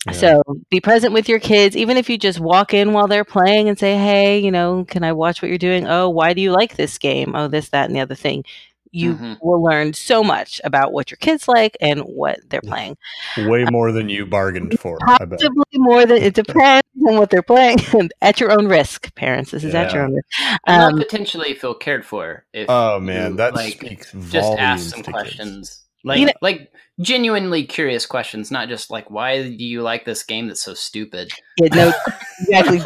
Yeah. 0.07 0.13
So 0.13 0.43
be 0.71 0.81
present 0.81 1.13
with 1.13 1.29
your 1.29 1.41
kids, 1.41 1.77
even 1.77 1.99
if 1.99 2.09
you 2.09 2.17
just 2.17 2.41
walk 2.41 2.73
in 2.73 2.93
while 2.95 3.07
they're 3.07 3.25
playing 3.25 3.69
and 3.69 3.79
say, 3.79 3.97
Hey, 3.99 4.39
you 4.39 4.51
know, 4.51 4.85
can 4.87 5.05
I 5.05 5.13
watch 5.13 5.43
what 5.43 5.49
you're 5.49 5.59
doing? 5.59 5.87
Oh, 5.87 6.09
why 6.09 6.33
do 6.33 6.41
you 6.41 6.53
like 6.53 6.77
this 6.77 6.97
game? 6.97 7.35
Oh, 7.35 7.49
this, 7.49 7.69
that, 7.71 7.87
and 7.87 7.95
the 7.95 8.01
other 8.01 8.15
thing. 8.15 8.45
You 8.93 9.15
Mhm. 9.15 9.39
will 9.41 9.63
learn 9.63 9.93
so 9.95 10.25
much 10.25 10.61
about 10.65 10.93
what 10.93 11.11
your 11.11 11.17
kids 11.19 11.47
like 11.47 11.77
and 11.81 12.01
what 12.01 12.41
they're 12.49 12.61
playing. 12.61 12.97
Way 13.39 13.65
more 13.71 13.93
than 13.93 14.09
you 14.09 14.27
bargained 14.27 14.79
for. 14.81 14.99
I 15.07 15.25
bet. 15.25 15.39
Possibly 15.39 15.65
more 15.75 16.07
than 16.07 16.19
it 16.23 16.35
depends 16.43 16.83
on 17.09 17.17
what 17.17 17.31
they're 17.31 17.43
playing 17.43 17.79
at 18.21 18.41
your 18.41 18.51
own 18.51 18.67
risk, 18.67 19.15
parents. 19.15 19.53
This 19.53 19.63
is 19.65 19.75
at 19.75 19.93
your 19.93 20.03
own 20.05 20.15
risk. 20.15 20.27
Um, 20.67 20.99
potentially 20.99 21.55
feel 21.55 21.75
cared 21.75 22.05
for 22.05 22.45
if 22.53 22.67
Oh 22.69 22.99
man, 23.01 23.33
you, 23.33 23.37
that 23.37 23.55
like 23.55 23.75
speaks 23.75 24.13
just 24.31 24.59
ask 24.59 24.91
some 24.91 25.03
to 25.05 25.13
kids. 25.13 25.13
questions 25.13 25.83
like 26.05 26.19
You 26.19 26.27
know- 26.27 26.33
like 26.43 26.73
genuinely 27.01 27.65
curious 27.65 28.05
questions 28.07 28.51
not 28.51 28.69
just 28.69 28.91
like 28.91 29.11
why 29.11 29.43
do 29.43 29.65
you 29.65 29.81
like 29.83 30.05
this 30.05 30.23
game 30.23 30.49
that's 30.49 30.63
so 30.63 30.75
stupid 30.75 31.31
Yeah, 31.59 31.69
no, 31.75 31.93
exactly. 32.41 32.79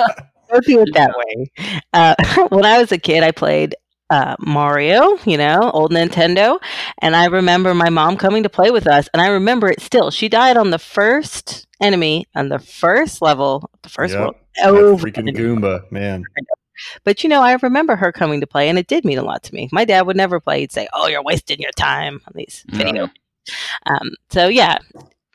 Don't 0.50 0.64
do 0.66 0.80
it 0.82 0.88
that 0.94 1.10
way. 1.16 1.50
Uh, 1.92 2.14
when 2.50 2.64
I 2.66 2.78
was 2.78 2.92
a 2.92 2.98
kid, 2.98 3.22
I 3.24 3.32
played 3.32 3.74
uh, 4.10 4.36
Mario, 4.38 5.16
you 5.24 5.36
know, 5.38 5.70
old 5.72 5.92
Nintendo, 5.92 6.58
and 7.00 7.16
I 7.16 7.26
remember 7.26 7.74
my 7.74 7.90
mom 7.90 8.16
coming 8.16 8.42
to 8.44 8.48
play 8.48 8.70
with 8.70 8.86
us, 8.86 9.08
and 9.12 9.20
I 9.20 9.28
remember 9.28 9.68
it 9.68 9.80
still. 9.80 10.10
She 10.10 10.28
died 10.28 10.56
on 10.56 10.70
the 10.70 10.78
first 10.78 11.66
enemy 11.80 12.26
on 12.34 12.48
the 12.48 12.58
first 12.58 13.22
level, 13.22 13.70
the 13.82 13.88
first 13.88 14.12
Yep. 14.12 14.20
world. 14.20 14.36
Over 14.64 14.96
freaking 14.96 15.34
Goomba, 15.36 15.90
man. 15.90 16.24
But 17.04 17.22
you 17.22 17.28
know, 17.28 17.42
I 17.42 17.54
remember 17.62 17.96
her 17.96 18.12
coming 18.12 18.40
to 18.40 18.46
play, 18.46 18.68
and 18.68 18.78
it 18.78 18.86
did 18.86 19.04
mean 19.04 19.18
a 19.18 19.22
lot 19.22 19.42
to 19.44 19.54
me. 19.54 19.68
My 19.72 19.84
dad 19.84 20.02
would 20.06 20.16
never 20.16 20.40
play; 20.40 20.60
he'd 20.60 20.72
say, 20.72 20.88
"Oh, 20.92 21.06
you're 21.08 21.22
wasting 21.22 21.58
your 21.60 21.72
time 21.72 22.20
on 22.26 22.32
these 22.34 22.64
Yeah. 22.72 22.78
video." 22.78 23.08
Um, 23.86 24.10
so 24.30 24.48
yeah, 24.48 24.78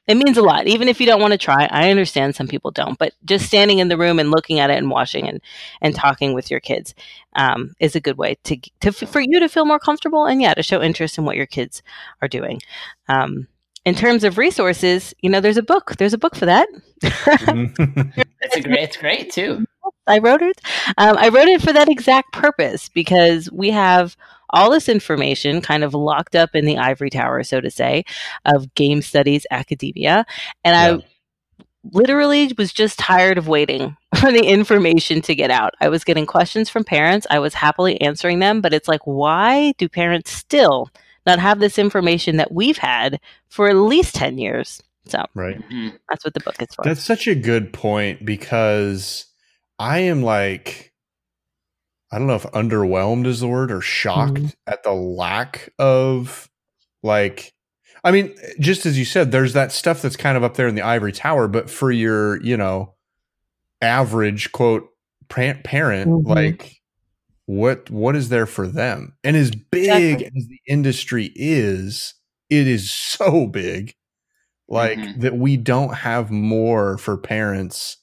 it 0.10 0.16
means 0.18 0.38
a 0.38 0.42
lot. 0.42 0.66
Even 0.66 0.88
if 0.88 1.00
you 1.00 1.06
don't 1.06 1.22
want 1.22 1.34
to 1.34 1.38
try, 1.38 1.68
I 1.70 1.92
understand 1.92 2.36
some 2.36 2.48
people 2.48 2.72
don't. 2.72 2.98
But 2.98 3.14
just 3.26 3.46
standing 3.46 3.78
in 3.78 3.90
the 3.90 3.98
room 3.98 4.18
and 4.18 4.32
looking 4.32 4.60
at 4.60 4.72
it 4.72 4.80
and 4.80 4.90
watching 4.90 5.30
and 5.30 5.40
and 5.82 5.94
talking 5.94 6.34
with 6.34 6.50
your 6.50 6.60
kids 6.60 6.96
um, 7.36 7.76
is 7.80 7.96
a 7.96 8.00
good 8.00 8.18
way 8.18 8.36
to 8.46 8.58
to 8.82 8.92
for 8.92 9.22
you 9.22 9.40
to 9.40 9.48
feel 9.48 9.66
more 9.66 9.80
comfortable 9.80 10.26
and 10.26 10.42
yeah, 10.42 10.56
to 10.56 10.64
show 10.64 10.82
interest 10.82 11.20
in 11.20 11.26
what 11.26 11.36
your 11.36 11.46
kids 11.46 11.84
are 12.24 12.28
doing. 12.28 12.60
Um, 13.08 13.48
in 13.86 13.94
terms 13.94 14.24
of 14.24 14.40
resources, 14.40 15.14
you 15.22 15.30
know, 15.30 15.42
there's 15.42 15.58
a 15.58 15.64
book. 15.64 15.96
There's 15.98 16.14
a 16.14 16.18
book 16.18 16.36
for 16.36 16.48
that. 16.48 16.68
it's 17.04 18.56
a 18.56 18.62
great 18.62 18.80
it's 18.80 18.98
great 18.98 19.32
too 19.32 19.64
I 20.08 20.18
wrote 20.18 20.42
it. 20.42 20.60
Um, 20.98 21.18
I 21.18 21.30
wrote 21.30 21.48
it 21.48 21.62
for 21.62 21.72
that 21.72 21.88
exact 21.88 22.34
purpose 22.34 22.90
because 22.90 23.50
we 23.52 23.70
have 23.70 24.18
all 24.52 24.70
this 24.72 24.90
information 24.90 25.62
kind 25.62 25.84
of 25.84 25.94
locked 25.94 26.36
up 26.36 26.56
in 26.56 26.66
the 26.66 26.78
ivory 26.78 27.10
tower, 27.10 27.44
so 27.44 27.62
to 27.62 27.70
say, 27.72 28.04
of 28.46 28.74
game 28.76 29.02
studies 29.02 29.46
academia. 29.52 30.26
And 30.64 31.02
Yeah. 31.02 31.06
I 31.06 31.10
literally 31.94 32.54
was 32.58 32.74
just 32.74 33.00
tired 33.00 33.38
of 33.38 33.48
waiting 33.48 33.96
for 34.20 34.32
the 34.32 34.46
information 34.46 35.22
to 35.24 35.36
get 35.36 35.50
out. 35.52 35.74
I 35.80 35.90
was 35.90 36.04
getting 36.04 36.26
questions 36.26 36.70
from 36.70 36.84
parents. 36.84 37.26
I 37.30 37.40
was 37.40 37.54
happily 37.54 38.00
answering 38.02 38.40
them, 38.40 38.62
but 38.62 38.74
it's 38.74 38.88
like, 38.88 39.02
why 39.06 39.74
do 39.78 39.88
parents 39.88 40.32
still 40.32 40.90
not 41.26 41.40
have 41.40 41.60
this 41.60 41.78
information 41.80 42.38
that 42.38 42.52
we've 42.52 42.78
had 42.78 43.20
for 43.48 43.70
at 43.70 43.76
least 43.76 44.16
10 44.16 44.38
years? 44.38 44.82
So 45.06 45.26
right. 45.34 45.58
Mhm. 45.72 45.98
that's 46.10 46.24
what 46.24 46.34
the 46.34 46.40
book 46.42 46.62
is 46.62 46.68
for. 46.76 46.84
That's 46.84 47.04
such 47.04 47.28
a 47.28 47.34
good 47.36 47.74
point 47.74 48.26
because 48.26 49.26
I 49.80 50.00
am 50.00 50.22
like, 50.22 50.89
I 52.12 52.18
don't 52.18 52.28
know 52.28 52.36
if 52.36 52.44
underwhelmed 52.44 53.28
is 53.28 53.40
the 53.40 53.48
word 53.48 53.72
or 53.72 53.82
shocked 53.82 54.34
Mhm. 54.36 54.56
at 54.68 54.84
the 54.84 54.92
lack 54.94 55.70
of 55.78 56.50
like, 57.04 57.54
I 58.04 58.12
mean, 58.12 58.34
just 58.60 58.86
as 58.86 58.98
you 58.98 59.06
said, 59.06 59.32
there's 59.32 59.54
that 59.54 59.72
stuff 59.72 60.02
that's 60.02 60.16
kind 60.16 60.38
of 60.38 60.44
up 60.44 60.56
there 60.56 60.68
in 60.68 60.76
the 60.76 60.82
ivory 60.82 61.12
tower, 61.12 61.48
but 61.48 61.70
for 61.70 61.92
your, 61.92 62.42
you 62.42 62.58
know, 62.58 62.96
average 63.82 64.52
quote 64.52 64.90
pa- 65.30 65.56
parent, 65.64 66.10
Mhm. 66.10 66.28
like, 66.28 66.78
what 67.48 67.90
what 67.90 68.16
is 68.16 68.30
there 68.30 68.46
for 68.48 68.68
them? 68.68 69.16
And 69.24 69.36
as 69.38 69.52
big 69.52 69.90
Exactly. 70.22 70.32
as 70.38 70.48
the 70.48 70.60
industry 70.68 71.32
is, 71.36 72.14
it 72.50 72.68
is 72.68 72.92
so 72.92 73.48
big 73.48 73.96
like 74.70 75.00
Mhm. 75.00 75.22
that 75.22 75.38
we 75.38 75.58
don't 75.58 75.94
have 75.96 76.32
more 76.32 76.98
for 77.00 77.18
parents 77.18 77.98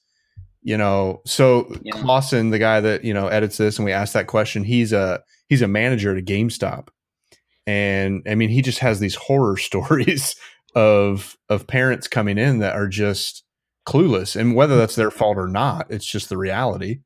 you 0.66 0.76
know 0.76 1.22
so 1.24 1.72
Yeah. 1.82 1.92
clausen 2.02 2.50
the 2.50 2.58
guy 2.58 2.80
that 2.80 3.04
you 3.04 3.14
know 3.14 3.28
edits 3.28 3.56
this 3.56 3.78
and 3.78 3.84
we 3.86 3.92
asked 3.92 4.12
that 4.14 4.26
question 4.26 4.64
he's 4.64 4.92
a 4.92 5.22
he's 5.48 5.62
a 5.62 5.68
manager 5.68 6.10
at 6.10 6.18
a 6.18 6.24
gamestop 6.24 6.88
and 7.66 8.22
i 8.28 8.34
mean 8.34 8.50
he 8.50 8.62
just 8.62 8.80
has 8.80 8.98
these 9.00 9.14
horror 9.14 9.56
stories 9.68 10.34
of 10.74 11.36
of 11.48 11.66
parents 11.66 12.08
coming 12.08 12.36
in 12.36 12.58
that 12.58 12.74
are 12.74 12.88
just 12.88 13.44
clueless 13.86 14.34
and 14.34 14.56
whether 14.56 14.76
that's 14.76 14.96
their 14.96 15.10
fault 15.12 15.38
or 15.38 15.46
not 15.48 15.86
it's 15.88 16.04
just 16.04 16.28
the 16.28 16.36
reality 16.36 16.98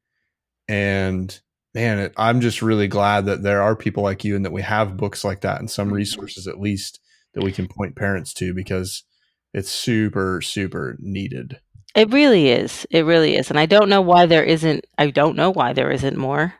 and 0.68 1.40
man 1.74 1.98
it, 1.98 2.12
i'm 2.16 2.40
just 2.40 2.62
really 2.62 2.88
glad 2.88 3.26
that 3.26 3.42
there 3.42 3.62
are 3.62 3.76
people 3.76 4.02
like 4.02 4.24
you 4.24 4.34
and 4.36 4.44
that 4.44 4.52
we 4.52 4.62
have 4.62 4.96
books 4.96 5.22
like 5.24 5.42
that 5.42 5.58
and 5.60 5.70
some 5.70 5.90
Mhm. 5.90 5.94
resources 5.94 6.46
at 6.46 6.60
least 6.60 6.98
that 7.34 7.44
we 7.44 7.52
can 7.52 7.68
point 7.68 7.94
parents 7.94 8.32
to 8.34 8.54
because 8.54 9.04
it's 9.52 9.70
super 9.70 10.40
super 10.40 10.96
needed 11.00 11.60
It 11.94 12.12
really 12.12 12.48
is. 12.48 12.86
It 12.90 13.04
really 13.04 13.36
is. 13.36 13.50
And 13.50 13.58
I 13.58 13.66
don't 13.66 13.88
know 13.88 14.00
why 14.00 14.26
there 14.26 14.44
isn't 14.44 14.84
I 14.98 15.10
don't 15.10 15.36
know 15.36 15.50
why 15.50 15.72
there 15.72 15.90
isn't 15.90 16.16
more. 16.16 16.54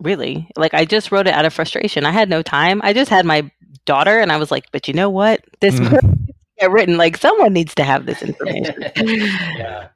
Really. 0.00 0.48
Like 0.56 0.74
I 0.74 0.84
just 0.84 1.10
wrote 1.10 1.26
it 1.26 1.34
out 1.34 1.46
of 1.46 1.54
frustration. 1.54 2.04
I 2.04 2.10
had 2.10 2.28
no 2.28 2.42
time. 2.42 2.80
I 2.84 2.92
just 2.92 3.10
had 3.10 3.24
my 3.24 3.50
daughter 3.86 4.18
and 4.18 4.30
I 4.30 4.36
was 4.36 4.50
like, 4.50 4.64
but 4.72 4.88
you 4.88 4.94
know 4.94 5.10
what? 5.10 5.42
This 5.60 5.78
to 5.78 6.16
get 6.58 6.70
written 6.70 6.96
like 6.96 7.16
someone 7.16 7.52
needs 7.52 7.74
to 7.76 7.84
have 7.84 8.06
this 8.06 8.22
information. 8.22 8.74
yeah 8.96 9.88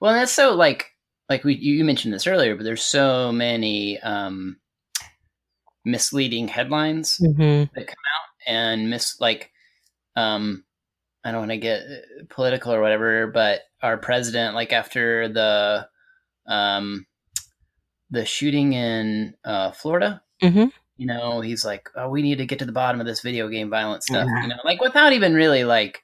well 0.00 0.14
that's 0.14 0.32
so 0.32 0.54
like 0.54 0.86
like 1.28 1.44
we 1.44 1.54
you 1.54 1.84
mentioned 1.84 2.12
this 2.12 2.26
earlier 2.26 2.56
but 2.56 2.64
there's 2.64 2.82
so 2.82 3.30
many 3.30 4.00
um 4.00 4.56
misleading 5.84 6.48
headlines 6.48 7.16
hmm 7.18 7.64
that 7.74 7.86
come 7.86 7.96
out 8.16 8.28
and 8.46 8.90
miss 8.90 9.20
like 9.20 9.50
um 10.16 10.64
i 11.24 11.30
don't 11.30 11.40
want 11.40 11.50
to 11.50 11.56
get 11.58 11.80
uh, 11.82 12.24
political 12.28 12.72
or 12.72 12.80
whatever 12.80 13.26
but 13.26 13.60
our 13.82 13.96
president 13.98 14.54
like 14.54 14.72
after 14.72 15.28
the 15.28 15.86
um 16.46 17.06
the 18.10 18.24
shooting 18.24 18.72
in 18.72 19.34
uh 19.44 19.70
florida 19.72 20.22
hmm 20.42 20.66
you 20.96 21.06
know 21.06 21.40
he's 21.40 21.64
like 21.64 21.88
oh 21.96 22.08
we 22.10 22.20
need 22.22 22.38
to 22.38 22.46
get 22.46 22.58
to 22.58 22.64
the 22.66 22.72
bottom 22.72 23.00
of 23.00 23.06
this 23.06 23.20
video 23.22 23.48
game 23.48 23.70
violence 23.70 24.06
stuff 24.06 24.26
Yeah. 24.28 24.42
you 24.42 24.48
know 24.48 24.56
like 24.64 24.80
without 24.80 25.12
even 25.12 25.34
really 25.34 25.64
like 25.64 26.02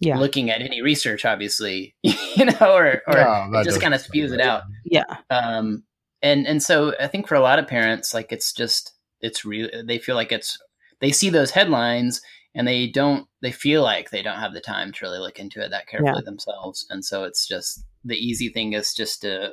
Yeah. 0.00 0.18
looking 0.18 0.50
at 0.50 0.60
any 0.60 0.82
research 0.82 1.24
obviously 1.24 1.94
you 2.02 2.44
know 2.44 2.74
or 2.74 3.02
or 3.06 3.14
No, 3.14 3.50
it 3.60 3.64
just 3.64 3.80
kind 3.80 3.94
of 3.94 4.00
spews 4.00 4.32
it 4.32 4.38
right. 4.38 4.46
out 4.46 4.62
Yeah. 4.84 5.04
um 5.30 5.84
and 6.22 6.46
and 6.46 6.62
so 6.62 6.94
i 7.00 7.06
think 7.06 7.26
for 7.26 7.36
a 7.36 7.40
lot 7.40 7.58
of 7.58 7.66
parents 7.66 8.12
like 8.12 8.32
it's 8.32 8.52
just 8.52 8.92
it's 9.20 9.44
real 9.44 9.68
they 9.84 9.98
feel 9.98 10.14
like 10.16 10.32
it's 10.32 10.58
they 11.00 11.10
see 11.12 11.30
those 11.30 11.52
headlines 11.52 12.20
and 12.54 12.66
they 12.68 12.86
don't 12.86 13.26
they 13.40 13.50
feel 13.52 13.82
like 13.82 14.10
they 14.10 14.22
don't 14.22 14.38
have 14.38 14.52
the 14.54 14.60
time 14.60 14.92
to 14.92 15.04
really 15.04 15.18
look 15.18 15.38
into 15.38 15.62
it 15.64 15.70
that 15.70 15.86
carefully 15.86 16.22
themselves 16.24 16.86
and 16.90 17.04
so 17.04 17.24
it's 17.24 17.46
just 17.46 17.84
the 18.04 18.16
easy 18.16 18.48
thing 18.48 18.72
is 18.74 18.92
just 18.94 19.22
to 19.22 19.52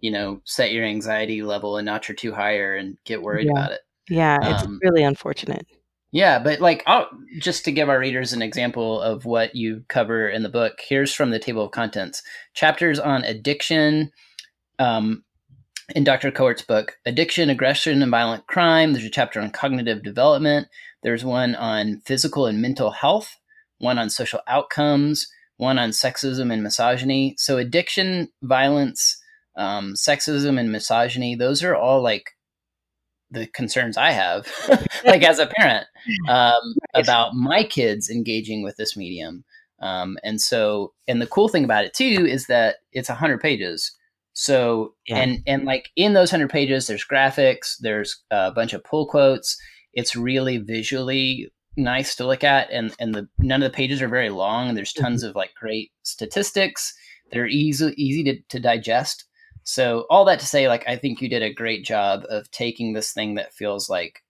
you 0.00 0.10
know 0.10 0.40
set 0.44 0.72
your 0.72 0.84
anxiety 0.84 1.42
level 1.42 1.76
a 1.76 1.82
notch 1.82 2.08
or 2.08 2.14
two 2.14 2.32
higher 2.32 2.74
and 2.76 2.96
get 3.04 3.22
worried 3.22 3.46
Yeah. 3.46 3.52
about 3.52 3.72
it 3.72 3.80
Yeah. 4.08 4.38
It's 4.42 4.62
Um, 4.64 4.78
really 4.82 5.02
unfortunate. 5.02 5.66
yeah, 6.12 6.38
but 6.40 6.58
like, 6.60 6.82
I'll, 6.86 7.08
just 7.38 7.64
to 7.66 7.72
give 7.72 7.88
our 7.88 7.98
readers 8.00 8.32
an 8.32 8.42
example 8.42 9.00
of 9.00 9.24
what 9.24 9.54
you 9.54 9.84
cover 9.88 10.28
in 10.28 10.42
the 10.42 10.48
book, 10.48 10.80
here's 10.80 11.14
from 11.14 11.30
the 11.30 11.38
table 11.38 11.64
of 11.64 11.70
contents 11.70 12.22
chapters 12.54 12.98
on 12.98 13.22
addiction. 13.24 14.10
Um, 14.78 15.22
in 15.94 16.04
Dr. 16.04 16.30
Kowert's 16.30 16.62
book, 16.62 16.96
Addiction, 17.04 17.50
Aggression, 17.50 18.00
and 18.00 18.10
Violent 18.10 18.46
Crime, 18.46 18.92
there's 18.92 19.04
a 19.04 19.10
chapter 19.10 19.40
on 19.40 19.50
cognitive 19.50 20.02
development. 20.04 20.68
There's 21.02 21.24
one 21.24 21.54
on 21.54 22.00
physical 22.04 22.46
and 22.46 22.60
mental 22.60 22.90
health, 22.90 23.36
one 23.78 23.98
on 23.98 24.10
social 24.10 24.40
outcomes, 24.46 25.26
one 25.56 25.78
on 25.78 25.90
sexism 25.90 26.52
and 26.52 26.62
misogyny. 26.62 27.34
So, 27.38 27.58
addiction, 27.58 28.28
violence, 28.42 29.20
um, 29.56 29.94
sexism, 29.94 30.58
and 30.58 30.70
misogyny, 30.72 31.34
those 31.34 31.62
are 31.62 31.74
all 31.74 32.02
like 32.02 32.30
the 33.30 33.46
concerns 33.46 33.96
I 33.96 34.10
have, 34.10 34.46
like 35.04 35.22
as 35.22 35.38
a 35.38 35.46
parent, 35.46 35.86
um, 36.28 36.74
about 36.94 37.34
my 37.34 37.64
kids 37.64 38.10
engaging 38.10 38.62
with 38.62 38.76
this 38.76 38.96
medium. 38.96 39.44
Um, 39.80 40.18
and 40.22 40.40
so, 40.40 40.92
and 41.08 41.22
the 41.22 41.26
cool 41.26 41.48
thing 41.48 41.64
about 41.64 41.84
it 41.84 41.94
too 41.94 42.26
is 42.28 42.46
that 42.48 42.76
it's 42.92 43.08
a 43.08 43.14
hundred 43.14 43.40
pages. 43.40 43.92
So, 44.32 44.94
Yeah. 45.06 45.18
and 45.18 45.42
and 45.46 45.64
like 45.64 45.90
in 45.96 46.12
those 46.12 46.30
hundred 46.30 46.50
pages, 46.50 46.86
there's 46.86 47.04
graphics, 47.06 47.76
there's 47.80 48.22
a 48.30 48.50
bunch 48.50 48.72
of 48.72 48.84
pull 48.84 49.06
quotes. 49.06 49.56
It's 49.92 50.16
really 50.16 50.58
visually 50.58 51.50
nice 51.76 52.14
to 52.16 52.26
look 52.26 52.44
at, 52.44 52.70
and 52.70 52.94
and 52.98 53.14
the 53.14 53.28
none 53.38 53.62
of 53.62 53.70
the 53.70 53.76
pages 53.76 54.02
are 54.02 54.08
very 54.08 54.30
long. 54.30 54.68
And 54.68 54.76
there's 54.76 54.92
tons 54.92 55.22
mm-hmm. 55.22 55.30
of 55.30 55.36
like 55.36 55.54
great 55.54 55.92
statistics 56.02 56.94
that 57.30 57.38
are 57.38 57.46
easy 57.46 57.92
easy 57.96 58.24
to, 58.24 58.40
to 58.48 58.60
digest. 58.60 59.24
So 59.62 60.06
all 60.10 60.24
that 60.24 60.40
to 60.40 60.46
say, 60.46 60.68
like 60.68 60.84
I 60.88 60.96
think 60.96 61.20
you 61.20 61.28
did 61.28 61.42
a 61.42 61.52
great 61.52 61.84
job 61.84 62.22
of 62.28 62.50
taking 62.50 62.92
this 62.92 63.12
thing 63.12 63.34
that 63.34 63.54
feels 63.54 63.88
like 63.88 64.22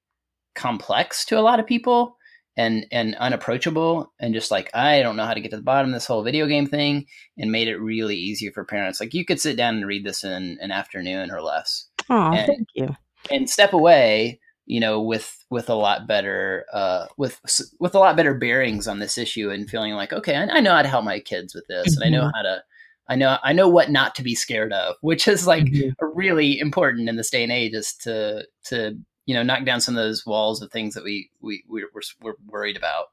complex 0.54 1.24
to 1.26 1.38
a 1.38 1.40
lot 1.40 1.60
of 1.60 1.66
people 1.66 2.16
and 2.56 2.84
and 2.90 3.14
unapproachable 3.16 4.12
and 4.18 4.34
just 4.34 4.50
like 4.50 4.70
I 4.74 5.02
don't 5.02 5.16
know 5.16 5.24
how 5.24 5.34
to 5.34 5.40
get 5.40 5.50
to 5.52 5.56
the 5.56 5.62
bottom 5.62 5.90
of 5.90 5.94
this 5.94 6.06
whole 6.06 6.22
video 6.24 6.46
game 6.46 6.66
thing 6.66 7.06
and 7.38 7.52
made 7.52 7.68
it 7.68 7.76
really 7.76 8.16
easy 8.16 8.50
for 8.50 8.64
parents. 8.64 9.00
Like 9.00 9.14
you 9.14 9.24
could 9.24 9.40
sit 9.40 9.56
down 9.56 9.76
and 9.76 9.86
read 9.86 10.04
this 10.04 10.24
in 10.24 10.58
an 10.60 10.72
afternoon 10.72 11.30
or 11.30 11.40
less 11.40 11.86
Oh, 12.08 12.32
thank 12.32 12.68
you. 12.74 12.96
and 13.30 13.48
step 13.48 13.72
away, 13.72 14.40
you 14.70 14.78
know, 14.78 15.00
with 15.02 15.44
with 15.50 15.68
a 15.68 15.74
lot 15.74 16.06
better 16.06 16.64
uh 16.72 17.06
with 17.16 17.40
with 17.80 17.94
a 17.94 17.98
lot 17.98 18.16
better 18.16 18.34
bearings 18.34 18.86
on 18.86 19.00
this 19.00 19.18
issue 19.18 19.50
and 19.50 19.68
feeling 19.68 19.94
like 19.94 20.12
okay, 20.12 20.36
I, 20.36 20.58
I 20.58 20.60
know 20.60 20.74
how 20.74 20.82
to 20.82 20.88
help 20.88 21.04
my 21.04 21.18
kids 21.18 21.54
with 21.54 21.66
this 21.66 21.96
and 21.96 22.04
I 22.04 22.08
know 22.08 22.30
how 22.34 22.42
to 22.42 22.62
I 23.08 23.16
know 23.16 23.38
I 23.42 23.52
know 23.52 23.68
what 23.68 23.90
not 23.90 24.14
to 24.14 24.22
be 24.22 24.36
scared 24.36 24.72
of, 24.72 24.94
which 25.00 25.26
is 25.26 25.44
like 25.46 25.64
Mhm. 25.64 25.92
really 26.00 26.60
important 26.60 27.08
in 27.08 27.16
this 27.16 27.30
day 27.30 27.42
and 27.42 27.50
age 27.52 27.74
is 27.74 27.94
to 28.04 28.46
to 28.66 28.96
you 29.26 29.34
know 29.34 29.42
knock 29.42 29.64
down 29.64 29.80
some 29.80 29.96
of 29.96 30.02
those 30.04 30.24
walls 30.24 30.62
of 30.62 30.70
things 30.70 30.94
that 30.94 31.02
we 31.02 31.30
we 31.40 31.64
we're, 31.68 31.90
we're, 31.92 32.02
we're 32.22 32.34
worried 32.46 32.76
about 32.76 33.06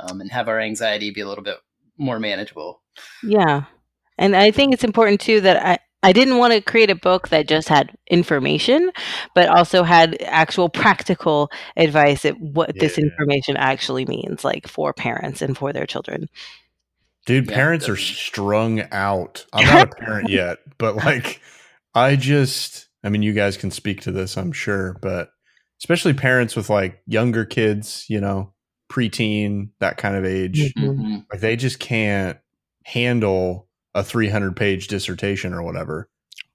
um, 0.00 0.20
and 0.20 0.32
have 0.32 0.48
our 0.48 0.60
anxiety 0.60 1.10
be 1.12 1.20
a 1.20 1.28
little 1.28 1.44
bit 1.44 1.58
more 1.98 2.18
manageable 2.18 2.82
Yeah. 3.22 3.64
And 4.18 4.34
I 4.34 4.50
think 4.50 4.72
it's 4.72 4.84
important 4.84 5.20
too 5.20 5.40
that 5.42 5.64
I, 5.64 5.78
I 6.06 6.12
didn't 6.12 6.38
want 6.38 6.52
to 6.52 6.60
create 6.60 6.88
a 6.88 6.94
book 6.94 7.30
that 7.30 7.48
just 7.48 7.68
had 7.68 7.90
information, 8.06 8.92
but 9.34 9.48
also 9.48 9.82
had 9.82 10.16
actual 10.22 10.68
practical 10.68 11.50
advice 11.76 12.24
at 12.24 12.40
what 12.40 12.78
this 12.78 12.96
information 12.96 13.56
actually 13.56 14.06
means, 14.06 14.44
like 14.44 14.68
for 14.68 14.92
parents 14.92 15.42
and 15.42 15.58
for 15.58 15.72
their 15.72 15.84
children. 15.84 16.28
Dude, 17.26 17.50
Yeah, 17.50 17.56
parents 17.56 17.88
are 17.88 17.96
strung 17.96 18.82
out. 18.92 19.46
I'm 19.52 19.66
not 19.66 19.92
a 19.92 19.96
parent 19.96 20.28
yet, 20.30 20.58
but 20.78 20.94
like, 20.94 21.40
I 21.92 22.14
just, 22.14 22.86
I 23.02 23.08
mean, 23.08 23.22
you 23.22 23.32
guys 23.32 23.56
can 23.56 23.72
speak 23.72 24.02
to 24.02 24.12
this, 24.12 24.38
I'm 24.38 24.52
sure, 24.52 24.96
but 25.02 25.30
especially 25.80 26.14
parents 26.14 26.54
with 26.54 26.70
like 26.70 27.00
younger 27.08 27.44
kids, 27.44 28.06
you 28.08 28.20
know, 28.20 28.52
preteen, 28.88 29.70
that 29.80 29.96
kind 29.96 30.14
of 30.14 30.24
age, 30.24 30.72
Mhm. 30.78 31.24
like 31.32 31.40
they 31.40 31.56
just 31.56 31.80
can't 31.80 32.38
handle 32.84 33.65
a 33.96 34.04
300 34.04 34.54
page 34.56 34.86
dissertation 34.88 35.52
or 35.52 35.62
whatever. 35.62 36.08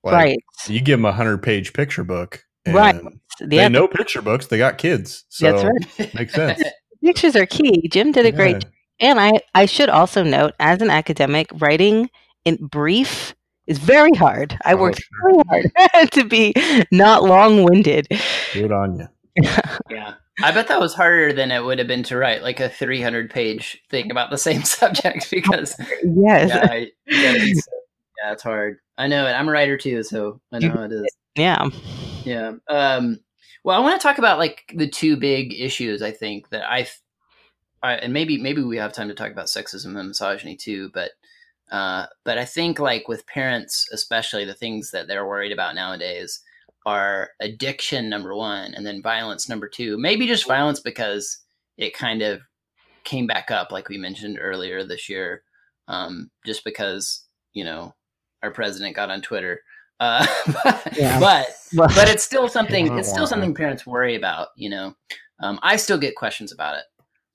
Like, 0.04 0.14
right. 0.14 0.38
You 0.68 0.80
give 0.80 1.00
them 1.00 1.06
a 1.06 1.10
100 1.10 1.40
page 1.40 1.74
picture 1.74 2.04
book. 2.04 2.44
And 2.66 2.76
Right. 2.76 3.02
They 3.40 3.58
Yeah, 3.58 3.68
know 3.68 3.88
picture 3.88 4.22
books. 4.22 4.48
They 4.48 4.58
got 4.58 4.78
kids. 4.78 5.26
So 5.30 5.52
that's 5.52 5.64
right. 6.00 6.14
makes 6.16 6.34
sense. 6.34 6.62
Pictures 7.04 7.36
are 7.36 7.46
key. 7.48 7.88
Jim 7.90 8.12
did 8.12 8.26
a 8.26 8.32
great 8.32 8.64
Yeah. 9.00 9.10
And 9.10 9.20
I, 9.20 9.32
I 9.56 9.66
should 9.66 9.90
also 9.90 10.24
note, 10.24 10.54
as 10.60 10.82
an 10.82 10.92
academic, 10.92 11.48
writing 11.56 12.10
in 12.46 12.58
brief 12.68 13.34
is 13.66 13.80
very 13.80 14.12
hard. 14.14 14.58
I 14.64 14.74
Oh, 14.74 14.78
worked 14.78 15.02
sure. 15.02 15.44
very 15.50 15.72
hard 15.94 16.12
to 16.12 16.24
be 16.26 16.54
not 16.92 17.24
long 17.24 17.64
winded. 17.64 18.08
Good 18.54 18.72
on 18.72 19.00
you. 19.00 19.08
yeah 19.90 20.14
i 20.44 20.52
bet 20.52 20.68
that 20.68 20.80
was 20.80 20.94
harder 20.94 21.34
than 21.34 21.52
it 21.52 21.64
would 21.64 21.78
have 21.80 21.88
been 21.88 22.04
to 22.04 22.18
write 22.18 22.42
like 22.42 22.60
a 22.60 22.70
300 22.70 23.30
page 23.30 23.82
thing 23.90 24.12
about 24.12 24.30
the 24.30 24.38
same 24.38 24.64
subject 24.80 25.30
because 25.32 25.76
Yes. 26.04 26.50
yeah, 26.50 26.68
I, 26.70 26.92
be 27.08 27.54
so- 27.54 27.72
yeah 28.24 28.32
it's 28.34 28.44
hard 28.44 28.78
i 28.98 29.08
know 29.08 29.26
it 29.28 29.32
i'm 29.32 29.48
a 29.48 29.52
writer 29.52 29.78
too 29.78 30.04
so 30.04 30.40
i 30.52 30.60
know 30.60 30.84
it 30.84 30.92
is 30.92 31.06
Yeah. 31.36 31.70
Yeah. 32.24 32.54
Um, 32.70 33.20
well, 33.64 33.76
I 33.76 33.80
want 33.80 34.00
to 34.00 34.04
talk 34.08 34.18
about 34.20 34.38
like 34.38 34.72
the 34.76 34.88
two 34.88 35.18
big 35.18 35.54
issues. 35.54 36.02
I 36.02 36.12
think 36.12 36.50
that 36.50 36.70
I, 36.70 36.88
I 37.82 37.94
and 37.94 38.14
maybe 38.14 38.38
maybe 38.38 38.62
we 38.64 38.78
have 38.78 38.94
time 38.94 39.08
to 39.08 39.16
talk 39.16 39.32
about 39.32 39.48
sexism 39.48 39.98
and 39.98 40.10
misogyny 40.10 40.56
too. 40.56 40.90
But 40.94 41.12
uh, 41.72 42.06
but 42.24 42.38
I 42.38 42.46
think 42.46 42.80
like 42.80 43.08
with 43.08 43.26
parents, 43.26 43.88
especially 43.92 44.46
the 44.46 44.54
things 44.54 44.92
that 44.92 45.08
they're 45.08 45.26
worried 45.28 45.52
about 45.52 45.74
nowadays 45.74 46.42
are 46.86 47.30
addiction 47.40 48.10
number 48.10 48.36
one, 48.36 48.74
and 48.74 48.86
then 48.86 49.02
violence 49.02 49.48
number 49.48 49.68
two. 49.68 49.98
Maybe 49.98 50.28
just 50.28 50.48
violence 50.48 50.80
because 50.80 51.38
it 51.78 51.94
kind 51.94 52.22
of 52.22 52.42
came 53.04 53.28
back 53.28 53.52
up, 53.52 53.72
like 53.72 53.90
we 53.90 53.98
mentioned 53.98 54.38
earlier 54.40 54.84
this 54.84 55.10
year, 55.10 55.44
um, 55.88 56.30
just 56.46 56.64
because 56.64 57.26
you 57.54 57.64
know 57.64 57.94
our 58.44 58.52
president 58.52 58.96
got 58.96 59.12
on 59.12 59.22
Twitter. 59.22 59.62
Uh, 60.00 60.26
but, 60.64 60.98
Yeah. 60.98 61.20
but 61.20 61.48
but 61.74 62.10
it's 62.10 62.24
still 62.24 62.50
something 62.50 62.98
it's 62.98 63.10
still 63.10 63.28
something 63.28 63.54
parents 63.54 63.86
worry 63.86 64.16
about 64.16 64.48
you 64.56 64.68
know 64.68 64.96
um, 65.42 65.60
i 65.62 65.76
still 65.76 65.98
get 66.00 66.16
questions 66.16 66.52
about 66.52 66.76
it 66.76 66.86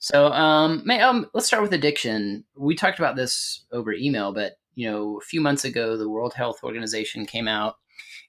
so 0.00 0.32
um, 0.32 0.82
may, 0.85 1.00
um, 1.00 1.26
let's 1.32 1.46
start 1.46 1.62
with 1.62 1.72
addiction 1.72 2.44
we 2.56 2.74
talked 2.74 2.98
about 2.98 3.14
this 3.14 3.64
over 3.70 3.92
email 3.92 4.32
but 4.32 4.54
you 4.74 4.90
know 4.90 5.16
a 5.16 5.20
few 5.20 5.40
months 5.40 5.64
ago 5.64 5.96
the 5.96 6.09
world 6.09 6.35
health 6.35 6.59
organization 6.64 7.24
came 7.24 7.46
out 7.46 7.76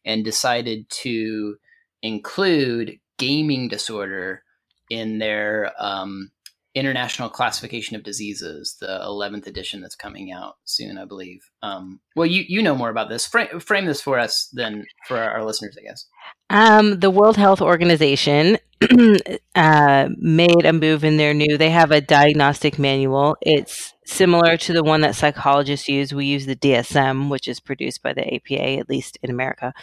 and 0.08 0.26
decided 0.26 0.90
to 0.90 1.58
include 2.02 2.98
gaming 3.20 3.68
disorder 3.68 4.44
in 4.90 5.20
their 5.20 5.72
um, 5.78 6.32
international 6.78 7.30
classification 7.30 7.96
of 7.96 8.04
diseases 8.04 8.78
the 8.80 9.00
11th 9.04 9.48
edition 9.48 9.82
that's 9.82 9.96
coming 9.96 10.32
out 10.32 10.56
soon 10.66 10.98
i 10.98 11.06
believe 11.06 11.40
um, 11.64 12.00
well 12.16 12.26
you, 12.26 12.44
you 12.48 12.62
know 12.62 12.76
more 12.76 12.90
about 12.90 13.10
this 13.10 13.26
frame, 13.26 13.60
frame 13.60 13.86
this 13.86 14.02
for 14.02 14.20
us 14.20 14.50
than 14.54 14.86
for 15.08 15.18
our, 15.18 15.32
our 15.32 15.46
listeners 15.46 15.78
i 15.80 15.84
guess 15.84 16.06
Um, 16.50 17.00
the 17.00 17.12
World 17.12 17.36
Health 17.36 17.62
Organization 17.62 18.58
uh, 19.56 20.10
made 20.18 20.66
a 20.66 20.74
move 20.74 21.04
in 21.04 21.18
their 21.18 21.34
new. 21.34 21.58
They 21.58 21.72
have 21.72 21.92
a 21.92 22.02
diagnostic 22.02 22.78
manual. 22.78 23.36
It's 23.42 23.94
similar 24.06 24.56
to 24.58 24.74
the 24.74 24.84
one 24.84 25.02
that 25.02 25.16
psychologists 25.16 25.90
use. 25.90 26.14
We 26.14 26.26
use 26.26 26.46
the 26.46 26.56
DSM, 26.56 27.30
which 27.30 27.48
is 27.48 27.60
produced 27.60 28.04
by 28.04 28.14
the 28.14 28.36
APA, 28.36 28.80
at 28.80 28.90
least 28.90 29.18
in 29.24 29.32
America. 29.32 29.74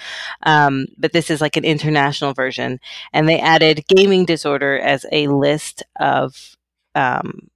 Um, 0.45 0.87
but 0.97 1.13
this 1.13 1.29
is 1.29 1.41
like 1.41 1.57
an 1.57 1.65
international 1.65 2.35
version, 2.35 2.79
and 3.13 3.29
they 3.29 3.41
added 3.41 3.85
gaming 3.89 4.25
disorder 4.25 4.79
as 4.79 5.05
a 5.11 5.27
list 5.29 5.83
of 5.99 6.57
um, 6.95 7.49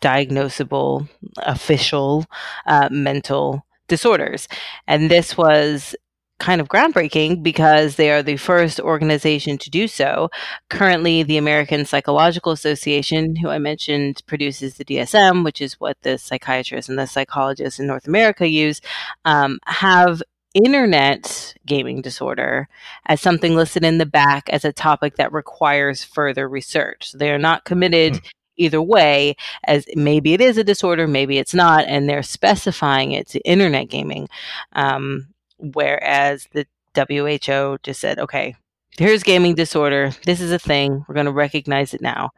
diagnosable, 0.00 1.08
official 1.38 2.26
uh, 2.66 2.88
mental 2.90 3.64
disorders, 3.88 4.48
and 4.86 5.10
this 5.10 5.36
was 5.36 5.94
kind 6.42 6.60
of 6.60 6.68
groundbreaking 6.68 7.40
because 7.40 7.94
they 7.94 8.10
are 8.10 8.22
the 8.22 8.36
first 8.36 8.80
organization 8.80 9.56
to 9.56 9.70
do 9.70 9.86
so. 9.86 10.28
Currently, 10.70 11.22
the 11.22 11.36
American 11.36 11.84
Psychological 11.84 12.50
Association, 12.50 13.36
who 13.36 13.48
I 13.48 13.58
mentioned, 13.58 14.22
produces 14.26 14.74
the 14.74 14.84
DSM, 14.84 15.44
which 15.44 15.60
is 15.60 15.78
what 15.78 16.02
the 16.02 16.18
psychiatrists 16.18 16.88
and 16.88 16.98
the 16.98 17.06
psychologists 17.06 17.78
in 17.78 17.86
North 17.86 18.08
America 18.08 18.48
use, 18.48 18.80
um, 19.24 19.60
have 19.66 20.20
internet 20.52 21.54
gaming 21.64 22.02
disorder 22.02 22.68
as 23.06 23.20
something 23.20 23.54
listed 23.54 23.84
in 23.84 23.98
the 23.98 24.06
back 24.06 24.48
as 24.50 24.64
a 24.64 24.72
topic 24.72 25.16
that 25.16 25.32
requires 25.32 26.02
further 26.02 26.48
research. 26.48 27.12
They 27.12 27.30
are 27.30 27.38
not 27.38 27.64
committed. 27.64 28.20
Either 28.56 28.82
way, 28.82 29.34
as 29.64 29.86
maybe 29.94 30.34
it 30.34 30.40
is 30.40 30.58
a 30.58 30.64
disorder, 30.64 31.08
maybe 31.08 31.38
it's 31.38 31.54
not, 31.54 31.84
and 31.86 32.08
they're 32.08 32.22
specifying 32.22 33.12
it 33.12 33.26
to 33.28 33.40
internet 33.40 33.88
gaming. 33.88 34.28
Um, 34.72 35.28
whereas 35.58 36.48
the 36.52 36.66
WHO 36.94 37.78
just 37.82 38.00
said, 38.00 38.18
okay, 38.18 38.54
here's 38.98 39.22
gaming 39.22 39.54
disorder. 39.54 40.12
This 40.24 40.40
is 40.40 40.52
a 40.52 40.58
thing. 40.58 41.04
We're 41.08 41.14
going 41.14 41.26
to 41.26 41.32
recognize 41.32 41.94
it 41.94 42.02
now. 42.02 42.30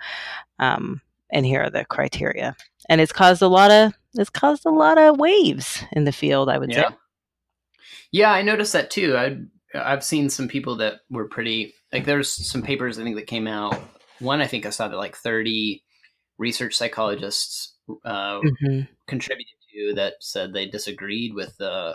Um, 0.59 1.01
and 1.31 1.45
here 1.45 1.63
are 1.63 1.71
the 1.71 1.85
criteria. 1.85 2.57
And 2.89 3.01
it's 3.01 3.13
caused 3.13 3.43
a 3.43 3.49
lot 3.49 3.71
of 3.71 3.93
it's 4.15 4.31
caused 4.31 4.65
a 4.65 4.71
lot 4.71 4.99
of 4.99 5.19
waves 5.19 5.83
in 5.93 6.05
the 6.05 6.13
field. 6.13 6.49
I 6.49 6.59
would 6.59 6.71
yeah. 6.71 6.91
say. 6.91 6.97
Yeah, 8.13 8.33
I 8.33 8.43
noticed 8.43 8.73
that 8.75 8.91
too. 8.91 9.17
I 9.17 9.39
I've 9.75 10.05
seen 10.05 10.31
some 10.31 10.47
people 10.47 10.77
that 10.77 11.01
were 11.11 11.27
pretty 11.27 11.75
like 11.93 12.05
there's 12.05 12.31
some 12.31 12.63
papers 12.63 12.99
I 12.99 13.03
think 13.03 13.17
that 13.17 13.27
came 13.27 13.49
out. 13.49 13.77
One 14.21 14.41
I 14.41 14.47
think 14.47 14.67
I 14.67 14.71
saw 14.71 14.87
that 14.87 14.97
like 14.97 15.17
30 15.17 15.83
research 16.39 16.75
psychologists 16.77 17.75
uh, 18.05 18.41
Mhm. 18.41 18.89
contributed 19.07 19.55
to 19.73 19.95
that 19.95 20.15
said 20.21 20.53
they 20.53 20.67
disagreed 20.67 21.35
with 21.35 21.61
uh, 21.61 21.95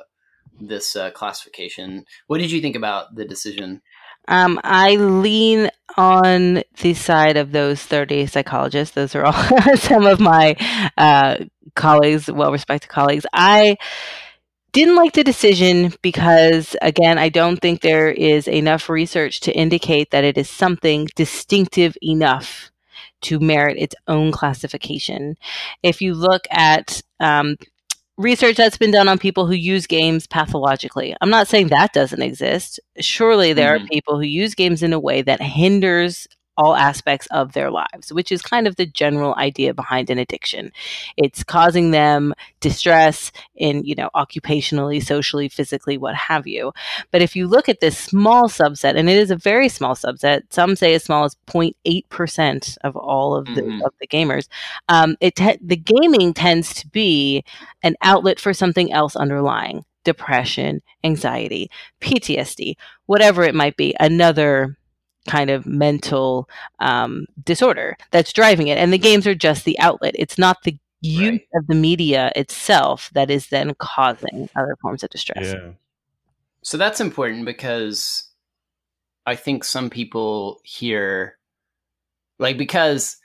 this 0.60 0.96
uh, 0.96 1.12
classification. 1.12 2.06
What 2.28 2.40
did 2.40 2.52
you 2.52 2.62
think 2.62 2.76
about 2.76 3.16
the 3.16 3.26
decision? 3.26 3.82
Um, 4.28 4.60
I 4.64 4.96
lean 4.98 5.70
on 5.98 6.64
the 6.82 6.94
side 6.94 7.38
of 7.38 7.52
those 7.52 7.82
30 7.82 8.28
psychologists. 8.28 8.94
Those 8.94 9.16
are 9.16 9.26
all 9.26 9.34
some 9.76 10.06
of 10.06 10.20
my 10.20 10.56
uh, 10.98 11.38
colleagues, 11.76 12.32
well 12.32 12.52
respected 12.52 12.90
colleagues. 12.90 13.26
I 13.34 13.78
didn't 14.72 14.96
like 14.96 15.14
the 15.14 15.24
decision 15.24 15.94
because, 16.04 16.76
again, 16.82 17.18
I 17.18 17.30
don't 17.30 17.58
think 17.58 17.82
there 17.82 18.10
is 18.12 18.48
enough 18.48 18.88
research 18.88 19.40
to 19.42 19.52
indicate 19.52 20.12
that 20.12 20.24
it 20.24 20.38
is 20.38 20.50
something 20.50 21.10
distinctive 21.16 21.98
enough 22.04 22.72
to 23.22 23.40
merit 23.40 23.78
its 23.78 23.96
own 24.08 24.32
classification. 24.32 25.38
If 25.84 26.02
you 26.02 26.14
look 26.14 26.46
at 26.52 27.02
um, 27.20 27.58
research 28.18 28.58
that's 28.58 28.78
been 28.78 28.92
done 28.92 29.08
on 29.08 29.18
people 29.18 29.46
who 29.46 29.54
use 29.54 29.88
games 29.88 30.28
pathologically, 30.28 31.16
I'm 31.22 31.30
not 31.30 31.48
saying 31.48 31.68
that 31.68 31.94
doesn't 31.94 32.22
exist. 32.22 32.80
Surely 33.00 33.54
there 33.54 33.76
mm-hmm. 33.76 33.86
are 33.86 33.90
people 33.90 34.16
who 34.18 34.26
use 34.26 34.56
games 34.56 34.84
in 34.84 34.94
a 34.94 35.00
way 35.00 35.22
that 35.22 35.42
hinders 35.42 36.28
all 36.60 36.76
aspects 36.76 37.26
of 37.32 37.54
their 37.54 37.72
lives, 37.72 38.12
which 38.12 38.34
is 38.34 38.42
kind 38.42 38.68
of 38.68 38.76
the 38.76 38.86
general 38.86 39.34
idea 39.36 39.74
behind 39.74 40.10
an 40.10 40.18
addiction. 40.18 40.74
It's 41.16 41.42
causing 41.42 41.92
them 41.92 42.34
distress 42.60 43.32
in, 43.56 43.86
you 43.86 43.96
know, 43.96 44.10
occupationally, 44.14 45.02
socially, 45.02 45.48
physically, 45.48 45.98
what 45.98 46.16
have 46.16 46.46
you. 46.46 46.74
But 47.12 47.22
if 47.22 47.34
you 47.34 47.48
look 47.48 47.70
at 47.70 47.80
this 47.80 47.98
small 47.98 48.50
subset, 48.50 48.98
and 48.98 49.10
it 49.10 49.16
is 49.16 49.32
a 49.32 49.38
very 49.38 49.70
small 49.70 49.96
subset, 49.96 50.42
some 50.50 50.76
say 50.76 50.94
as 50.94 51.06
small 51.06 51.24
as 51.24 51.38
0.8% 51.48 52.78
of 52.84 52.98
all 52.98 53.36
of 53.38 53.46
the, 53.46 53.62
mm-hmm. 53.62 53.82
of 53.86 53.94
the 54.02 54.08
gamers, 54.08 54.50
um, 54.90 55.16
it 55.22 55.38
te- 55.38 55.60
the 55.62 55.78
gaming 55.78 56.34
tends 56.34 56.74
to 56.74 56.88
be 56.90 57.46
an 57.84 57.96
outlet 58.02 58.38
for 58.38 58.54
something 58.54 58.92
else 58.92 59.16
underlying 59.16 59.86
depression, 60.04 60.82
anxiety, 61.04 61.70
PTSD, 62.02 62.74
whatever 63.06 63.44
it 63.44 63.56
might 63.56 63.78
be, 63.78 63.96
another 64.00 64.76
kind 65.30 65.50
of 65.50 65.66
mental 65.66 66.50
um, 66.80 67.26
disorder 67.44 67.96
that's 68.12 68.34
driving 68.34 68.68
it. 68.68 68.78
And 68.78 68.92
the 68.92 68.98
games 68.98 69.28
are 69.28 69.36
just 69.36 69.66
the 69.66 69.78
outlet. 69.80 70.16
It's 70.18 70.38
not 70.38 70.64
the 70.64 70.78
use 71.02 71.32
right. 71.32 71.48
of 71.56 71.68
the 71.68 71.76
media 71.76 72.32
itself 72.36 73.10
that 73.14 73.30
is 73.30 73.48
then 73.48 73.76
causing 73.78 74.50
other 74.56 74.76
forms 74.82 75.04
of 75.04 75.10
distress. 75.10 75.54
Yeah. 75.54 75.72
So 76.62 76.78
that's 76.78 77.00
important 77.00 77.46
because 77.46 78.30
I 79.26 79.36
think 79.36 79.64
some 79.64 79.90
people 79.90 80.60
here, 80.64 81.38
like, 82.38 82.58
because 82.58 83.18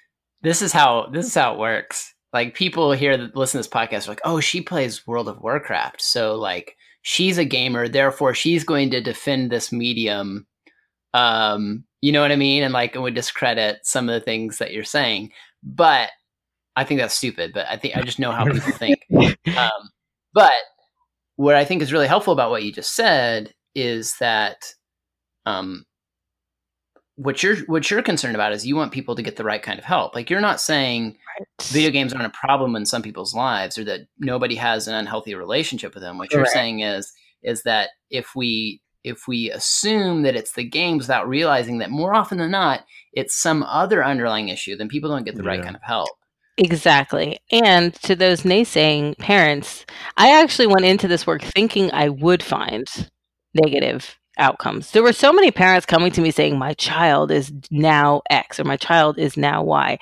this 0.43 0.63
is 0.63 0.73
how 0.73 1.09
this 1.13 1.27
is 1.27 1.35
how 1.35 1.55
it 1.55 1.59
works. 1.59 2.15
Like 2.33 2.55
people 2.55 2.93
here 2.93 3.17
that 3.17 3.37
listen 3.37 3.63
to 3.63 3.69
this 3.69 3.75
podcast 3.75 4.07
are 4.07 4.13
like, 4.13 4.21
oh, 4.25 4.41
she 4.41 4.61
plays 4.61 5.07
World 5.07 5.29
of 5.29 5.41
Warcraft, 5.41 6.03
so 6.03 6.35
like 6.35 6.77
she's 7.03 7.39
a 7.39 7.45
gamer, 7.45 7.89
therefore 7.89 8.35
she's 8.35 8.65
going 8.65 8.91
to 8.91 9.01
defend 9.01 9.51
this 9.51 9.71
medium 9.73 10.47
um, 11.13 11.85
you 12.05 12.13
know 12.13 12.21
what 12.21 12.33
I 12.33 12.37
mean? 12.37 12.63
And 12.63 12.75
like, 12.75 12.95
it 12.95 12.99
would 12.99 13.15
discredit 13.15 13.79
some 13.83 14.11
of 14.11 14.13
the 14.13 14.21
things 14.21 14.59
that 14.59 14.75
you're 14.75 14.85
saying. 14.85 15.33
But 15.63 16.11
I 16.77 16.85
think 16.85 17.01
that's 17.01 17.17
stupid. 17.17 17.53
But 17.55 17.67
I 17.67 17.79
think 17.79 17.97
I 17.97 18.03
just 18.03 18.19
know 18.19 18.31
how 18.31 18.45
people 18.45 18.61
think. 18.73 19.01
Um, 19.57 19.89
but 20.35 20.53
what 21.37 21.55
I 21.55 21.65
think 21.65 21.81
is 21.81 21.95
really 21.95 22.07
helpful 22.07 22.35
about 22.35 22.51
what 22.51 22.63
you 22.63 22.73
just 22.73 22.95
said 22.95 23.55
is 23.75 24.19
that 24.19 24.75
um, 25.47 25.87
what 27.17 27.43
you're 27.43 27.57
what 27.69 27.91
you're 27.91 28.03
concerned 28.03 28.35
about 28.35 28.53
is 28.53 28.67
you 28.67 28.77
want 28.77 28.93
people 28.93 29.15
to 29.15 29.23
get 29.23 29.37
the 29.37 29.45
right 29.45 29.63
kind 29.63 29.79
of 29.79 29.87
help. 29.87 30.15
Like 30.15 30.29
you're 30.29 30.43
not 30.43 30.61
saying 30.61 31.17
right. 31.39 31.47
video 31.63 31.91
games 31.91 32.13
aren't 32.13 32.27
a 32.27 32.39
problem 32.39 32.77
in 32.77 32.85
some 32.85 33.01
people's 33.01 33.35
lives 33.35 33.79
or 33.79 33.85
that 33.85 34.01
nobody 34.19 34.57
has 34.57 34.89
an 34.89 34.95
unhealthy 34.95 35.35
relationship 35.35 35.95
with 35.95 36.03
them. 36.03 36.19
What 36.19 36.35
you're 36.35 36.45
saying 36.45 36.81
is 36.81 37.15
is 37.43 37.63
that 37.63 37.91
if 38.11 38.35
we 38.37 38.83
if 39.05 39.29
we 39.29 39.51
assume 39.51 40.23
that 40.23 40.35
it's 40.35 40.53
the 40.53 40.65
games 40.65 41.05
without 41.05 41.29
realizing 41.29 41.79
that 41.79 41.91
more 41.91 42.15
often 42.15 42.39
than 42.39 42.51
not, 42.51 42.85
it's 43.13 43.37
some 43.37 43.63
other 43.63 44.05
underlying 44.05 44.49
issue, 44.49 44.77
then 44.77 44.89
people 44.89 45.11
don't 45.11 45.25
get 45.25 45.37
the 45.37 45.43
yeah. 45.43 45.51
right 45.51 45.63
kind 45.63 45.77
of 45.77 45.83
help. 45.83 46.09
Exactly. 46.57 47.39
And 47.51 47.95
to 48.03 48.15
those 48.15 48.43
naysaying 48.43 49.19
parents, 49.19 49.85
I 50.17 50.41
actually 50.41 50.69
went 50.69 50.85
into 50.85 51.09
this 51.09 51.27
work 51.27 51.43
thinking 51.43 51.91
I 51.93 52.09
would 52.09 52.43
find 52.43 52.89
negative 53.55 54.19
outcomes. 54.39 54.91
There 54.91 55.03
were 55.03 55.13
so 55.13 55.33
many 55.33 55.51
parents 55.51 55.87
coming 55.87 56.11
to 56.13 56.21
me 56.21 56.31
saying, 56.31 56.59
My 56.59 56.75
child 56.75 57.31
is 57.31 57.53
now 57.71 58.23
X 58.31 58.59
or 58.59 58.65
my 58.65 58.77
child 58.77 59.19
is 59.19 59.37
now 59.37 59.63
Y. 59.63 59.99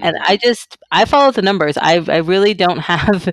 And 0.00 0.16
mm-hmm. 0.16 0.32
I 0.32 0.36
just, 0.36 0.78
I 0.90 1.04
follow 1.04 1.32
the 1.32 1.42
numbers. 1.42 1.76
I, 1.76 2.04
I 2.08 2.18
really 2.18 2.54
don't 2.54 2.78
have, 2.80 3.28
a, 3.28 3.32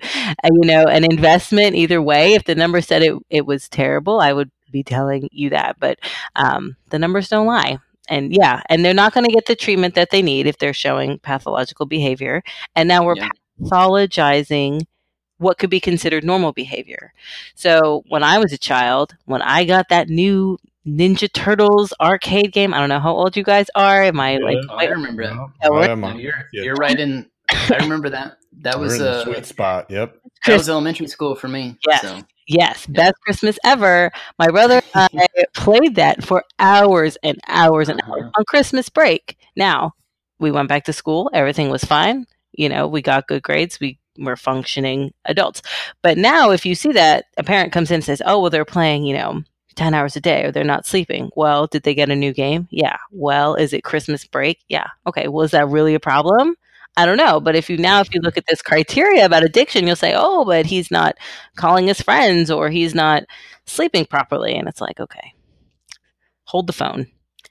you 0.52 0.68
know, 0.68 0.86
an 0.86 1.04
investment 1.04 1.76
either 1.76 2.02
way. 2.02 2.34
If 2.34 2.46
the 2.46 2.56
number 2.56 2.82
said 2.82 3.04
it, 3.04 3.14
it 3.30 3.46
was 3.46 3.70
terrible, 3.70 4.20
I 4.20 4.34
would 4.34 4.52
be 4.74 4.84
telling 4.84 5.30
you 5.32 5.50
that, 5.52 5.78
but 5.80 6.00
um, 6.36 6.76
the 6.90 7.00
numbers 7.00 7.30
don't 7.30 7.48
lie. 7.48 7.78
And 8.10 8.36
yeah, 8.36 8.62
and 8.68 8.84
they're 8.84 8.94
not 8.94 9.14
going 9.14 9.26
to 9.26 9.32
get 9.32 9.46
the 9.46 9.56
treatment 9.56 9.96
that 9.96 10.10
they 10.10 10.22
need 10.22 10.46
if 10.46 10.58
they're 10.58 10.74
showing 10.74 11.20
pathological 11.20 11.86
behavior. 11.86 12.44
And 12.76 12.90
now 12.90 13.06
we're 13.06 13.16
yeah. 13.16 13.30
pathologizing 13.62 14.86
what 15.38 15.58
could 15.58 15.70
be 15.70 15.80
considered 15.80 16.26
normal 16.26 16.52
behavior. 16.52 17.14
So 17.56 18.04
when 18.10 18.22
I 18.24 18.40
was 18.40 18.52
a 18.52 18.58
child, 18.58 19.16
when 19.26 19.42
I 19.42 19.64
got 19.64 19.88
that 19.88 20.10
new 20.10 20.58
Ninja 20.86 21.32
Turtles 21.32 21.94
arcade 22.02 22.52
game, 22.52 22.74
I 22.74 22.80
don't 22.80 22.90
know 22.90 23.00
how 23.00 23.14
old 23.14 23.38
you 23.38 23.44
guys 23.44 23.68
are. 23.74 24.04
Am 24.04 24.20
I 24.20 24.34
yeah, 24.34 24.40
like? 24.40 24.58
I 24.70 24.86
remember 24.86 25.24
that. 25.24 25.98
No, 25.98 26.18
you're, 26.18 26.50
you're 26.52 26.76
right 26.76 27.00
in. 27.00 27.30
I 27.50 27.78
remember 27.80 28.10
that. 28.10 28.38
That 28.62 28.80
was 28.80 29.00
a 29.00 29.24
sweet 29.24 29.46
spot. 29.46 29.90
Yep. 29.90 30.18
That 30.46 30.58
was 30.58 30.70
elementary 30.70 31.08
school 31.08 31.36
for 31.36 31.48
me. 31.48 31.78
Yes. 31.88 32.02
So. 32.02 32.20
Yes, 32.48 32.86
best 32.88 33.16
Christmas 33.22 33.58
ever. 33.64 34.12
My 34.38 34.50
brother 34.50 34.82
and 34.96 35.10
I 35.22 35.28
played 35.54 35.96
that 35.96 36.24
for 36.24 36.44
hours 36.60 37.18
and 37.24 37.40
hours 37.48 37.90
and 37.90 38.02
hours 38.04 38.24
uh-huh. 38.24 38.32
on 38.38 38.46
Christmas 38.46 38.90
break. 38.90 39.38
Now, 39.56 39.94
we 40.40 40.52
went 40.52 40.70
back 40.70 40.86
to 40.86 40.94
school, 40.94 41.30
everything 41.34 41.70
was 41.70 41.84
fine. 41.84 42.26
You 42.52 42.70
know, 42.70 42.88
we 42.88 43.02
got 43.02 43.28
good 43.28 43.44
grades, 43.44 43.80
we 43.80 43.98
were 44.18 44.36
functioning 44.36 45.14
adults. 45.26 45.62
But 46.02 46.18
now, 46.18 46.52
if 46.52 46.66
you 46.66 46.76
see 46.76 46.92
that 46.92 47.26
a 47.38 47.44
parent 47.44 47.72
comes 47.72 47.92
in 47.92 47.96
and 47.96 48.04
says, 48.04 48.22
Oh, 48.26 48.40
well, 48.42 48.50
they're 48.50 48.66
playing, 48.66 49.06
you 49.06 49.16
know, 49.16 49.44
10 49.76 49.94
hours 49.94 50.16
a 50.16 50.22
day 50.22 50.44
or 50.44 50.52
they're 50.52 50.64
not 50.64 50.86
sleeping. 50.86 51.30
Well, 51.36 51.68
did 51.68 51.84
they 51.84 51.96
get 51.96 52.10
a 52.10 52.16
new 52.16 52.34
game? 52.34 52.68
Yeah. 52.70 52.98
Well, 53.12 53.56
is 53.56 53.74
it 53.74 53.84
Christmas 53.84 54.26
break? 54.26 54.60
Yeah. 54.70 54.88
Okay. 55.08 55.28
Well, 55.28 55.44
is 55.44 55.52
that 55.52 55.68
really 55.68 55.96
a 55.96 56.00
problem? 56.00 56.56
I 56.96 57.06
don't 57.06 57.18
know. 57.18 57.40
But 57.40 57.56
if 57.56 57.70
you 57.70 57.78
now, 57.78 58.02
if 58.02 58.14
you 58.14 58.22
look 58.22 58.38
at 58.38 58.46
this 58.48 58.62
criteria 58.62 59.26
about 59.26 59.44
addiction, 59.44 59.88
you'll 59.88 59.96
say, 59.96 60.14
oh, 60.16 60.46
but 60.46 60.66
he's 60.66 60.92
not 60.92 61.16
calling 61.56 61.88
his 61.88 62.02
friends 62.02 62.52
or 62.52 62.70
he's 62.70 62.94
not 62.94 63.24
sleeping 63.66 64.06
properly. 64.06 64.56
And 64.56 64.68
it's 64.68 64.82
like, 64.82 65.00
okay, 65.00 65.34
hold 66.46 66.68
the 66.68 66.74
phone. 66.74 67.08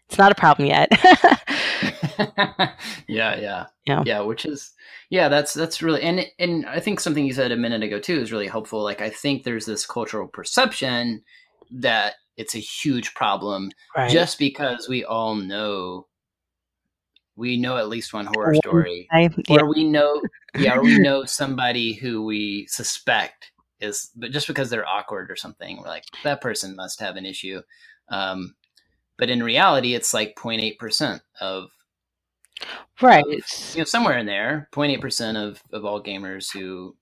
It's 0.08 0.18
not 0.18 0.32
a 0.32 0.36
problem 0.36 0.68
yet. 0.68 0.88
yeah, 3.08 3.40
yeah, 3.40 3.66
yeah, 3.86 4.02
yeah. 4.04 4.20
Which 4.20 4.44
is, 4.44 4.72
yeah, 5.08 5.28
that's 5.28 5.54
that's 5.54 5.80
really, 5.82 6.02
and 6.02 6.26
and 6.38 6.66
I 6.66 6.80
think 6.80 7.00
something 7.00 7.24
you 7.24 7.32
said 7.32 7.50
a 7.50 7.56
minute 7.56 7.82
ago 7.82 7.98
too 7.98 8.20
is 8.20 8.30
really 8.30 8.46
helpful. 8.46 8.82
Like 8.82 9.00
I 9.00 9.08
think 9.08 9.42
there's 9.42 9.64
this 9.64 9.86
cultural 9.86 10.28
perception 10.28 11.22
that 11.70 12.16
it's 12.36 12.54
a 12.54 12.58
huge 12.58 13.14
problem 13.14 13.70
right. 13.96 14.10
just 14.10 14.38
because 14.38 14.86
we 14.88 15.04
all 15.04 15.34
know 15.34 16.06
we 17.36 17.56
know 17.56 17.76
at 17.76 17.88
least 17.88 18.12
one 18.12 18.26
horror 18.26 18.54
story, 18.54 19.08
I, 19.10 19.30
yeah. 19.48 19.60
or 19.60 19.68
we 19.68 19.84
know, 19.84 20.22
yeah, 20.56 20.76
or 20.76 20.82
we 20.82 20.98
know 21.00 21.24
somebody 21.24 21.94
who 21.94 22.24
we 22.24 22.66
suspect 22.68 23.52
is, 23.80 24.10
but 24.14 24.30
just 24.30 24.46
because 24.46 24.70
they're 24.70 24.88
awkward 24.88 25.30
or 25.30 25.36
something, 25.36 25.78
we're 25.78 25.88
like 25.88 26.04
that 26.24 26.40
person 26.40 26.76
must 26.76 27.00
have 27.00 27.16
an 27.16 27.26
issue. 27.26 27.62
Um, 28.08 28.54
but 29.18 29.30
in 29.30 29.42
reality, 29.42 29.94
it's 29.94 30.12
like 30.12 30.36
0.8 30.36 30.78
percent 30.78 31.22
of 31.40 31.70
right, 33.00 33.24
of, 33.24 33.32
you 33.74 33.78
know, 33.78 33.84
somewhere 33.84 34.18
in 34.18 34.26
there, 34.26 34.68
0.8 34.72 35.00
percent 35.00 35.38
of 35.38 35.62
of 35.72 35.84
all 35.84 36.02
gamers 36.02 36.52
who 36.52 36.96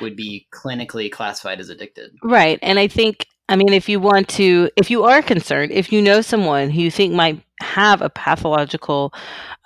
would 0.00 0.16
be 0.16 0.46
clinically 0.54 1.10
classified 1.10 1.60
as 1.60 1.68
addicted. 1.68 2.12
Right, 2.22 2.58
and 2.62 2.78
I 2.78 2.88
think 2.88 3.26
I 3.48 3.56
mean, 3.56 3.74
if 3.74 3.88
you 3.88 4.00
want 4.00 4.28
to, 4.30 4.70
if 4.76 4.90
you 4.90 5.04
are 5.04 5.20
concerned, 5.20 5.72
if 5.72 5.92
you 5.92 6.00
know 6.00 6.22
someone 6.22 6.70
who 6.70 6.80
you 6.80 6.90
think 6.90 7.12
might 7.12 7.42
have 7.74 8.02
a 8.02 8.10
pathological 8.10 9.12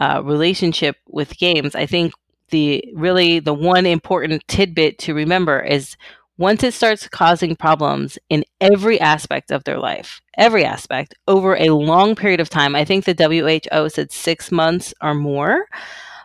uh, 0.00 0.22
relationship 0.24 0.96
with 1.08 1.38
games, 1.38 1.74
I 1.74 1.86
think 1.86 2.12
the 2.50 2.84
really 2.94 3.40
the 3.40 3.54
one 3.54 3.86
important 3.86 4.46
tidbit 4.46 4.98
to 5.00 5.14
remember 5.14 5.60
is 5.60 5.96
once 6.38 6.62
it 6.62 6.74
starts 6.74 7.08
causing 7.08 7.56
problems 7.56 8.18
in 8.28 8.44
every 8.60 9.00
aspect 9.00 9.50
of 9.50 9.64
their 9.64 9.78
life, 9.78 10.20
every 10.36 10.64
aspect 10.64 11.14
over 11.26 11.56
a 11.56 11.70
long 11.70 12.14
period 12.14 12.40
of 12.40 12.50
time, 12.50 12.76
I 12.76 12.84
think 12.84 13.04
the 13.04 13.14
WHO 13.14 13.88
said 13.88 14.12
six 14.12 14.52
months 14.52 14.92
or 15.02 15.14
more. 15.14 15.66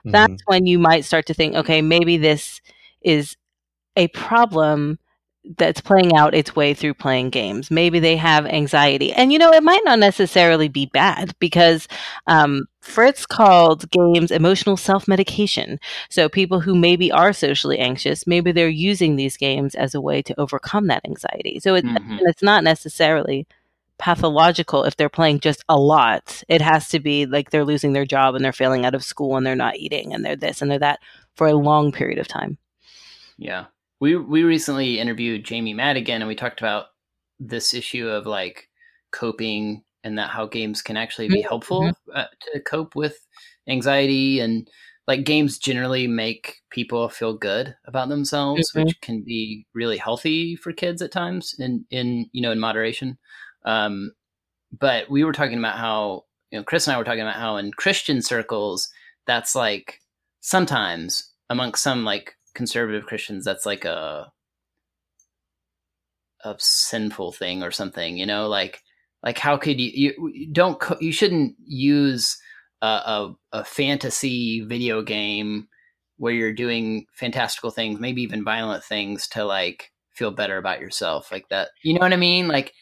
Mm-hmm. 0.06 0.12
That's 0.12 0.42
when 0.46 0.66
you 0.66 0.80
might 0.80 1.06
start 1.06 1.26
to 1.28 1.34
think, 1.34 1.56
okay, 1.56 1.82
maybe 1.82 2.18
this 2.18 2.60
is 3.02 3.38
a 3.96 4.08
problem 4.10 5.00
that's 5.58 5.82
playing 5.82 6.16
out 6.16 6.36
its 6.36 6.56
way 6.56 6.74
through 6.74 6.94
playing 6.94 7.30
games. 7.32 7.72
Maybe 7.72 8.00
they 8.00 8.16
have 8.16 8.46
anxiety. 8.46 9.12
And, 9.12 9.34
you 9.34 9.40
know, 9.40 9.52
it 9.52 9.64
might 9.64 9.82
not 9.84 10.00
necessarily 10.00 10.68
be 10.68 10.86
bad 10.86 11.34
because 11.40 11.88
um, 12.28 12.66
Fritz 12.82 13.26
called 13.26 13.90
games 13.90 14.30
emotional 14.30 14.78
self 14.78 15.08
medication. 15.08 15.80
So 16.10 16.30
people 16.30 16.60
who 16.60 16.76
maybe 16.76 17.12
are 17.12 17.34
socially 17.34 17.80
anxious, 17.80 18.28
maybe 18.28 18.52
they're 18.52 18.70
using 18.70 19.16
these 19.16 19.38
games 19.38 19.74
as 19.74 19.96
a 19.96 20.02
way 20.02 20.22
to 20.22 20.40
overcome 20.40 20.88
that 20.88 21.06
anxiety. 21.06 21.60
So 21.60 21.76
it, 21.76 21.86
mm-hmm. 21.86 22.20
it's 22.22 22.44
not 22.44 22.64
necessarily 22.64 23.48
pathological 23.98 24.84
if 24.84 24.96
they're 24.96 25.10
playing 25.10 25.40
just 25.40 25.64
a 25.70 25.80
lot. 25.80 26.44
It 26.48 26.62
has 26.62 26.90
to 26.90 27.00
be 27.00 27.26
like 27.26 27.50
they're 27.50 27.66
losing 27.66 27.94
their 27.94 28.06
job 28.06 28.36
and 28.36 28.44
they're 28.44 28.52
failing 28.52 28.86
out 28.86 28.96
of 28.96 29.04
school 29.04 29.38
and 29.38 29.46
they're 29.46 29.56
not 29.56 29.78
eating 29.78 30.14
and 30.14 30.24
they're 30.26 30.36
this 30.36 30.62
and 30.62 30.70
they're 30.70 30.80
that 30.80 31.00
for 31.36 31.48
a 31.48 31.54
long 31.54 31.92
period 31.92 32.20
of 32.20 32.28
time. 32.28 32.58
Yeah. 33.38 33.66
We 34.02 34.18
we 34.18 34.44
recently 34.44 35.00
interviewed 35.00 35.46
Jamie 35.46 35.74
Madigan, 35.74 36.22
and 36.22 36.28
we 36.28 36.36
talked 36.36 36.60
about 36.60 36.88
this 37.40 37.74
issue 37.74 38.10
of 38.10 38.26
like 38.26 38.68
coping 39.12 39.84
and 40.04 40.18
that 40.18 40.30
how 40.32 40.46
games 40.48 40.82
can 40.82 40.98
actually 40.98 41.30
be 41.30 41.42
helpful 41.42 41.82
Mm-hmm. 41.84 42.12
uh, 42.20 42.26
to 42.54 42.60
cope 42.60 42.96
with 42.96 43.18
anxiety 43.70 44.40
and 44.40 44.68
like 45.08 45.24
games 45.24 45.58
generally 45.58 46.08
make 46.08 46.58
people 46.72 47.08
feel 47.10 47.34
good 47.36 47.76
about 47.86 48.10
themselves 48.10 48.72
Mhm. 48.74 48.86
which 48.86 49.02
can 49.02 49.22
be 49.24 49.66
really 49.74 49.98
healthy 49.98 50.56
for 50.56 50.74
kids 50.74 51.02
at 51.02 51.12
times 51.12 51.56
in 51.60 51.86
in 51.92 52.28
you 52.32 52.42
know 52.42 52.52
in 52.52 52.60
moderation 52.60 53.18
um 53.66 54.12
but 54.78 55.10
we 55.10 55.24
were 55.24 55.34
talking 55.34 55.60
about 55.60 55.78
how 55.78 56.26
you 56.52 56.58
know 56.58 56.64
chris 56.64 56.88
and 56.88 56.96
i 56.96 56.98
were 56.98 57.04
talking 57.04 57.22
about 57.22 57.36
how 57.36 57.58
in 57.58 57.72
christian 57.72 58.22
circles 58.22 58.90
that's 59.28 59.56
like 59.56 60.00
sometimes 60.40 61.32
amongst 61.50 61.84
some 61.84 62.04
like 62.04 62.36
conservative 62.54 63.06
christians 63.06 63.46
that's 63.46 63.66
like 63.66 63.86
a 63.86 64.32
a 66.44 66.56
sinful 66.60 67.32
thing 67.32 67.64
or 67.64 67.72
something 67.72 68.18
you 68.18 68.26
know? 68.26 68.48
Like 68.48 68.82
like 69.24 69.38
how 69.38 69.58
could 69.58 69.80
you 69.80 70.32
you 70.34 70.52
don't 70.52 70.80
co- 70.80 70.98
you 71.00 71.12
shouldn't 71.12 71.56
use 71.64 72.38
a, 72.82 72.88
a, 72.88 73.36
a 73.54 73.64
fantasy 73.64 74.62
video 74.62 75.02
game 75.02 75.68
where 76.18 76.34
you're 76.34 76.54
doing 76.54 77.06
fantastical 77.14 77.72
things 77.72 78.00
maybe 78.00 78.22
even 78.22 78.44
violent 78.44 78.84
things 78.84 79.28
to 79.28 79.46
like 79.46 79.92
feel 80.14 80.32
better 80.32 80.58
about 80.58 80.80
yourself 80.80 81.32
like 81.32 81.48
that 81.50 81.70
you 81.84 81.94
know 81.94 82.00
what 82.00 82.14
i 82.14 82.18
mean? 82.18 82.48
Like 82.48 82.74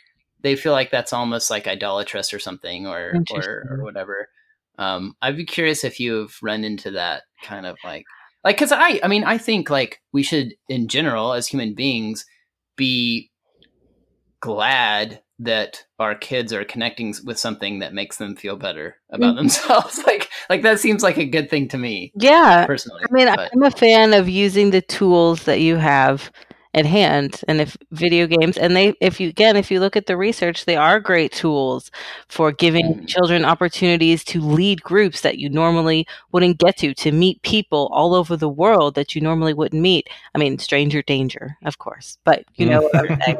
they 0.41 0.55
feel 0.55 0.71
like 0.71 0.89
that's 0.89 1.11
almost 1.11 1.49
like 1.49 1.67
idolatrous 1.67 2.33
or 2.33 2.39
something 2.39 2.87
or 2.87 3.13
or, 3.33 3.65
or 3.69 3.83
whatever. 3.83 4.29
Um 4.77 5.15
i'd 5.21 5.37
be 5.37 5.45
curious 5.45 5.83
if 5.83 5.99
you've 5.99 6.37
run 6.41 6.63
into 6.63 6.91
that 6.91 7.23
kind 7.43 7.65
of 7.65 7.77
like 7.83 8.05
like 8.43 8.55
because 8.55 8.71
i 8.71 8.99
i 9.03 9.07
mean 9.07 9.23
i 9.23 9.37
think 9.37 9.69
like 9.69 10.01
we 10.13 10.23
should 10.23 10.53
in 10.67 10.87
general 10.87 11.33
as 11.33 11.47
human 11.47 11.73
beings 11.73 12.25
be 12.75 13.29
glad 14.41 15.21
that 15.41 15.83
our 15.99 16.15
kids 16.15 16.51
are 16.51 16.65
connecting 16.65 17.13
with 17.25 17.39
something 17.39 17.79
that 17.79 17.93
makes 17.93 18.17
them 18.17 18.35
feel 18.35 18.55
better 18.57 18.97
about 19.09 19.33
Mhm. 19.35 19.37
themselves 19.37 19.97
like 20.07 20.29
like 20.49 20.61
that 20.63 20.79
seems 20.79 21.01
like 21.03 21.17
a 21.17 21.25
good 21.25 21.49
thing 21.49 21.67
to 21.69 21.77
me 21.77 22.11
Yeah. 22.15 22.65
personally 22.65 23.03
I 23.09 23.13
mean, 23.13 23.27
but- 23.35 23.49
I'm 23.53 23.63
a 23.63 23.71
fan 23.71 24.13
of 24.13 24.27
using 24.29 24.71
the 24.71 24.81
tools 24.81 25.43
that 25.43 25.61
you 25.61 25.77
have 25.77 26.31
at 26.75 26.85
hand 26.85 27.41
and 27.47 27.59
if 27.61 27.75
video 27.91 28.27
games 28.27 28.55
and 28.57 28.75
they 28.75 28.93
if 29.01 29.19
you 29.19 29.29
again 29.29 29.55
if 29.57 29.71
you 29.71 29.79
look 29.79 29.95
at 29.95 30.05
the 30.05 30.15
research 30.15 30.65
they 30.65 30.75
are 30.75 30.99
great 30.99 31.31
tools 31.31 31.89
for 32.27 32.51
giving 32.51 32.93
Mhm. 32.93 33.07
children 33.07 33.43
opportunities 33.43 34.23
to 34.25 34.39
lead 34.39 34.83
groups 34.83 35.21
that 35.21 35.39
you 35.39 35.49
normally 35.49 36.05
wouldn't 36.31 36.59
get 36.59 36.77
to 36.77 36.93
to 36.93 37.11
meet 37.11 37.41
people 37.41 37.89
all 37.91 38.13
over 38.13 38.37
the 38.37 38.47
world 38.49 38.93
that 38.95 39.15
you 39.15 39.21
normally 39.21 39.53
wouldn't 39.53 39.81
meet. 39.81 40.07
I 40.35 40.37
mean 40.37 40.59
stranger 40.59 41.01
danger 41.01 41.57
of 41.65 41.79
course 41.79 42.17
but 42.23 42.43
you 42.55 42.67
know 42.67 42.89
i'm 42.93 43.37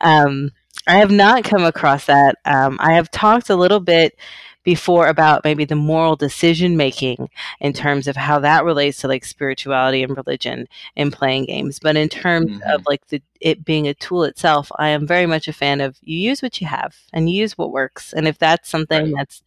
um, 0.00 0.50
i 0.86 0.96
have 0.96 1.10
not 1.10 1.44
come 1.44 1.64
across 1.64 2.06
that. 2.06 2.36
Um, 2.44 2.78
i 2.80 2.94
have 2.94 3.10
talked 3.10 3.50
a 3.50 3.56
little 3.56 3.80
bit 3.80 4.18
before 4.62 5.06
about 5.08 5.44
maybe 5.44 5.64
the 5.64 5.74
moral 5.76 6.16
decision 6.16 6.76
making 6.76 7.28
in 7.60 7.72
terms 7.72 8.06
of 8.06 8.16
how 8.16 8.38
that 8.40 8.64
relates 8.64 8.98
to 8.98 9.08
like 9.08 9.24
spirituality 9.24 10.02
and 10.02 10.16
religion 10.16 10.68
in 10.96 11.10
playing 11.10 11.46
games. 11.46 11.78
But 11.78 11.96
in 11.96 12.08
terms 12.08 12.60
of 12.66 12.82
like 12.86 13.06
the 13.08 13.22
it 13.40 13.64
being 13.64 13.88
a 13.88 13.94
tool 13.94 14.24
itself, 14.24 14.70
I 14.78 14.88
am 14.88 15.06
very 15.06 15.26
much 15.26 15.48
a 15.48 15.52
fan 15.52 15.80
of 15.80 15.96
you 16.02 16.18
use 16.18 16.42
what 16.42 16.60
you 16.60 16.66
have 16.66 16.96
and 17.12 17.30
you 17.30 17.40
use 17.40 17.56
what 17.56 17.72
works. 17.72 18.12
And 18.12 18.28
if 18.28 18.38
that's 18.38 18.68
something 18.68 19.12
Right. 19.12 19.14
that's 19.16 19.42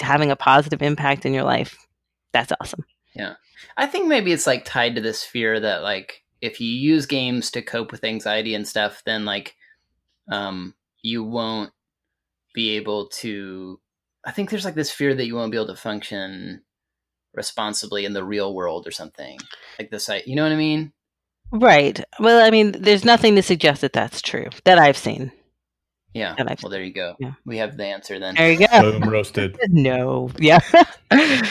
having 0.00 0.30
a 0.30 0.36
positive 0.36 0.82
impact 0.82 1.26
in 1.26 1.34
your 1.34 1.44
life, 1.44 1.76
that's 2.32 2.52
awesome. 2.60 2.84
Yeah. 3.14 3.34
I 3.76 3.86
think 3.86 4.06
maybe 4.08 4.32
it's 4.32 4.46
like 4.46 4.64
tied 4.64 4.94
to 4.96 5.00
this 5.00 5.24
fear 5.24 5.58
that 5.60 5.82
like 5.82 6.22
if 6.40 6.60
you 6.60 6.68
use 6.70 7.06
games 7.06 7.50
to 7.52 7.62
cope 7.62 7.90
with 7.90 8.04
anxiety 8.04 8.54
and 8.54 8.66
stuff, 8.68 9.02
then 9.04 9.24
like 9.24 9.56
um 10.30 10.74
you 11.02 11.22
won't 11.24 11.72
be 12.54 12.76
able 12.76 13.08
to 13.08 13.80
I 14.26 14.30
think 14.32 14.50
there's 14.50 14.64
like 14.64 14.74
this 14.74 14.90
fear 14.90 15.14
that 15.14 15.26
you 15.26 15.34
won't 15.34 15.50
be 15.52 15.58
able 15.58 15.66
to 15.68 15.76
function 15.76 16.62
responsibly 17.34 18.04
in 18.04 18.12
the 18.12 18.24
real 18.24 18.54
world 18.54 18.86
or 18.86 18.90
something. 18.90 19.38
Like 19.78 19.90
this 19.90 20.08
I 20.08 20.22
you 20.26 20.36
know 20.36 20.42
what 20.44 20.52
I 20.52 20.56
mean? 20.56 20.92
Right. 21.50 22.00
Well, 22.18 22.44
I 22.44 22.50
mean, 22.50 22.72
there's 22.72 23.04
nothing 23.04 23.36
to 23.36 23.42
suggest 23.42 23.82
that 23.82 23.92
that's 23.92 24.22
true 24.22 24.48
that 24.64 24.78
I've 24.78 24.96
seen. 24.96 25.30
Yeah. 26.14 26.34
And 26.38 26.48
I've- 26.48 26.60
Well 26.62 26.70
there 26.70 26.82
you 26.82 26.92
go. 26.94 27.16
Yeah. 27.18 27.32
We 27.44 27.58
have 27.58 27.76
the 27.76 27.86
answer 27.86 28.18
then. 28.18 28.34
There 28.36 28.52
you 28.52 28.66
go. 28.66 28.92
Boom 28.92 29.08
roasted. 29.10 29.58
no. 29.68 30.30
Yeah. 30.38 30.60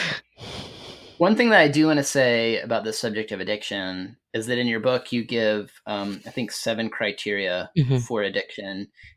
One 1.18 1.36
thing 1.36 1.50
that 1.50 1.60
I 1.60 1.68
do 1.68 1.86
want 1.86 1.98
to 1.98 2.04
say 2.04 2.58
about 2.60 2.82
the 2.82 2.92
subject 2.92 3.30
of 3.30 3.38
addiction 3.38 4.16
is 4.32 4.46
that 4.46 4.58
in 4.58 4.66
your 4.66 4.80
book 4.80 5.12
you 5.12 5.24
give, 5.24 5.70
um, 5.86 6.20
I 6.26 6.30
think, 6.30 6.50
seven 6.50 6.90
criteria 6.90 7.70
Mhm. 7.76 8.02
for 8.02 8.22
addiction. 8.22 8.66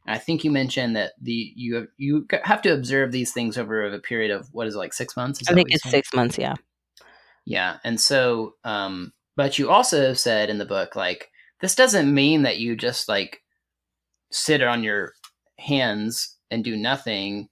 And 0.06 0.16
I 0.16 0.20
think 0.20 0.44
you 0.44 0.52
mentioned 0.52 0.96
that 0.96 1.14
the 1.20 1.54
you 1.56 1.76
have, 1.76 1.88
you 1.98 2.28
have 2.44 2.62
to 2.64 2.74
observe 2.74 3.12
these 3.12 3.34
things 3.34 3.58
over 3.58 3.84
a 3.84 4.00
period 4.00 4.30
of 4.30 4.48
what 4.54 4.68
is 4.68 4.76
it, 4.76 4.78
like 4.78 4.94
six 4.94 5.18
months. 5.18 5.42
Is 5.42 5.48
I 5.48 5.54
think 5.54 5.70
it's 5.72 5.90
six 5.90 6.14
months. 6.14 6.38
Yeah. 6.38 6.56
Yeah, 7.46 7.78
and 7.84 8.00
so, 8.00 8.56
um, 8.64 9.14
but 9.36 9.58
you 9.58 9.70
also 9.70 10.14
said 10.14 10.50
in 10.50 10.58
the 10.58 10.66
book 10.66 10.96
like 10.96 11.32
this 11.62 11.76
doesn't 11.76 12.14
mean 12.14 12.44
that 12.44 12.58
you 12.60 12.76
just 12.76 13.10
like 13.10 13.42
sit 14.32 14.62
on 14.62 14.84
your 14.84 15.14
hands 15.58 16.36
and 16.52 16.64
do 16.64 16.76
nothing 16.78 17.50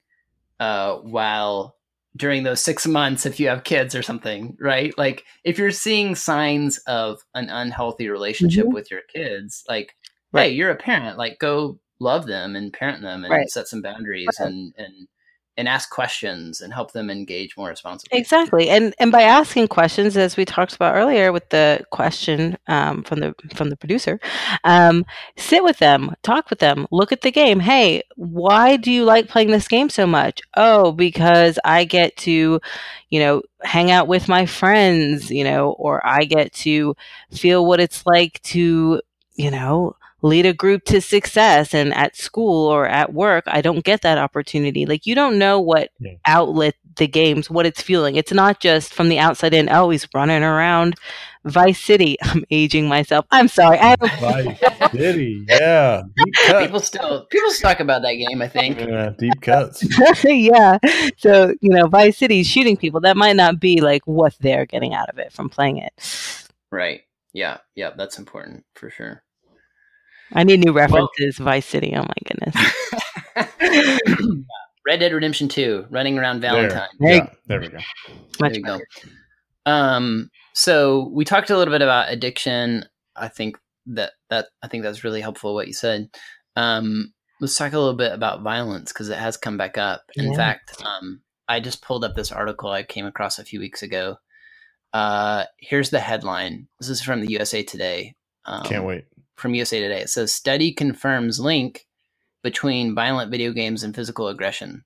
uh, 0.60 0.98
while 0.98 1.75
during 2.16 2.44
those 2.44 2.62
six 2.62 2.88
months 2.88 3.26
if 3.26 3.40
you 3.40 3.48
have 3.48 3.64
kids 3.64 3.94
or 3.96 4.02
something 4.02 4.56
right 4.60 4.98
like 4.98 5.24
if 5.44 5.58
you're 5.58 5.72
seeing 5.72 6.16
signs 6.16 6.78
of 6.88 7.22
an 7.34 7.50
unhealthy 7.50 8.10
relationship 8.10 8.66
Mhm. 8.68 8.74
with 8.74 8.90
your 8.92 9.02
kids 9.14 9.64
like 9.68 9.96
Right. 10.32 10.44
hey 10.44 10.50
you're 10.52 10.72
a 10.72 10.76
parent 10.76 11.18
like 11.18 11.40
go 11.40 11.78
love 12.00 12.26
them 12.28 12.56
and 12.56 12.72
parent 12.74 13.02
them 13.02 13.24
and 13.24 13.32
Right. 13.32 13.50
set 13.50 13.68
some 13.68 13.82
boundaries 13.82 14.28
Right. 14.40 14.48
and 14.50 14.74
and 14.78 15.08
and 15.58 15.68
ask 15.68 15.90
questions 15.90 16.62
and 16.62 16.74
help 16.74 16.92
them 16.92 17.10
engage 17.10 17.56
more 17.58 17.70
responsibly 17.70 18.18
Exactly, 18.18 18.70
and 18.70 18.94
and 19.00 19.12
by 19.12 19.22
asking 19.22 19.68
questions, 19.68 20.18
as 20.18 20.38
we 20.38 20.46
talked 20.46 20.76
about 20.76 20.96
earlier, 20.96 21.32
with 21.32 21.50
the 21.50 21.86
question 21.92 22.58
um, 22.68 23.04
from 23.04 23.20
the 23.20 23.34
from 23.54 23.70
the 23.70 23.78
producer, 23.78 24.20
um, 24.64 25.06
sit 25.38 25.64
with 25.64 25.78
them, 25.80 26.14
talk 26.24 26.50
with 26.50 26.60
them, 26.60 26.88
look 26.92 27.12
at 27.12 27.22
the 27.22 27.32
game. 27.32 27.60
Hey, 27.60 28.04
why 28.16 28.78
do 28.78 28.92
you 28.92 29.04
like 29.06 29.28
playing 29.28 29.52
this 29.52 29.68
game 29.68 29.90
so 29.90 30.06
much? 30.06 30.42
Oh, 30.56 30.92
because 30.92 31.60
I 31.64 31.86
get 31.86 32.18
to, 32.18 32.60
you 33.10 33.20
know, 33.20 33.42
hang 33.64 33.92
out 33.92 34.08
with 34.08 34.28
my 34.28 34.46
friends, 34.46 35.32
you 35.32 35.44
know, 35.44 35.72
or 35.72 36.06
I 36.06 36.26
get 36.26 36.54
to 36.54 36.96
feel 37.32 37.66
what 37.66 37.80
it's 37.80 38.06
like 38.06 38.42
to, 38.44 39.02
you 39.36 39.52
know, 39.52 39.96
lead 40.26 40.46
a 40.46 40.54
group 40.54 40.84
to 40.86 41.00
success 41.00 41.74
and 41.74 41.94
at 41.94 42.16
school 42.16 42.68
or 42.68 42.88
at 42.88 43.14
work 43.14 43.44
i 43.48 43.62
don't 43.62 43.84
get 43.86 44.02
that 44.02 44.18
opportunity. 44.18 44.86
Like 44.86 45.06
you 45.06 45.14
don't 45.16 45.38
know 45.38 45.60
what 45.62 45.90
Yeah. 46.00 46.14
outlet 46.26 46.76
the 46.98 47.08
games 47.08 47.50
what 47.50 47.66
it's 47.66 47.82
feeling. 47.82 48.16
It's 48.16 48.32
not 48.34 48.60
just 48.60 48.94
from 48.94 49.10
the 49.10 49.20
outside 49.20 49.54
in 49.54 49.70
oh 49.70 49.90
he's 49.90 50.08
running 50.14 50.44
around 50.44 50.96
vice 51.44 51.80
city. 51.80 52.18
I'm 52.24 52.44
aging 52.50 52.88
myself. 52.88 53.26
I'm 53.32 53.48
sorry. 53.48 53.78
I 53.80 53.96
Vice 54.00 54.92
City, 54.92 55.46
yeah, 55.48 56.02
people 56.60 56.80
still 56.80 57.26
people 57.28 57.52
still 57.52 57.70
talk 57.70 57.80
about 57.82 58.02
that 58.02 58.16
game 58.16 58.42
i 58.42 58.48
think. 58.48 58.80
Yeah, 58.80 59.12
deep 59.18 59.40
cuts. 59.42 59.84
yeah. 60.24 60.78
So 61.18 61.54
you 61.62 61.70
know 61.76 61.88
vice 61.88 62.18
city 62.18 62.44
shooting 62.44 62.78
people. 62.78 63.02
That 63.02 63.18
might 63.18 63.36
not 63.36 63.60
be 63.60 63.82
like 63.82 64.02
what 64.08 64.34
they're 64.40 64.66
getting 64.66 64.94
out 64.96 65.10
of 65.10 65.18
it 65.20 65.32
from 65.34 65.50
playing 65.50 65.78
it. 65.78 65.94
Right. 66.72 67.02
Yeah. 67.34 67.58
Yeah. 67.76 67.92
That's 67.96 68.18
important 68.18 68.64
for 68.74 68.90
sure. 68.90 69.22
I 70.36 70.44
need 70.44 70.64
new 70.64 70.72
references 70.72 71.38
vice 71.38 71.66
city 71.66 71.94
oh 71.96 72.04
my 72.04 72.14
goodness 72.26 72.56
Red 74.86 75.00
Dead 75.00 75.14
Redemption 75.14 75.48
2, 75.48 75.88
running 75.90 76.18
around 76.20 76.42
Valentine. 76.42 76.88
There 77.00 77.16
Yeah, 77.16 77.30
there 77.48 77.60
we 77.60 77.70
go. 77.70 77.78
Much 78.40 78.54
there 78.54 78.60
you 78.60 78.62
go. 78.62 78.80
Um, 79.66 80.30
so 80.54 81.10
we 81.12 81.26
talked 81.26 81.50
a 81.50 81.58
little 81.58 81.74
bit 81.74 81.82
about 81.82 82.12
addiction. 82.12 82.86
I 83.16 83.28
think 83.30 83.58
that 83.88 84.12
that 84.30 84.48
I 84.62 84.68
think 84.68 84.84
that's 84.84 85.04
really 85.04 85.22
helpful 85.22 85.56
what 85.56 85.68
you 85.68 85.74
said. 85.74 86.10
Um, 86.56 87.14
let's 87.42 87.58
talk 87.58 87.74
a 87.74 87.80
little 87.80 87.96
bit 87.96 88.14
about 88.14 88.44
violence 88.44 88.94
because 88.94 89.10
it 89.10 89.18
has 89.18 89.38
come 89.38 89.58
back 89.58 89.78
up. 89.78 90.04
In 90.16 90.32
Yeah. 90.32 90.38
fact, 90.38 90.82
um, 90.86 91.22
I 91.48 91.60
just 91.60 91.82
pulled 91.82 92.04
up 92.04 92.16
this 92.16 92.32
article 92.32 92.70
I 92.70 92.84
came 92.84 93.08
across 93.08 93.40
a 93.40 93.44
few 93.44 93.60
weeks 93.60 93.82
ago. 93.82 94.18
Uh, 94.94 95.46
here's 95.58 95.90
the 95.90 96.00
headline. 96.00 96.68
This 96.80 96.90
is 96.90 97.02
from 97.02 97.22
the 97.22 97.32
USA 97.32 97.64
Today. 97.64 98.16
Um, 98.46 98.64
Can't 98.66 98.86
wait. 98.86 99.06
From 99.36 99.54
USA 99.56 99.80
Today. 99.80 100.02
It 100.02 100.10
says 100.10 100.34
study 100.34 100.72
confirms 100.72 101.40
link 101.40 101.86
between 102.44 102.96
violent 102.96 103.32
video 103.32 103.52
games 103.52 103.84
and 103.84 103.96
physical 103.96 104.28
aggression. 104.28 104.84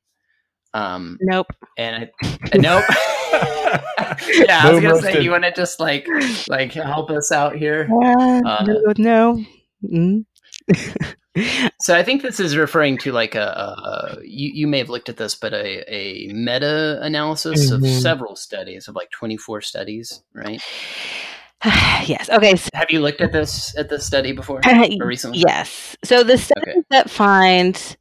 Um, 0.74 1.18
nope 1.22 1.48
and 1.78 2.10
I, 2.24 2.28
uh, 2.28 2.58
nope. 2.58 2.86
yeah, 3.32 4.62
I 4.64 4.72
was 4.72 4.80
Boom 4.82 4.84
gonna 4.92 5.02
say, 5.02 5.22
you 5.22 5.32
want 5.32 5.44
to 5.44 5.52
just 5.52 5.80
like 5.80 6.08
like 6.48 6.74
help 6.74 7.10
us 7.10 7.32
out 7.32 7.56
here? 7.56 7.90
Uh, 7.92 8.42
Uh, 8.46 8.66
no, 8.66 8.94
no. 8.98 9.46
Mm. 9.84 10.26
So 11.80 11.96
I 11.96 12.04
think 12.04 12.22
this 12.22 12.40
is 12.40 12.58
referring 12.58 12.98
to 13.00 13.14
like 13.14 13.34
a, 13.36 13.40
a 13.40 14.18
you, 14.24 14.52
you 14.54 14.68
may 14.68 14.80
have 14.80 14.90
looked 14.90 15.08
at 15.08 15.16
this, 15.16 15.36
but 15.36 15.54
a, 15.54 15.84
a 15.88 16.28
meta 16.34 17.00
analysis 17.02 17.72
of 17.72 17.80
Mhm. 17.82 18.02
several 18.02 18.36
studies 18.36 18.88
of 18.90 18.96
like 18.96 19.10
twenty 19.12 19.38
four 19.38 19.62
studies, 19.62 20.22
right? 20.34 20.62
yes. 21.66 22.30
Okay. 22.30 22.56
So, 22.56 22.70
Have 22.74 22.90
you 22.90 23.02
looked 23.02 23.22
at 23.22 23.32
this 23.32 23.76
at 23.78 23.90
this 23.90 24.06
study 24.06 24.32
before 24.32 24.62
or 24.66 25.06
recently? 25.06 25.40
yes. 25.46 25.96
So 26.04 26.24
the 26.24 26.38
studies 26.38 26.64
Okay. 26.78 26.82
that 26.92 27.10
find 27.10 27.98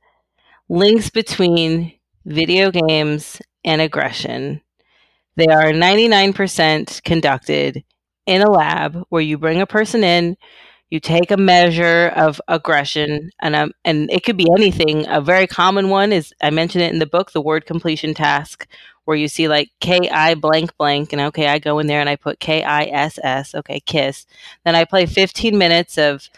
links 0.69 1.11
between 1.11 1.93
video 2.25 2.71
games 2.71 3.41
and 3.65 3.81
aggression, 3.81 4.61
they 5.37 5.47
are 5.47 5.73
99% 5.73 7.03
conducted 7.05 7.85
in 8.27 8.43
a 8.43 8.51
lab 8.51 9.03
where 9.09 9.23
you 9.23 9.39
bring 9.39 9.61
a 9.61 9.67
person 9.67 10.05
in, 10.05 10.37
you 10.91 11.01
take 11.01 11.31
a 11.31 11.37
measure 11.37 12.13
of 12.15 12.41
aggression, 12.49 13.31
and 13.41 13.57
um, 13.57 13.73
and 13.85 14.11
it 14.11 14.25
could 14.25 14.37
be 14.37 14.49
anything. 14.57 15.07
A 15.09 15.21
very 15.21 15.47
common 15.49 15.89
one 15.89 16.13
is 16.13 16.33
I 16.41 16.51
mentioned 16.51 16.85
it 16.85 16.93
in 16.93 16.99
the 17.01 17.07
book, 17.07 17.33
the 17.33 17.43
word 17.43 17.67
completion 17.67 18.15
task, 18.15 18.67
where 19.09 19.17
you 19.17 19.29
see 19.29 19.49
like 19.49 19.71
K 19.81 20.11
I 20.11 20.35
blank 20.35 20.77
blank, 20.77 21.15
and 21.15 21.23
okay, 21.23 21.49
I 21.49 21.59
go 21.59 21.79
in 21.79 21.87
there 21.87 22.01
and 22.01 22.11
I 22.11 22.17
put 22.17 22.41
K 22.41 22.63
I 22.63 22.83
S 22.85 23.19
S, 23.25 23.55
okay, 23.55 23.81
kiss. 23.81 24.27
Then 24.67 24.77
I 24.77 24.85
play 24.85 25.07
15 25.07 25.57
minutes 25.57 25.97
of 25.97 26.29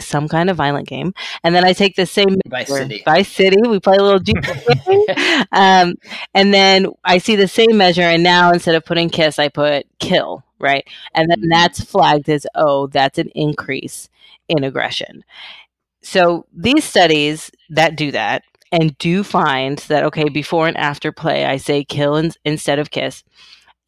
some 0.00 0.28
kind 0.28 0.50
of 0.50 0.56
violent 0.56 0.88
game, 0.88 1.14
and 1.44 1.54
then 1.54 1.64
I 1.64 1.72
take 1.72 1.96
the 1.96 2.06
same 2.06 2.36
Vice 2.48 2.68
City. 2.68 3.02
Vice 3.06 3.30
City. 3.30 3.56
We 3.66 3.80
play 3.80 3.96
a 3.96 4.02
little 4.02 4.20
GTA. 4.20 5.46
um, 5.52 5.94
and 6.34 6.52
then 6.54 6.88
I 7.04 7.18
see 7.18 7.36
the 7.36 7.48
same 7.48 7.76
measure, 7.76 8.02
and 8.02 8.22
now 8.22 8.52
instead 8.52 8.74
of 8.74 8.84
putting 8.84 9.08
kiss, 9.10 9.38
I 9.38 9.48
put 9.48 9.86
kill, 9.98 10.44
right? 10.58 10.84
And 11.14 11.30
then 11.30 11.40
Mhm. 11.42 11.50
that's 11.50 11.80
flagged 11.82 12.28
as 12.28 12.46
oh, 12.54 12.88
that's 12.88 13.18
an 13.18 13.30
increase 13.34 14.08
in 14.48 14.64
aggression. 14.64 15.24
So 16.02 16.46
these 16.52 16.84
studies 16.84 17.50
that 17.70 17.96
do 17.96 18.10
that 18.12 18.42
and 18.74 18.96
do 18.98 19.22
find 19.22 19.78
that 19.88 20.04
okay, 20.04 20.28
before 20.28 20.66
and 20.68 20.76
after 20.76 21.12
play, 21.12 21.44
I 21.46 21.56
say 21.58 21.84
kill 21.84 22.16
in, 22.16 22.32
instead 22.44 22.78
of 22.78 22.90
kiss, 22.90 23.22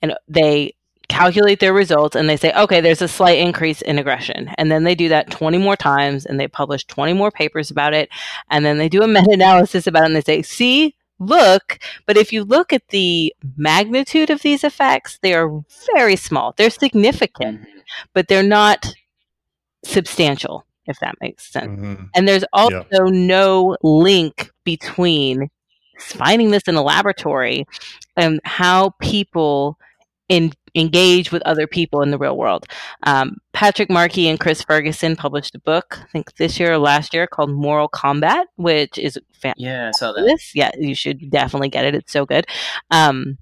and 0.01 0.15
they 0.29 0.75
calculate 1.09 1.61
their 1.61 1.73
results 1.73 2.17
and 2.17 2.29
they 2.29 2.37
say 2.37 2.53
okay 2.55 2.81
there's 2.81 3.01
a 3.01 3.07
slight 3.07 3.39
increase 3.39 3.81
in 3.83 3.97
aggression. 3.99 4.51
And 4.59 4.73
then 4.73 4.83
they 4.83 4.97
do 4.97 5.09
that 5.11 5.31
20 5.31 5.57
more 5.59 5.77
times 5.77 6.27
and 6.27 6.41
they 6.41 6.49
publish 6.49 6.85
20 6.87 7.13
more 7.13 7.31
papers 7.31 7.71
about 7.71 7.95
it. 7.95 8.09
And 8.51 8.65
then 8.65 8.79
they 8.79 8.89
do 8.89 9.03
a 9.03 9.09
meta-analysis 9.17 9.87
about 9.87 10.03
it 10.03 10.07
and 10.07 10.17
they 10.17 10.21
say 10.23 10.43
see 10.43 10.95
look 11.21 11.79
but 12.07 12.17
if 12.17 12.33
you 12.33 12.43
look 12.45 12.73
at 12.73 12.89
the 12.89 13.33
magnitude 13.57 14.31
of 14.31 14.43
these 14.43 14.65
effects 14.65 15.19
they 15.23 15.33
are 15.33 15.49
very 15.95 16.17
small. 16.17 16.53
They're 16.57 16.71
significant 16.71 17.61
Mhm. 17.61 17.67
but 18.13 18.27
they're 18.29 18.43
not 18.43 18.93
substantial 19.85 20.67
if 20.89 20.99
that 21.01 21.15
makes 21.21 21.51
sense. 21.53 21.81
Mhm. 21.81 22.09
and 22.17 22.27
there's 22.29 22.45
also 22.53 23.05
no 23.05 23.77
link 23.83 24.51
between 24.67 25.49
finding 25.99 26.51
this 26.51 26.65
in 26.69 26.75
a 26.75 26.83
laboratory 26.83 27.65
and 28.19 28.39
how 28.45 28.91
people 29.01 29.79
in, 30.29 30.53
engage 30.75 31.33
with 31.33 31.41
other 31.43 31.67
people 31.67 32.03
in 32.03 32.11
the 32.11 32.19
real 32.19 32.37
world. 32.37 32.67
Um, 33.05 33.37
Patrick 33.55 33.89
Markey 33.89 34.29
and 34.29 34.39
Chris 34.39 34.61
Ferguson 34.63 35.17
published 35.17 35.55
a 35.55 35.59
book, 35.61 35.99
I 36.03 36.07
think 36.13 36.37
this 36.37 36.61
year 36.61 36.73
or 36.75 36.79
last 36.79 37.15
year, 37.15 37.27
called 37.27 37.51
Moral 37.51 37.89
Combat, 37.89 38.47
which 38.57 38.99
is 38.99 39.17
fan- 39.33 39.55
Yeah, 39.57 39.89
I 39.89 39.91
saw 39.93 40.13
that. 40.13 40.23
this. 40.23 40.51
Yeah, 40.55 40.71
you 40.79 40.95
should 40.95 41.31
definitely 41.31 41.71
get 41.71 41.87
it. 41.87 41.95
It's 41.95 42.13
so 42.13 42.27
good. 42.27 42.47
Um, 42.91 43.39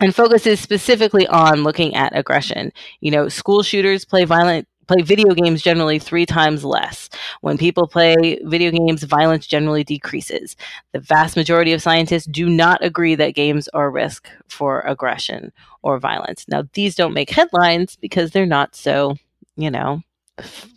and 0.00 0.14
focuses 0.14 0.60
specifically 0.60 1.26
on 1.26 1.64
looking 1.64 1.96
at 1.96 2.16
aggression. 2.16 2.70
You 3.00 3.10
know, 3.10 3.28
school 3.28 3.64
shooters 3.64 4.04
play 4.04 4.24
violent 4.24 4.68
play 4.88 5.02
video 5.02 5.34
games 5.34 5.62
generally 5.62 5.98
three 5.98 6.26
times 6.26 6.64
less. 6.64 7.08
When 7.42 7.58
people 7.58 7.86
play 7.86 8.40
video 8.44 8.70
games, 8.72 9.04
violence 9.04 9.46
generally 9.46 9.84
decreases. 9.84 10.56
The 10.92 11.00
vast 11.00 11.36
majority 11.36 11.72
of 11.72 11.82
scientists 11.82 12.26
do 12.26 12.48
not 12.48 12.82
agree 12.84 13.14
that 13.16 13.34
games 13.34 13.68
are 13.68 13.86
a 13.86 13.90
risk 13.90 14.28
for 14.48 14.80
aggression 14.80 15.52
or 15.82 15.98
violence. 15.98 16.46
Now, 16.48 16.64
these 16.74 16.94
don't 16.96 17.14
make 17.14 17.30
headlines 17.30 17.96
because 17.96 18.32
they're 18.32 18.46
not 18.46 18.74
so, 18.74 19.16
you 19.56 19.70
know, 19.70 20.02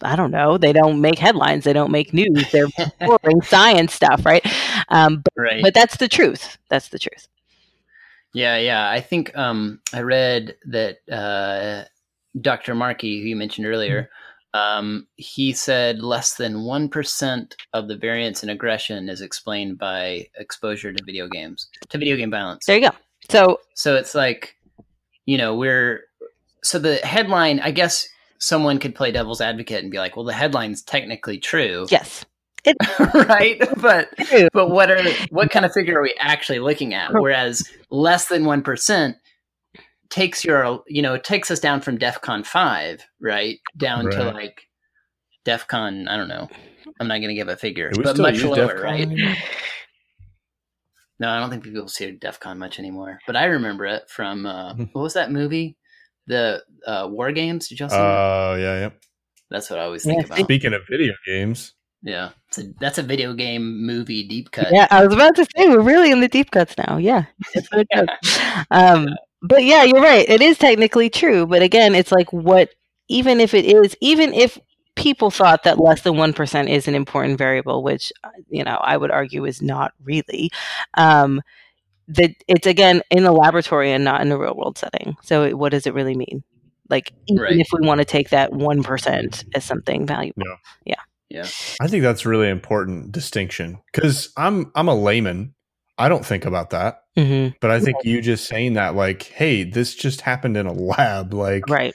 I 0.03 0.15
don't 0.15 0.31
know. 0.31 0.57
They 0.57 0.73
don't 0.73 1.01
make 1.01 1.19
headlines. 1.19 1.63
They 1.63 1.73
don't 1.73 1.91
make 1.91 2.13
news. 2.13 2.49
They're 2.51 2.67
boring 2.99 3.41
science 3.43 3.93
stuff, 3.93 4.25
right? 4.25 4.45
Um, 4.89 5.21
but, 5.23 5.33
Right. 5.35 5.61
but 5.63 5.73
that's 5.73 5.97
the 5.97 6.07
truth. 6.07 6.57
That's 6.69 6.89
the 6.89 6.99
truth. 6.99 7.27
Yeah, 8.33 8.57
yeah. 8.57 8.89
I 8.89 9.01
think 9.01 9.35
um, 9.37 9.81
I 9.93 10.01
read 10.01 10.55
that 10.67 10.97
uh, 11.11 11.85
Dr. 12.39 12.75
Markey, 12.75 13.21
who 13.21 13.27
you 13.27 13.35
mentioned 13.35 13.67
earlier, 13.67 14.09
um, 14.53 15.07
he 15.15 15.53
said 15.53 16.01
less 16.01 16.35
than 16.35 16.57
1% 16.57 17.53
of 17.73 17.87
the 17.87 17.95
variance 17.95 18.43
in 18.43 18.49
aggression 18.49 19.09
is 19.09 19.21
explained 19.21 19.77
by 19.77 20.27
exposure 20.35 20.91
to 20.91 21.03
video 21.03 21.27
games, 21.27 21.67
to 21.89 21.97
video 21.97 22.17
game 22.17 22.31
violence. 22.31 22.65
There 22.65 22.77
you 22.77 22.89
go. 22.89 22.95
So 23.29 23.59
So 23.75 23.95
it's 23.95 24.15
like, 24.15 24.57
you 25.25 25.37
know, 25.37 25.55
we're. 25.55 26.01
So 26.63 26.77
the 26.77 26.97
headline, 26.97 27.59
I 27.59 27.71
guess 27.71 28.07
someone 28.37 28.77
could 28.77 28.93
play 28.93 29.11
devil's 29.11 29.41
advocate 29.41 29.83
and 29.83 29.91
be 29.91 29.97
like, 29.97 30.15
well, 30.15 30.25
the 30.25 30.33
headline's 30.33 30.81
technically 30.81 31.39
true. 31.39 31.87
yes, 31.91 32.25
right? 33.13 33.61
But 33.81 34.09
but 34.53 34.69
what 34.69 34.91
are 34.91 35.01
what 35.29 35.49
kind 35.49 35.65
of 35.65 35.71
figure 35.71 35.97
are 35.97 36.03
we 36.03 36.15
actually 36.19 36.59
looking 36.59 36.93
at? 36.93 37.13
Whereas 37.13 37.67
less 37.89 38.27
than 38.27 38.45
one 38.45 38.61
percent 38.61 39.17
takes 40.11 40.45
your 40.45 40.83
you 40.87 41.01
know 41.01 41.15
it 41.15 41.23
takes 41.23 41.49
us 41.49 41.59
down 41.59 41.81
from 41.81 41.97
DefCon 41.97 42.45
five, 42.45 43.01
right, 43.19 43.57
down 43.77 44.09
to 44.11 44.25
Right. 44.25 44.33
like 44.35 44.61
DefCon. 45.45 46.07
I 46.07 46.17
don't 46.17 46.27
know. 46.27 46.47
I'm 46.99 47.07
not 47.07 47.17
going 47.17 47.29
to 47.29 47.33
give 47.35 47.47
a 47.47 47.55
figure, 47.57 47.91
but 48.03 48.17
much 48.17 48.43
lower, 48.43 48.55
DEF 48.55 48.75
CON 48.75 48.83
right? 48.83 49.07
No, 51.19 51.29
I 51.29 51.39
don't 51.39 51.49
think 51.49 51.63
people 51.63 51.87
see 51.87 52.17
DefCon 52.17 52.57
much 52.57 52.79
anymore. 52.79 53.19
But 53.27 53.35
I 53.35 53.45
remember 53.45 53.85
it 53.85 54.09
from 54.09 54.45
uh, 54.45 54.73
what 54.93 55.01
was 55.01 55.13
that 55.13 55.31
movie? 55.31 55.77
The 56.27 56.63
uh, 56.85 57.07
War 57.11 57.31
Games. 57.31 57.67
Did 57.67 57.79
y'all 57.79 57.89
see 57.89 57.95
that? 57.95 58.01
Uh, 58.03 58.55
yeah, 58.59 58.79
yeah. 58.79 58.89
That's 59.49 59.69
what 59.69 59.79
I 59.79 59.83
always 59.83 60.05
Yeah, 60.05 60.13
think 60.13 60.25
about. 60.27 60.39
Speaking 60.39 60.73
of 60.73 60.81
video 60.89 61.13
games, 61.25 61.73
Yeah, 62.03 62.29
it's 62.47 62.57
a, 62.59 62.63
that's 62.79 62.97
a 62.97 63.03
video 63.03 63.33
game 63.33 63.85
movie 63.85 64.27
deep 64.27 64.51
cut. 64.51 64.71
yeah. 64.71 64.87
I 64.89 65.05
was 65.05 65.13
about 65.13 65.35
to 65.35 65.45
say 65.55 65.67
we're 65.67 65.81
really 65.81 66.11
in 66.11 66.21
the 66.21 66.27
deep 66.27 66.51
cuts 66.51 66.75
now. 66.77 66.97
Yeah, 66.97 67.25
it's 67.53 67.67
so 67.69 67.83
true. 67.93 68.07
um, 68.71 69.07
but 69.41 69.63
yeah, 69.63 69.83
you're 69.83 70.01
right. 70.01 70.27
It 70.27 70.41
is 70.41 70.57
technically 70.57 71.09
true, 71.09 71.45
but 71.45 71.61
again, 71.61 71.95
it's 71.95 72.11
like 72.11 72.31
what 72.31 72.69
even 73.07 73.39
if 73.39 73.53
it 73.53 73.65
is, 73.65 73.95
even 74.01 74.33
if 74.33 74.57
people 74.95 75.31
thought 75.31 75.63
that 75.63 75.79
less 75.79 76.01
than 76.01 76.17
one 76.17 76.33
percent 76.33 76.69
is 76.69 76.87
an 76.87 76.95
important 76.95 77.37
variable, 77.37 77.83
which 77.83 78.13
uh, 78.23 78.29
you 78.49 78.63
know 78.63 78.75
I 78.75 78.97
would 78.97 79.11
argue 79.11 79.45
is 79.45 79.61
not 79.61 79.93
really. 80.03 80.51
Um, 80.95 81.41
that 82.07 82.31
it's 82.47 82.67
again 82.67 83.01
in 83.09 83.23
the 83.23 83.31
laboratory 83.31 83.91
and 83.91 84.03
not 84.03 84.21
in 84.21 84.31
a 84.31 84.37
real 84.37 84.55
world 84.55 84.77
setting. 84.77 85.15
So 85.23 85.55
what 85.55 85.69
does 85.69 85.87
it 85.87 85.93
really 85.93 86.15
mean? 86.15 86.43
Like 86.89 87.13
even 87.27 87.43
Right. 87.43 87.57
if 87.57 87.67
we 87.71 87.87
want 87.87 87.99
to 87.99 88.05
take 88.05 88.29
that 88.29 88.51
one 88.51 88.83
percent 88.83 89.45
as 89.55 89.63
something 89.63 90.05
valuable. 90.05 90.43
Yeah. 90.45 90.95
Yeah. 91.29 91.43
Yeah. 91.43 91.47
I 91.79 91.87
think 91.87 92.03
that's 92.03 92.25
really 92.25 92.49
important 92.49 93.13
distinction 93.13 93.79
because 93.91 94.33
I'm 94.35 94.71
I'm 94.75 94.89
a 94.89 94.95
layman. 94.95 95.53
I 96.01 96.09
don't 96.09 96.25
think 96.25 96.45
about 96.45 96.71
that, 96.71 97.01
hmm 97.15 97.49
but 97.61 97.71
I 97.71 97.79
think 97.79 97.97
you 98.03 98.21
just 98.21 98.47
saying 98.47 98.73
that, 98.73 98.95
like, 98.95 99.23
hey, 99.23 99.63
this 99.63 99.95
just 99.95 100.21
happened 100.21 100.57
in 100.57 100.65
a 100.65 100.73
lab, 100.73 101.33
like, 101.33 101.69
Right. 101.69 101.93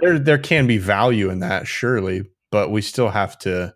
there 0.00 0.18
there 0.18 0.38
can 0.38 0.66
be 0.66 0.78
value 0.78 1.30
in 1.30 1.40
that, 1.40 1.66
surely, 1.66 2.24
but 2.50 2.70
we 2.70 2.82
still 2.82 3.08
have 3.10 3.38
to 3.40 3.74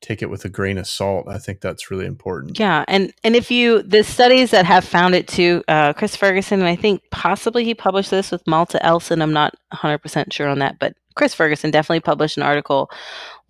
take 0.00 0.22
it 0.22 0.30
with 0.30 0.44
a 0.44 0.48
grain 0.48 0.78
of 0.78 0.86
salt. 0.86 1.26
I 1.28 1.38
think 1.38 1.60
that's 1.60 1.90
really 1.90 2.06
important. 2.06 2.58
Yeah, 2.58 2.84
and 2.86 3.12
and 3.24 3.34
if 3.34 3.50
you 3.50 3.82
the 3.82 4.04
studies 4.04 4.50
that 4.52 4.64
have 4.66 4.84
found 4.84 5.14
it 5.14 5.26
to 5.28 5.64
uh, 5.68 5.92
Chris 5.94 6.14
Ferguson, 6.14 6.60
and 6.60 6.68
I 6.68 6.76
think 6.76 7.02
possibly 7.10 7.64
he 7.64 7.74
published 7.74 8.10
this 8.10 8.30
with 8.30 8.46
Malte 8.46 8.78
Elson. 8.80 9.22
I'm 9.22 9.32
not 9.32 9.54
100 9.70 9.98
percent 9.98 10.32
sure 10.32 10.48
on 10.48 10.60
that, 10.60 10.78
but 10.78 10.94
Chris 11.16 11.34
Ferguson 11.34 11.70
definitely 11.72 12.00
published 12.00 12.36
an 12.36 12.44
article 12.44 12.90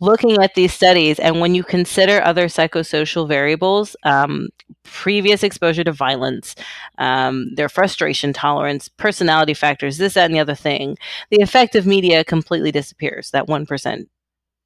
looking 0.01 0.43
at 0.43 0.55
these 0.55 0.73
studies. 0.73 1.19
And 1.19 1.41
when 1.41 1.55
you 1.55 1.65
consider 1.65 2.23
other 2.23 2.47
psychosocial 2.47 3.27
variables, 3.27 3.97
um, 4.05 4.49
previous 4.85 5.43
exposure 5.43 5.85
to 5.85 5.93
violence, 5.93 6.55
um, 6.99 7.55
their 7.55 7.69
frustration 7.69 8.33
tolerance, 8.33 8.89
personality 8.89 9.55
factors, 9.55 9.99
this, 9.99 10.15
that, 10.15 10.27
and 10.27 10.35
the 10.35 10.41
other 10.41 10.55
thing, 10.55 10.97
the 11.31 11.43
effect 11.43 11.75
of 11.75 11.87
media 11.87 12.25
completely 12.25 12.71
disappears. 12.71 13.31
That 13.33 13.49
one 13.49 13.67
percent, 13.67 14.09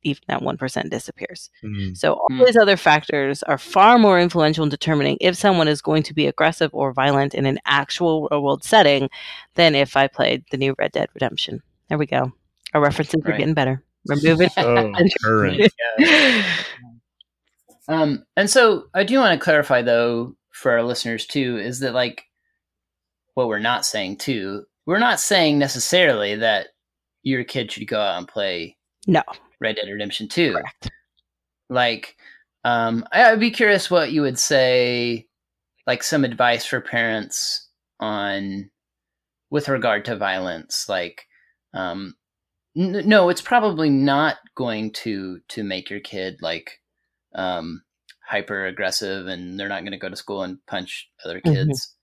even 0.02 0.22
that 0.28 0.42
one 0.42 0.56
percent 0.58 0.90
disappears. 0.90 1.50
Mm. 1.64 1.96
So 1.96 2.14
all 2.14 2.26
Hmm. 2.30 2.44
these 2.44 2.56
other 2.56 2.76
factors 2.76 3.42
are 3.44 3.58
far 3.58 3.98
more 3.98 4.20
influential 4.20 4.64
in 4.64 4.70
determining 4.70 5.16
if 5.20 5.36
someone 5.36 5.68
is 5.68 5.80
going 5.80 6.02
to 6.04 6.14
be 6.14 6.26
aggressive 6.26 6.70
or 6.74 6.92
violent 6.92 7.34
in 7.34 7.46
an 7.46 7.58
actual 7.64 8.28
real 8.30 8.42
world 8.42 8.64
setting 8.64 9.08
than 9.54 9.74
if 9.74 9.96
I 9.96 10.08
played 10.08 10.44
the 10.50 10.56
new 10.56 10.74
Red 10.78 10.92
Dead 10.92 11.08
Redemption. 11.14 11.62
There 11.88 11.98
we 11.98 12.06
go. 12.06 12.32
Our 12.74 12.80
references 12.82 13.22
are 13.24 13.36
getting 13.36 13.54
better. 13.54 13.82
Remove 14.06 14.40
it. 14.40 14.52
So 14.52 14.92
current. 15.22 15.72
Um, 17.88 18.24
and 18.36 18.48
so 18.48 18.84
I 18.94 19.02
do 19.04 19.18
want 19.18 19.38
to 19.38 19.44
clarify 19.44 19.82
though 19.82 20.36
for 20.50 20.70
our 20.72 20.82
listeners 20.82 21.26
too 21.26 21.58
is 21.58 21.80
that 21.80 21.94
like 21.94 22.24
what 23.34 23.48
we're 23.48 23.58
not 23.58 23.84
saying 23.84 24.16
too, 24.18 24.64
we're 24.86 24.98
not 24.98 25.18
saying 25.20 25.58
necessarily 25.58 26.36
that 26.36 26.68
your 27.22 27.44
kid 27.44 27.72
should 27.72 27.86
go 27.88 28.00
out 28.00 28.18
and 28.18 28.28
play 28.28 28.76
no, 29.06 29.22
Red 29.60 29.76
Dead 29.76 29.90
Redemption 29.90 30.28
2. 30.28 30.52
correct. 30.52 30.90
Like, 31.68 32.16
um, 32.64 33.04
I- 33.12 33.32
I'd 33.32 33.40
be 33.40 33.50
curious 33.50 33.90
what 33.90 34.12
you 34.12 34.22
would 34.22 34.38
say, 34.38 35.26
like 35.86 36.02
some 36.04 36.24
advice 36.24 36.64
for 36.64 36.80
parents 36.80 37.68
on 37.98 38.70
with 39.50 39.68
regard 39.68 40.04
to 40.04 40.16
violence. 40.16 40.88
Like, 40.88 41.26
um, 41.74 42.14
N- 42.76 43.08
no, 43.08 43.28
it's 43.28 43.42
probably 43.42 43.90
not 43.90 44.36
going 44.54 44.92
to 44.92 45.40
to 45.48 45.62
make 45.62 45.90
your 45.90 46.00
kid 46.00 46.38
like 46.40 46.80
um, 47.34 47.82
hyper 48.26 48.66
aggressive, 48.66 49.26
and 49.26 49.58
they're 49.58 49.68
not 49.68 49.82
going 49.82 49.92
to 49.92 49.98
go 49.98 50.08
to 50.08 50.16
school 50.16 50.42
and 50.42 50.58
punch 50.66 51.10
other 51.24 51.40
Mhm. 51.40 51.52
kids. 51.54 51.94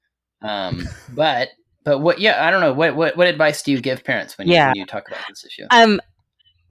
Um, 0.42 0.88
but 1.10 1.50
but 1.84 2.00
what? 2.00 2.20
Yeah, 2.20 2.46
I 2.46 2.52
don't 2.52 2.62
know. 2.62 2.74
What 2.74 2.96
what 2.96 3.18
what 3.18 3.28
advice 3.28 3.64
do 3.64 3.72
you 3.72 3.82
give 3.82 4.04
parents 4.04 4.38
when 4.38 4.48
you, 4.48 4.54
when 4.68 4.76
you 4.76 4.86
talk 4.86 5.08
about 5.08 5.26
this 5.28 5.44
issue? 5.46 5.66
Um, 5.72 6.00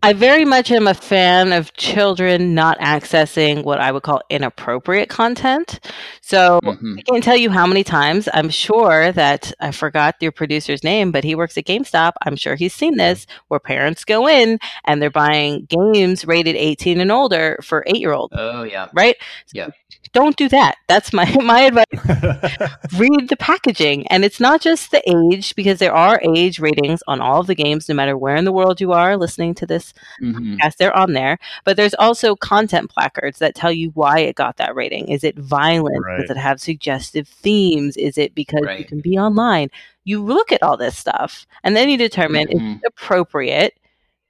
I 0.01 0.13
very 0.13 0.45
much 0.45 0.71
am 0.71 0.87
a 0.87 0.95
fan 0.95 1.53
of 1.53 1.73
children 1.73 2.55
not 2.55 2.79
accessing 2.79 3.65
what 3.65 3.81
I 3.81 3.91
would 3.91 4.05
call 4.05 4.21
inappropriate 4.31 5.09
content. 5.09 5.81
So 6.21 6.61
Mhm. 6.63 6.99
I 6.99 7.03
can't 7.03 7.25
tell 7.25 7.37
you 7.37 7.51
how 7.51 7.67
many 7.67 7.83
times 7.83 8.29
I'm 8.33 8.49
sure 8.49 9.11
that 9.13 9.53
I 9.61 9.73
forgot 9.73 10.15
your 10.21 10.31
producer's 10.31 10.85
name, 10.85 11.11
but 11.11 11.25
he 11.25 11.35
works 11.35 11.59
at 11.59 11.65
GameStop. 11.65 12.13
I'm 12.25 12.37
sure 12.37 12.55
he's 12.55 12.75
seen 12.75 12.97
this 12.97 13.27
where 13.49 13.59
parents 13.59 14.05
go 14.05 14.29
in 14.29 14.61
and 14.85 15.03
they're 15.03 15.11
buying 15.11 15.67
games 15.69 16.25
rated 16.25 16.55
18 16.55 17.01
and 17.01 17.11
older 17.11 17.59
for 17.63 17.83
eight 17.89 17.99
year 17.99 18.13
olds, 18.13 18.35
Oh 18.39 18.63
yeah, 18.63 18.87
right? 18.95 19.17
Yeah. 19.53 19.69
Don't 20.13 20.37
do 20.37 20.49
that. 20.49 20.77
That's 20.89 21.13
my 21.13 21.25
my 21.43 21.61
advice 21.63 21.85
read 22.93 23.29
the 23.29 23.37
packaging. 23.37 24.07
And 24.09 24.25
it's 24.25 24.41
not 24.41 24.61
just 24.61 24.91
the 24.91 25.03
age, 25.33 25.55
because 25.55 25.79
there 25.79 25.95
are 25.95 26.21
age 26.23 26.59
ratings 26.59 27.03
on 27.07 27.21
all 27.21 27.41
of 27.41 27.47
the 27.47 27.55
games, 27.55 27.89
no 27.89 27.95
matter 27.95 28.17
where 28.17 28.37
in 28.37 28.45
the 28.45 28.53
world 28.53 28.81
you 28.81 28.93
are 28.93 29.17
listening 29.17 29.55
to 29.57 29.67
this 29.67 29.93
hmm 30.21 30.59
podcast, 30.63 30.77
they're 30.77 30.97
on 30.97 31.13
there. 31.13 31.39
But 31.65 31.77
there's 31.77 31.95
also 31.95 32.37
content 32.37 32.91
placards 32.91 33.39
that 33.39 33.55
tell 33.55 33.73
you 33.73 33.91
why 33.95 34.21
it 34.21 34.37
got 34.37 34.57
that 34.59 34.75
rating. 34.75 35.09
Is 35.09 35.25
it 35.25 35.39
violent? 35.39 36.07
Right. 36.07 36.17
Does 36.17 36.31
it 36.31 36.37
have 36.37 36.61
suggestive 36.61 37.29
themes? 37.29 37.97
Is 37.97 38.19
it 38.19 38.35
because 38.35 38.69
you 38.77 38.85
can 38.85 39.01
be 39.01 39.19
online? 39.19 39.69
You 40.05 40.23
look 40.25 40.53
at 40.53 40.63
all 40.63 40.77
this 40.77 40.97
stuff 40.97 41.47
and 41.65 41.77
then 41.77 41.89
you 41.89 41.97
determine 41.99 42.49
is 42.49 42.61
Mhm. 42.61 42.81
it 42.83 42.87
appropriate 42.89 43.75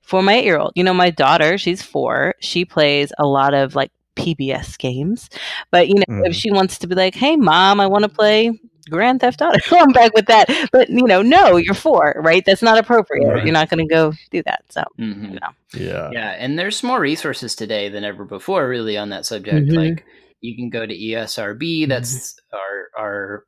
for 0.03 0.22
my 0.22 0.35
eight 0.35 0.45
year 0.45 0.59
old. 0.59 0.72
You 0.74 0.85
know, 0.85 0.95
my 0.95 1.11
daughter, 1.11 1.59
she's 1.59 1.83
four, 1.83 2.35
she 2.41 2.64
plays 2.64 3.12
a 3.18 3.26
lot 3.26 3.55
of 3.55 3.74
like 3.74 3.91
PBS 4.18 4.76
games. 4.78 5.30
But 5.70 5.88
you 5.88 5.94
know, 5.96 6.24
if 6.24 6.32
Mhm. 6.32 6.34
she 6.34 6.50
wants 6.50 6.78
to 6.78 6.86
be 6.86 6.94
like, 6.94 7.14
"Hey, 7.14 7.36
mom, 7.36 7.80
I 7.80 7.86
want 7.86 8.02
to 8.02 8.08
play 8.08 8.58
Grand 8.90 9.20
Theft 9.20 9.40
Auto," 9.42 9.58
I'm 9.76 9.92
back 9.92 10.12
with 10.14 10.26
that. 10.26 10.48
But 10.72 10.88
you 10.90 11.06
know, 11.06 11.22
no, 11.22 11.56
you're 11.56 11.74
four, 11.74 12.14
right? 12.18 12.44
That's 12.44 12.62
not 12.62 12.78
appropriate. 12.78 13.26
Right. 13.28 13.44
You're 13.44 13.52
not 13.52 13.70
going 13.70 13.86
to 13.86 13.94
go 13.94 14.12
do 14.30 14.42
that. 14.44 14.64
So 14.70 14.82
Mhm. 14.98 15.32
you 15.34 15.40
know, 15.40 15.50
yeah. 15.74 16.10
Yeah, 16.12 16.30
and 16.38 16.58
there's 16.58 16.82
more 16.82 17.00
resources 17.00 17.54
today 17.54 17.88
than 17.88 18.04
ever 18.04 18.24
before, 18.24 18.68
really, 18.68 18.96
on 18.98 19.10
that 19.10 19.24
subject. 19.26 19.68
Mhm. 19.68 19.76
Like 19.76 20.04
you 20.40 20.54
can 20.56 20.70
go 20.70 20.86
to 20.86 20.94
ESRB, 20.94 21.82
Mm-hmm. 21.82 21.88
that's 21.90 22.36
our 22.52 23.04
our 23.04 23.44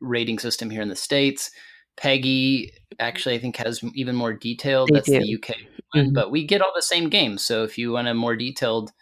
rating 0.00 0.38
system 0.38 0.70
here 0.70 0.82
in 0.82 0.88
the 0.88 0.96
states. 0.96 1.50
PEGI 1.96 2.70
actually, 2.98 3.34
I 3.34 3.38
think, 3.38 3.56
has 3.58 3.80
even 3.94 4.16
more 4.16 4.32
detailed. 4.32 4.88
They 4.88 4.94
that's 4.94 5.08
the. 5.08 5.18
UK 5.34 5.54
one, 5.94 6.06
Mhm. 6.10 6.14
but 6.14 6.30
we 6.30 6.44
get 6.46 6.60
all 6.62 6.72
the 6.74 6.82
same 6.82 7.08
games. 7.10 7.44
So 7.44 7.64
if 7.64 7.76
you 7.78 7.92
want 7.92 8.08
a 8.08 8.14
more 8.14 8.34
detailed 8.34 8.92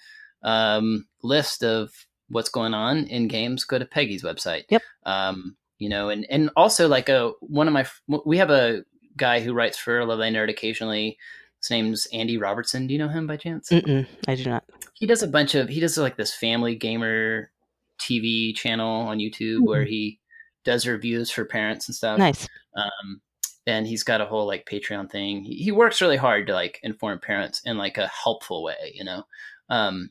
um, 0.42 1.06
list 1.22 1.62
of 1.62 1.92
what's 2.28 2.48
going 2.48 2.74
on 2.74 3.04
in 3.06 3.28
games, 3.28 3.64
go 3.64 3.78
to 3.78 3.84
PEGI's 3.84 4.22
website. 4.22 4.64
Yep. 4.68 4.82
Um, 5.04 5.56
you 5.78 5.88
know, 5.88 6.08
and 6.10 6.26
and 6.30 6.50
also 6.56 6.88
like 6.88 7.08
a 7.08 7.32
one 7.40 7.66
of 7.66 7.72
my 7.72 7.86
we 8.24 8.38
have 8.38 8.50
a 8.50 8.84
guy 9.16 9.40
who 9.40 9.54
writes 9.54 9.78
for 9.78 10.04
Love 10.04 10.18
Thy 10.18 10.30
Nerd 10.30 10.50
occasionally. 10.50 11.18
His 11.58 11.70
name's 11.70 12.06
Andy 12.12 12.38
Robertson. 12.38 12.86
Do 12.86 12.94
you 12.94 12.98
know 12.98 13.08
him 13.08 13.26
by 13.26 13.36
chance? 13.36 13.68
Mm-mm, 13.68 14.06
I 14.26 14.34
do 14.34 14.44
not. 14.44 14.64
He 14.94 15.06
does 15.06 15.22
a 15.22 15.28
bunch 15.28 15.54
of 15.54 15.68
he 15.68 15.80
does 15.80 15.98
like 15.98 16.16
this 16.16 16.34
family 16.34 16.74
gamer 16.74 17.50
TV 17.98 18.54
channel 18.54 19.02
on 19.02 19.18
YouTube 19.18 19.58
Hmm. 19.58 19.64
where 19.66 19.84
he 19.84 20.20
does 20.64 20.86
reviews 20.86 21.30
for 21.30 21.44
parents 21.44 21.88
and 21.88 21.94
stuff. 21.94 22.18
Nice. 22.18 22.48
Um, 22.76 23.20
and 23.66 23.86
he's 23.86 24.02
got 24.02 24.20
a 24.20 24.26
whole 24.26 24.46
like 24.46 24.66
Patreon 24.66 25.10
thing. 25.10 25.44
He, 25.44 25.56
he 25.56 25.72
works 25.72 26.00
really 26.00 26.16
hard 26.16 26.46
to 26.46 26.54
like 26.54 26.80
inform 26.82 27.18
parents 27.18 27.60
in 27.64 27.78
like 27.78 27.98
a 27.98 28.08
helpful 28.08 28.62
way, 28.62 28.92
you 28.94 29.04
know, 29.04 29.24
um, 29.68 30.10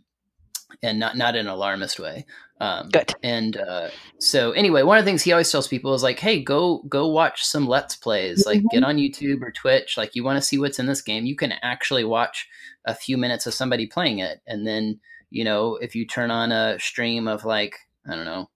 and 0.82 1.00
not 1.00 1.18
not 1.18 1.36
in 1.36 1.48
an 1.48 1.52
alarmist 1.52 2.00
way. 2.00 2.26
Um, 2.62 2.90
Good. 2.90 3.14
And 3.24 3.58
uh, 3.58 3.90
so 4.20 4.52
anyway, 4.52 4.84
one 4.84 4.98
of 4.98 5.06
the 5.06 5.10
things 5.10 5.24
he 5.24 5.32
always 5.32 5.52
tells 5.52 5.68
people 5.68 5.94
is 5.94 6.04
like, 6.04 6.20
"Hey, 6.20 6.42
go 6.44 6.84
go 6.90 7.08
watch 7.08 7.44
some 7.46 7.68
Let's 7.68 7.96
Plays. 7.96 8.46
Like, 8.46 8.62
get 8.72 8.84
on 8.84 8.98
YouTube 8.98 9.42
or 9.42 9.52
Twitch. 9.52 9.98
Like, 9.98 10.16
you 10.16 10.24
want 10.24 10.38
to 10.38 10.42
see 10.42 10.58
what's 10.58 10.80
in 10.80 10.86
this 10.86 11.02
game, 11.02 11.26
you 11.26 11.36
can 11.36 11.54
actually 11.62 12.04
watch 12.04 12.48
a 12.86 12.94
few 12.94 13.18
minutes 13.18 13.46
of 13.46 13.54
somebody 13.54 13.88
playing 13.88 14.20
it, 14.20 14.42
and 14.48 14.68
then 14.68 15.00
you 15.30 15.44
know, 15.44 15.76
if 15.76 15.96
you 15.96 16.06
turn 16.06 16.32
on 16.32 16.52
a 16.52 16.80
stream 16.80 17.28
of 17.28 17.46
like 17.46 17.76
I 18.10 18.16
don't 18.16 18.26
know, 18.26 18.50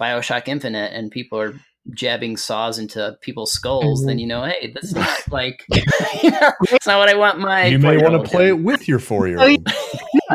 Bioshock 0.00 0.48
Infinite, 0.48 0.92
and 0.92 1.10
people 1.10 1.40
are 1.40 1.60
jabbing 1.94 2.36
saws 2.36 2.78
into 2.78 3.16
people's 3.22 3.52
skulls, 3.52 4.02
Mhm. 4.02 4.06
then 4.06 4.18
you 4.18 4.26
know, 4.26 4.44
hey, 4.44 4.70
that's 4.74 4.92
not 4.94 5.08
like 5.30 5.64
you 6.22 6.30
know, 6.30 6.52
it's 6.62 6.86
not 6.86 6.98
what 6.98 7.08
I 7.08 7.14
want 7.16 7.38
my. 7.40 7.66
you 7.66 7.78
may 7.78 7.96
want 7.96 8.22
to 8.22 8.30
play 8.30 8.48
it 8.48 8.58
with 8.60 8.86
your 8.86 8.98
four 8.98 9.26
year 9.28 9.38
Oh, 9.40 9.48
old. 9.48 9.66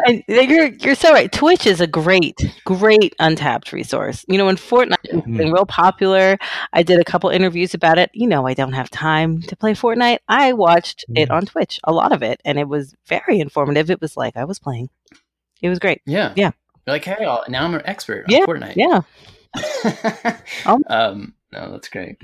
and 0.07 0.23
you're 0.27 0.67
you're 0.67 0.95
so 0.95 1.11
right. 1.13 1.31
Twitch 1.31 1.65
is 1.65 1.79
a 1.81 1.87
great, 1.87 2.35
great 2.65 3.15
untapped 3.19 3.71
resource. 3.71 4.25
You 4.27 4.37
know, 4.37 4.45
when 4.45 4.57
Fortnite 4.57 5.11
has 5.11 5.21
been 5.21 5.51
real 5.51 5.65
popular, 5.65 6.37
I 6.73 6.83
did 6.83 6.99
a 6.99 7.03
couple 7.05 7.29
interviews 7.29 7.73
about 7.73 7.97
it. 7.97 8.09
You 8.13 8.27
know, 8.27 8.45
I 8.47 8.53
don't 8.53 8.73
have 8.73 8.89
time 8.89 9.41
to 9.43 9.55
play 9.55 9.73
Fortnite. 9.73 10.19
I 10.27 10.53
watched 10.53 11.05
it 11.15 11.29
Mhm. 11.29 11.33
on 11.35 11.45
Twitch, 11.45 11.79
a 11.85 11.93
lot 11.93 12.11
of 12.11 12.23
it, 12.23 12.41
and 12.43 12.57
it 12.59 12.67
was 12.67 12.93
very 13.07 13.39
informative. 13.39 13.89
It 13.89 14.01
was 14.01 14.17
like 14.17 14.35
I 14.35 14.43
was 14.45 14.59
playing. 14.59 14.89
It 15.61 15.69
was 15.69 15.79
great. 15.79 16.01
Yeah, 16.05 16.33
Yeah. 16.35 16.51
You're 16.85 16.95
like, 16.95 17.05
hey, 17.05 17.25
I'll, 17.25 17.43
now 17.49 17.63
I'm 17.65 17.73
an 17.73 17.81
expert 17.85 18.25
on 18.27 18.31
Yeah, 18.35 18.45
Fortnite. 18.45 18.75
Yeah. 18.75 19.01
Oh. 20.65 20.81
um, 20.87 21.33
no, 21.51 21.71
that's 21.71 21.89
great. 21.89 22.17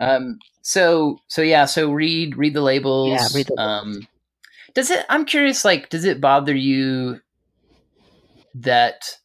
Um, 0.00 0.38
so 0.62 1.18
so 1.28 1.42
yeah, 1.42 1.64
so 1.64 1.90
read 1.90 2.36
read 2.36 2.54
the 2.54 2.60
labels. 2.60 3.10
Yeah, 3.10 3.28
read 3.34 3.46
the 3.46 3.60
Um, 3.60 4.06
does 4.74 4.90
it? 4.90 5.04
I'm 5.08 5.24
curious. 5.24 5.64
Like, 5.64 5.88
does 5.88 6.04
it 6.04 6.20
bother 6.20 6.54
you 6.54 7.20
that 8.54 9.18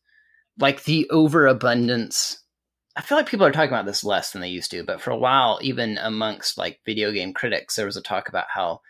like 0.59 0.83
the 0.83 1.09
overabundance? 1.09 2.39
I 2.95 3.01
feel 3.01 3.17
like 3.17 3.29
people 3.29 3.45
are 3.45 3.51
talking 3.51 3.69
about 3.69 3.85
this 3.85 4.03
less 4.03 4.31
than 4.31 4.41
they 4.41 4.49
used 4.49 4.71
to, 4.71 4.83
but 4.83 5.01
for 5.01 5.11
a 5.11 5.17
while, 5.17 5.59
even 5.61 5.99
amongst 5.99 6.57
like 6.57 6.79
video 6.83 7.11
game 7.11 7.31
critics, 7.31 7.75
there 7.75 7.85
was 7.85 7.97
a 7.97 8.01
talk 8.01 8.27
about 8.27 8.47
how 8.49 8.81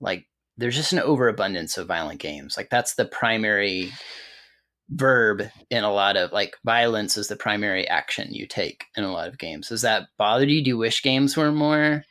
like 0.00 0.26
there's 0.56 0.76
just 0.76 0.92
an 0.92 1.00
overabundance 1.00 1.76
of 1.76 1.88
violent 1.88 2.20
games. 2.20 2.56
Like 2.56 2.70
that's 2.70 2.94
the 2.94 3.04
primary 3.04 3.90
verb 4.90 5.42
in 5.70 5.84
a 5.84 5.92
lot 5.92 6.16
of 6.16 6.32
like 6.32 6.56
violence 6.64 7.16
is 7.16 7.28
the 7.28 7.36
primary 7.36 7.86
action 7.88 8.32
you 8.32 8.46
take 8.46 8.84
in 8.96 9.04
a 9.04 9.12
lot 9.12 9.28
of 9.28 9.38
games. 9.38 9.68
Does 9.68 9.82
that 9.82 10.08
bother 10.18 10.44
you? 10.46 10.62
Do 10.62 10.70
you 10.70 10.78
wish 10.78 11.02
games 11.02 11.36
were 11.36 11.52
more 11.52 12.02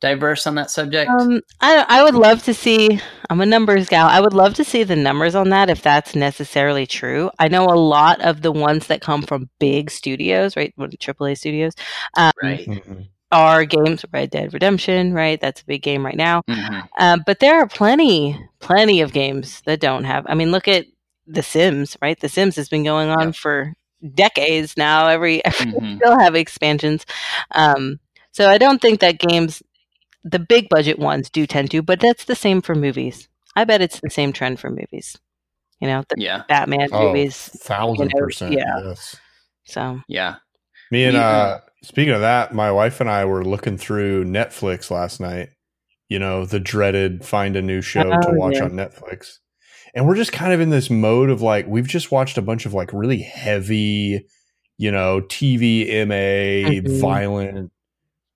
diverse 0.00 0.46
on 0.46 0.54
that 0.56 0.70
subject? 0.70 1.10
Um, 1.10 1.40
I 1.60 1.84
I 1.88 2.02
would 2.04 2.14
love 2.14 2.42
to 2.44 2.54
see. 2.54 3.00
I'm 3.30 3.40
a 3.40 3.46
numbers 3.46 3.88
gal. 3.88 4.06
I 4.06 4.20
would 4.20 4.34
love 4.34 4.54
to 4.54 4.64
see 4.64 4.84
the 4.84 4.96
numbers 4.96 5.34
on 5.34 5.48
that 5.50 5.70
if 5.70 5.82
that's 5.82 6.14
necessarily 6.14 6.86
true. 6.86 7.30
I 7.38 7.48
know 7.48 7.64
a 7.66 7.74
lot 7.78 8.20
of 8.20 8.42
the 8.42 8.52
ones 8.52 8.86
that 8.88 9.00
come 9.00 9.22
from 9.22 9.48
big 9.58 9.90
studios, 9.90 10.56
right? 10.56 10.72
what, 10.76 10.90
AAA 10.98 11.36
studios, 11.36 11.72
um, 12.16 12.32
right. 12.42 12.66
Mhm. 12.66 13.08
are 13.32 13.64
games. 13.64 14.04
Red 14.12 14.30
Dead 14.30 14.54
Redemption, 14.54 15.12
right? 15.12 15.40
That's 15.40 15.60
a 15.60 15.66
big 15.66 15.82
game 15.82 16.06
right 16.06 16.16
now. 16.16 16.42
Mhm. 16.48 16.88
Um, 16.98 17.22
but 17.26 17.40
there 17.40 17.56
are 17.56 17.66
plenty, 17.66 18.38
plenty 18.60 19.00
of 19.00 19.12
games 19.12 19.62
that 19.66 19.80
don't 19.80 20.04
have. 20.04 20.24
I 20.28 20.34
mean, 20.34 20.52
look 20.52 20.68
at 20.68 20.86
The 21.26 21.42
Sims, 21.42 21.96
right? 22.00 22.18
The 22.18 22.28
Sims 22.28 22.56
has 22.56 22.68
been 22.68 22.84
going 22.84 23.08
on 23.10 23.28
Yeah. 23.28 23.32
for 23.32 23.72
decades 24.14 24.76
now. 24.76 25.08
Every, 25.08 25.44
every 25.44 25.72
Mhm. 25.72 25.96
still 25.96 26.18
have 26.18 26.34
expansions. 26.34 27.04
Um, 27.54 27.98
so 28.32 28.48
I 28.48 28.58
don't 28.58 28.80
think 28.80 29.00
that 29.00 29.18
games, 29.18 29.62
the 30.24 30.38
big 30.38 30.68
budget 30.68 30.98
ones, 30.98 31.30
do 31.30 31.46
tend 31.46 31.70
to. 31.72 31.82
But 31.82 32.00
that's 32.00 32.24
the 32.24 32.34
same 32.36 32.60
for 32.62 32.74
movies. 32.74 33.28
I 33.56 33.64
bet 33.64 33.80
it's 33.80 34.00
the 34.00 34.10
same 34.10 34.32
trend 34.32 34.60
for 34.60 34.70
movies. 34.70 35.16
You 35.80 35.88
know, 35.88 36.04
the 36.08 36.16
Yeah. 36.18 36.42
Batman 36.48 36.88
Oh, 36.92 37.08
movies. 37.08 37.36
thousand 37.62 38.10
you 38.10 38.14
know, 38.20 38.24
percent. 38.24 38.52
yeah. 38.54 38.80
Yes. 38.84 39.16
So 39.64 40.00
Yeah. 40.08 40.36
Me 40.90 41.04
and 41.04 41.14
We, 41.14 41.20
uh, 41.20 41.58
speaking 41.82 42.14
of 42.14 42.20
that, 42.20 42.54
my 42.54 42.70
wife 42.70 43.00
and 43.00 43.10
I 43.10 43.24
were 43.24 43.44
looking 43.44 43.76
through 43.76 44.24
Netflix 44.26 44.90
last 44.90 45.20
night. 45.20 45.48
You 46.08 46.18
know, 46.20 46.44
the 46.46 46.60
dreaded 46.60 47.24
find 47.24 47.56
a 47.56 47.62
new 47.62 47.80
show 47.82 48.04
to 48.04 48.28
Oh, 48.28 48.32
watch 48.34 48.54
yeah. 48.54 48.64
on 48.64 48.72
Netflix. 48.72 49.38
And 49.96 50.06
we're 50.06 50.14
just 50.14 50.30
kind 50.32 50.52
of 50.52 50.60
in 50.60 50.68
this 50.68 50.90
mode 50.90 51.30
of 51.30 51.40
like 51.40 51.66
we've 51.66 51.88
just 51.88 52.12
watched 52.12 52.36
a 52.36 52.42
bunch 52.42 52.66
of 52.66 52.74
like 52.74 52.92
really 52.92 53.20
heavy, 53.22 54.26
you 54.76 54.92
know, 54.92 55.22
TV 55.22 55.88
MA 56.06 56.70
Mhm. 56.82 57.00
violent 57.00 57.72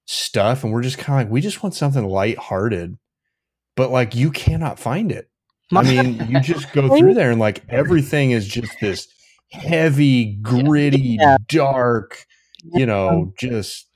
stuff 0.07 0.65
and 0.65 0.73
we're 0.73 0.81
just 0.83 0.97
kind 0.99 1.21
of 1.21 1.27
like 1.27 1.33
we 1.33 1.43
just 1.43 1.63
want 1.63 1.75
something 1.75 2.05
lighthearted. 2.05 2.97
But 3.77 3.91
like 3.91 4.15
you 4.15 4.31
cannot 4.31 4.79
find 4.79 5.13
it. 5.13 5.29
I 5.73 5.83
mean, 5.83 6.27
you 6.29 6.41
just 6.41 6.73
go 6.73 6.97
through 6.97 7.13
there 7.15 7.31
and 7.31 7.39
like 7.39 7.63
everything 7.69 8.31
is 8.31 8.49
just 8.49 8.73
this 8.81 9.07
heavy, 9.53 10.37
gritty, 10.37 10.99
Yeah. 11.21 11.37
dark, 11.47 12.25
you 12.73 12.87
know, 12.87 13.35
just 13.39 13.87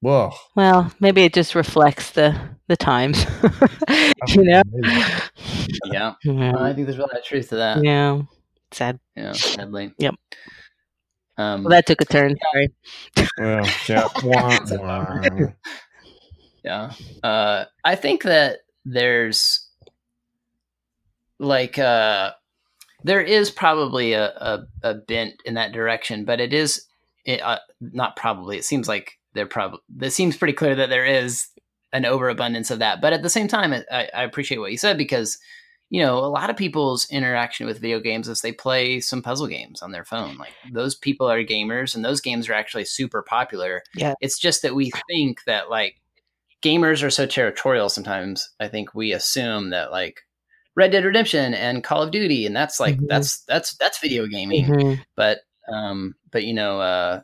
whoa. 0.00 0.30
well, 0.54 0.92
maybe 1.00 1.24
it 1.24 1.34
just 1.34 1.56
reflects 1.56 2.10
the 2.12 2.38
the 2.68 2.76
times. 2.76 3.24
you 4.28 4.44
know. 4.44 4.62
Yeah. 4.82 5.20
Yeah. 5.84 6.14
Uh, 6.26 6.62
I 6.62 6.72
think 6.72 6.86
there's 6.86 6.98
a 6.98 7.02
lot 7.02 7.16
of 7.16 7.24
truth 7.24 7.50
to 7.50 7.56
that. 7.56 7.84
yeah. 7.84 8.22
Sad. 8.72 8.98
Yeah. 9.16 9.32
Sadly. 9.32 9.92
Yep. 9.98 10.14
Um, 11.36 11.64
Well, 11.64 11.70
that 11.70 11.86
took 11.86 12.00
a 12.00 12.04
turn. 12.04 12.36
Sorry. 12.52 12.68
Well, 13.38 13.66
yeah. 13.88 14.08
Wah, 14.24 14.58
wah. 14.72 15.20
yeah. 16.64 16.92
Uh, 17.22 17.64
I 17.84 17.94
think 17.94 18.24
that 18.24 18.58
there's 18.84 19.66
like 21.38 21.78
uh 21.78 22.32
there 23.04 23.20
is 23.22 23.50
probably 23.50 24.12
a, 24.14 24.26
a, 24.26 24.66
a 24.82 24.94
bent 24.94 25.34
in 25.44 25.54
that 25.54 25.72
direction, 25.72 26.24
but 26.24 26.40
it 26.40 26.52
is 26.52 26.84
it, 27.24 27.40
uh, 27.42 27.58
not 27.80 28.16
probably. 28.16 28.56
It 28.58 28.64
seems 28.64 28.88
like 28.88 29.18
there 29.34 29.46
probably 29.46 29.80
it 30.00 30.10
seems 30.10 30.36
pretty 30.36 30.54
clear 30.54 30.74
that 30.74 30.88
there 30.90 31.04
is 31.06 31.46
an 31.92 32.04
overabundance 32.04 32.70
of 32.70 32.78
that. 32.80 33.00
But 33.00 33.12
at 33.12 33.22
the 33.22 33.30
same 33.30 33.48
time, 33.48 33.72
I, 33.72 34.08
I 34.14 34.22
appreciate 34.22 34.58
what 34.58 34.72
you 34.72 34.78
said 34.78 34.98
because 34.98 35.38
you 35.90 36.02
know 36.02 36.18
a 36.18 36.26
lot 36.28 36.50
of 36.50 36.56
people's 36.56 37.08
interaction 37.10 37.66
with 37.66 37.80
video 37.80 37.98
games 37.98 38.28
is 38.28 38.40
they 38.42 38.52
play 38.52 39.00
some 39.00 39.22
puzzle 39.22 39.46
games 39.46 39.80
on 39.80 39.90
their 39.92 40.04
phone. 40.04 40.36
Like 40.36 40.52
those 40.72 40.94
people 40.94 41.26
are 41.30 41.42
gamers, 41.42 41.94
and 41.94 42.04
those 42.04 42.20
games 42.20 42.48
are 42.48 42.54
actually 42.54 42.84
super 42.84 43.22
popular. 43.22 43.82
Yeah. 43.94 44.14
it's 44.20 44.38
just 44.38 44.62
that 44.62 44.74
we 44.74 44.90
think 45.08 45.44
that 45.46 45.70
like 45.70 45.96
gamers 46.62 47.02
are 47.02 47.10
so 47.10 47.24
territorial. 47.24 47.88
Sometimes 47.88 48.50
I 48.60 48.68
think 48.68 48.94
we 48.94 49.12
assume 49.12 49.70
that 49.70 49.90
like 49.90 50.20
Red 50.74 50.92
Dead 50.92 51.04
Redemption 51.04 51.54
and 51.54 51.82
Call 51.82 52.02
of 52.02 52.10
Duty, 52.10 52.44
and 52.46 52.54
that's 52.54 52.78
like 52.78 52.96
Mhm. 52.98 53.08
that's 53.08 53.40
that's 53.44 53.74
that's 53.76 53.98
video 53.98 54.26
gaming. 54.26 54.66
Mhm. 54.66 55.00
But 55.16 55.38
um, 55.72 56.14
but 56.30 56.44
you 56.44 56.52
know, 56.52 56.80
uh, 56.80 57.20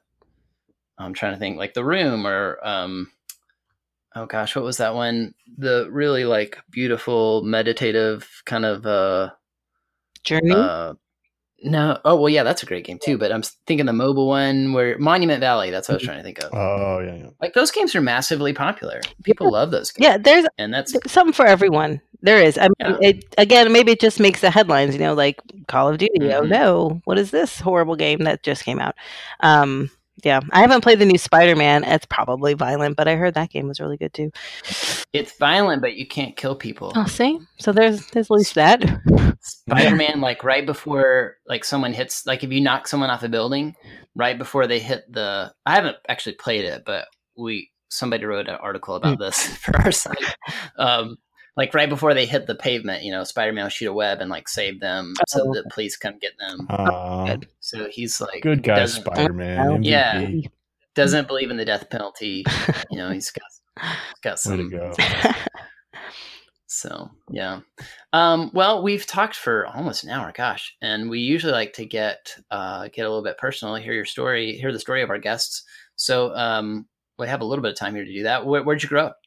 I'm 0.98 1.12
trying 1.14 1.34
to 1.34 1.38
think 1.38 1.58
like 1.58 1.74
the 1.74 1.84
room 1.84 2.26
or 2.26 2.58
um, 2.66 3.10
oh 4.14 4.26
gosh, 4.26 4.54
what 4.56 4.64
was 4.64 4.76
that 4.78 4.94
one? 4.94 5.34
The 5.58 5.88
really 5.90 6.24
like 6.24 6.58
beautiful 6.70 7.42
meditative 7.42 8.28
kind 8.46 8.64
of 8.64 8.86
uh, 8.86 9.30
Journey. 10.24 10.52
uh 10.52 10.94
no 11.66 11.98
oh 12.04 12.14
well 12.16 12.28
yeah 12.28 12.42
that's 12.42 12.62
a 12.62 12.66
great 12.66 12.84
game 12.84 12.98
too 13.02 13.16
but 13.16 13.32
i'm 13.32 13.40
thinking 13.66 13.86
the 13.86 13.92
mobile 13.92 14.26
one 14.28 14.74
where 14.74 14.98
monument 14.98 15.40
valley 15.40 15.70
that's 15.70 15.88
what 15.88 15.94
i 15.94 15.96
was 15.96 16.02
trying 16.02 16.18
to 16.18 16.22
think 16.22 16.38
of 16.44 16.50
Oh 16.52 16.98
yeah, 16.98 17.14
yeah. 17.14 17.30
like 17.40 17.54
those 17.54 17.70
games 17.70 17.94
are 17.94 18.02
massively 18.02 18.52
popular 18.52 19.00
people 19.22 19.50
love 19.50 19.70
those 19.70 19.90
games 19.90 20.04
yeah, 20.04 20.18
there's 20.18 20.44
and 20.58 20.74
that's 20.74 20.92
something 21.10 21.32
for 21.32 21.46
everyone. 21.46 22.00
There 22.20 22.40
is. 22.42 22.56
I 22.58 22.64
mean, 22.64 22.72
Yeah. 22.80 22.96
it 23.00 23.34
again. 23.38 23.70
Maybe 23.72 23.92
it 23.92 24.00
just 24.00 24.18
makes 24.18 24.40
the 24.40 24.50
headlines. 24.50 24.94
You 24.94 25.00
know, 25.00 25.12
like 25.14 25.40
Call 25.68 25.88
of 25.90 25.98
Duty. 25.98 26.32
Oh 26.32 26.42
Mhm. 26.42 26.48
no, 26.48 27.00
what 27.04 27.18
is 27.18 27.30
this 27.30 27.60
horrible 27.60 27.96
game 27.96 28.20
that 28.20 28.42
just 28.42 28.64
came 28.64 28.78
out? 28.80 28.94
Um, 29.40 29.90
yeah, 30.22 30.40
I 30.52 30.60
haven't 30.60 30.82
played 30.82 31.00
the 31.00 31.04
new 31.06 31.18
Spider 31.18 31.56
Man. 31.56 31.82
It's 31.84 32.06
probably 32.06 32.54
violent, 32.54 32.96
but 32.96 33.08
I 33.08 33.16
heard 33.16 33.34
that 33.34 33.50
game 33.50 33.66
was 33.66 33.80
really 33.80 33.96
good 33.96 34.14
too. 34.14 34.30
it's 35.12 35.36
violent 35.38 35.82
but 35.82 35.94
you 35.96 36.06
can't 36.06 36.36
kill 36.36 36.54
people 36.54 36.92
Oh, 36.94 37.06
see, 37.06 37.38
so 37.58 37.72
there's 37.72 38.06
there's 38.08 38.26
at 38.26 38.30
least 38.36 38.54
that. 38.54 38.82
Spider-Man, 39.40 40.20
like 40.20 40.42
right 40.44 40.64
before 40.64 41.36
like 41.46 41.64
someone 41.64 41.92
hits, 41.92 42.26
like 42.26 42.44
if 42.44 42.50
you 42.52 42.60
knock 42.60 42.88
someone 42.88 43.10
off 43.10 43.22
a 43.22 43.28
building, 43.28 43.74
right 44.14 44.38
before 44.38 44.66
they 44.66 44.78
hit 44.78 45.04
the. 45.12 45.52
I 45.66 45.74
haven't 45.74 45.96
actually 46.08 46.34
played 46.36 46.64
it, 46.64 46.84
but 46.86 47.06
we 47.36 47.70
somebody 47.88 48.24
wrote 48.24 48.48
an 48.48 48.54
article 48.56 48.94
about 48.94 49.18
this 49.18 49.46
for 49.58 49.76
our 49.76 49.92
site. 49.92 50.16
Um, 50.78 51.16
like 51.56 51.72
right 51.74 51.88
before 51.88 52.14
they 52.14 52.26
hit 52.26 52.46
the 52.46 52.54
pavement, 52.54 53.02
you 53.04 53.12
know, 53.12 53.22
Spider-Man 53.24 53.64
will 53.64 53.70
shoot 53.70 53.88
a 53.88 53.92
web 53.92 54.20
and 54.20 54.30
like 54.30 54.48
save 54.48 54.80
them, 54.80 55.14
so 55.28 55.42
Oh. 55.48 55.52
the 55.54 55.64
police 55.72 55.96
come 55.96 56.18
get 56.18 56.32
them. 56.38 56.66
Uh, 56.70 57.36
So 57.60 57.88
he's 57.90 58.20
like 58.20 58.42
good 58.42 58.62
guy, 58.62 58.84
Spider 58.86 59.32
Man. 59.32 59.82
Yeah. 59.82 60.30
doesn't 60.94 61.26
believe 61.28 61.50
in 61.50 61.56
the 61.56 61.64
death 61.64 61.88
penalty. 61.90 62.44
You 62.90 62.98
know, 62.98 63.10
he's 63.10 63.30
got 63.30 63.44
he's 63.80 64.20
got 64.22 64.32
Way 64.32 64.36
some. 64.36 64.70
to 64.70 64.76
go. 64.76 64.92
So 66.66 67.08
yeah. 67.30 67.60
Um, 68.12 68.50
well, 68.52 68.82
we've 68.82 69.06
talked 69.06 69.36
for 69.36 69.66
almost 69.68 70.02
an 70.02 70.10
hour, 70.10 70.32
gosh, 70.36 70.74
and 70.82 71.08
we 71.08 71.20
usually 71.20 71.52
like 71.52 71.72
to 71.74 71.84
get 71.86 72.34
uh, 72.50 72.88
get 72.92 73.02
a 73.02 73.08
little 73.08 73.22
bit 73.22 73.38
personal, 73.38 73.76
hear 73.76 73.92
your 73.92 74.04
story, 74.04 74.56
hear 74.56 74.72
the 74.72 74.80
story 74.80 75.00
of 75.02 75.10
our 75.10 75.18
guests. 75.18 75.62
So 75.94 76.34
um, 76.34 76.86
we 77.16 77.28
have 77.28 77.42
a 77.42 77.44
little 77.44 77.62
bit 77.62 77.70
of 77.72 77.78
time 77.78 77.94
here 77.94 78.04
to 78.04 78.12
do 78.12 78.24
that. 78.24 78.44
Where, 78.44 78.62
where'd 78.64 78.82
you 78.82 78.88
grow 78.88 79.06
up? 79.06 79.18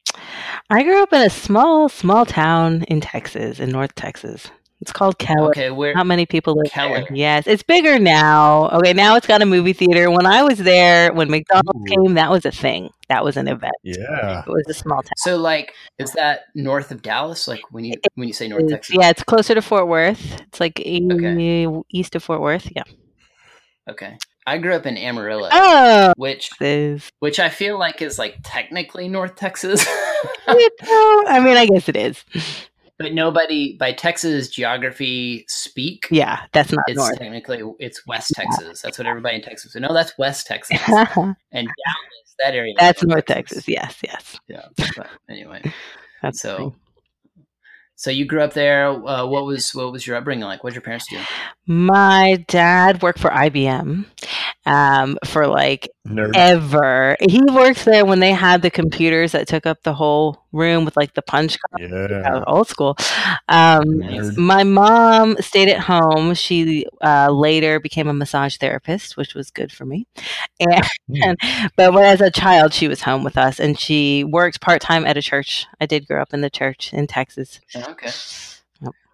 I 0.70 0.82
grew 0.82 1.02
up 1.02 1.12
in 1.12 1.22
a 1.22 1.30
small, 1.30 1.88
small 1.88 2.26
town 2.26 2.82
in 2.84 3.00
Texas, 3.00 3.58
in 3.58 3.70
North 3.70 3.94
Texas. 3.94 4.50
It's 4.80 4.92
called 4.92 5.18
Keller. 5.18 5.48
Okay, 5.48 5.70
where? 5.70 5.92
How 5.94 6.04
many 6.04 6.24
people 6.24 6.54
live 6.54 6.70
Keller. 6.70 7.00
there. 7.00 7.08
Yes, 7.12 7.48
it's 7.48 7.64
bigger 7.64 7.98
now. 7.98 8.68
Okay, 8.68 8.92
now 8.92 9.16
it's 9.16 9.26
got 9.26 9.42
a 9.42 9.46
movie 9.46 9.72
theater. 9.72 10.08
When 10.08 10.24
I 10.24 10.44
was 10.44 10.58
there, 10.58 11.12
when 11.12 11.28
McDonald's 11.30 11.80
Ooh. 11.80 12.04
came, 12.04 12.14
that 12.14 12.30
was 12.30 12.44
a 12.46 12.52
thing. 12.52 12.90
That 13.08 13.24
was 13.24 13.36
an 13.36 13.48
event. 13.48 13.74
Yeah. 13.82 14.42
It 14.46 14.48
was 14.48 14.64
a 14.68 14.74
small 14.74 15.02
town. 15.02 15.10
So 15.16 15.36
like, 15.36 15.74
is 15.98 16.12
that 16.12 16.42
north 16.54 16.92
of 16.92 17.02
Dallas? 17.02 17.48
Like 17.48 17.62
when 17.72 17.84
you 17.84 17.94
when 18.14 18.28
you 18.28 18.34
say 18.34 18.46
North 18.46 18.68
Texas? 18.68 18.94
yeah, 18.96 19.08
it's 19.10 19.24
closer 19.24 19.54
to 19.54 19.62
Fort 19.62 19.88
Worth. 19.88 20.40
It's 20.42 20.60
like 20.60 20.78
e- 20.78 21.08
Okay. 21.10 21.66
east 21.90 22.14
of 22.14 22.22
Fort 22.22 22.40
Worth. 22.40 22.70
Yeah. 22.76 22.84
Okay. 23.90 24.16
I 24.48 24.58
grew 24.58 24.74
up 24.74 24.86
in 24.86 24.96
Amarillo, 24.96 25.48
Oh, 25.52 26.12
which 26.16 26.50
this. 26.58 27.10
which 27.20 27.38
I 27.38 27.48
feel 27.48 27.78
like 27.78 28.00
is 28.02 28.18
like 28.18 28.36
technically 28.42 29.08
North 29.08 29.36
Texas. 29.36 29.84
I 30.46 31.40
mean, 31.44 31.56
I 31.56 31.66
guess 31.66 31.88
it 31.88 31.96
is. 31.96 32.24
but 32.98 33.12
nobody 33.12 33.76
by 33.76 33.92
Texas 33.92 34.48
geography 34.48 35.44
speak. 35.48 36.06
Yeah, 36.10 36.40
that's 36.52 36.72
not 36.72 36.84
It's 36.88 36.96
north. 36.98 37.18
technically 37.18 37.62
it's 37.78 38.06
West 38.06 38.32
Texas. 38.34 38.80
That's 38.82 38.98
what 38.98 39.06
everybody 39.06 39.36
in 39.36 39.42
Texas 39.42 39.74
would 39.74 39.82
know. 39.82 39.92
That's 39.94 40.16
West 40.18 40.46
Texas 40.46 40.78
and 40.88 41.06
Dallas. 41.52 42.34
That 42.40 42.54
area. 42.54 42.72
that's 42.78 43.02
North 43.02 43.26
Texas. 43.26 43.66
Yes, 43.68 43.96
yes. 44.02 44.38
Yeah. 44.46 44.66
But 44.96 45.08
anyway, 45.28 45.60
That's 46.22 46.40
so 46.40 46.56
funny. 46.56 46.74
So 47.98 48.12
you 48.12 48.24
grew 48.24 48.42
up 48.42 48.52
there. 48.52 48.90
Uh, 48.90 49.26
what 49.26 49.44
was 49.44 49.74
what 49.74 49.90
was 49.90 50.06
your 50.06 50.16
upbringing 50.16 50.44
like? 50.44 50.62
What 50.62 50.70
did 50.70 50.76
your 50.76 50.82
parents 50.82 51.08
do? 51.08 51.18
My 51.66 52.44
dad 52.46 53.02
worked 53.02 53.18
for 53.18 53.30
IBM 53.30 54.06
um, 54.68 55.18
for 55.24 55.46
like 55.46 55.88
Nerd. 56.06 56.32
ever. 56.34 57.16
He 57.20 57.42
worked 57.42 57.84
there 57.84 58.04
when 58.04 58.20
they 58.20 58.32
had 58.32 58.62
the 58.62 58.70
computers 58.70 59.32
that 59.32 59.48
took 59.48 59.66
up 59.66 59.82
the 59.82 59.94
whole 59.94 60.44
room 60.52 60.84
with 60.84 60.96
like 60.96 61.14
the 61.14 61.22
punch 61.22 61.56
card. 61.70 61.90
Yeah. 61.90 62.44
Old 62.46 62.68
school. 62.68 62.96
Um, 63.48 63.84
my 64.36 64.64
mom 64.64 65.36
stayed 65.40 65.68
at 65.68 65.80
home. 65.80 66.34
She 66.34 66.86
uh, 67.02 67.30
later 67.30 67.80
became 67.80 68.08
a 68.08 68.14
massage 68.14 68.56
therapist, 68.56 69.16
which 69.16 69.34
was 69.34 69.50
good 69.50 69.72
for 69.72 69.84
me. 69.84 70.06
And, 70.60 70.84
Hmm. 71.10 71.32
but 71.76 71.92
when, 71.94 72.04
as 72.04 72.20
a 72.20 72.30
child, 72.30 72.72
she 72.74 72.88
was 72.88 73.02
home 73.02 73.24
with 73.24 73.38
us, 73.38 73.58
and 73.60 73.78
she 73.78 74.24
worked 74.24 74.60
part 74.60 74.80
time 74.82 75.06
at 75.06 75.16
a 75.16 75.22
church. 75.22 75.66
I 75.80 75.86
did 75.86 76.06
grow 76.06 76.20
up 76.22 76.34
in 76.34 76.42
the 76.42 76.50
church 76.50 76.92
in 76.92 77.06
Texas. 77.06 77.60
Okay. 77.74 78.10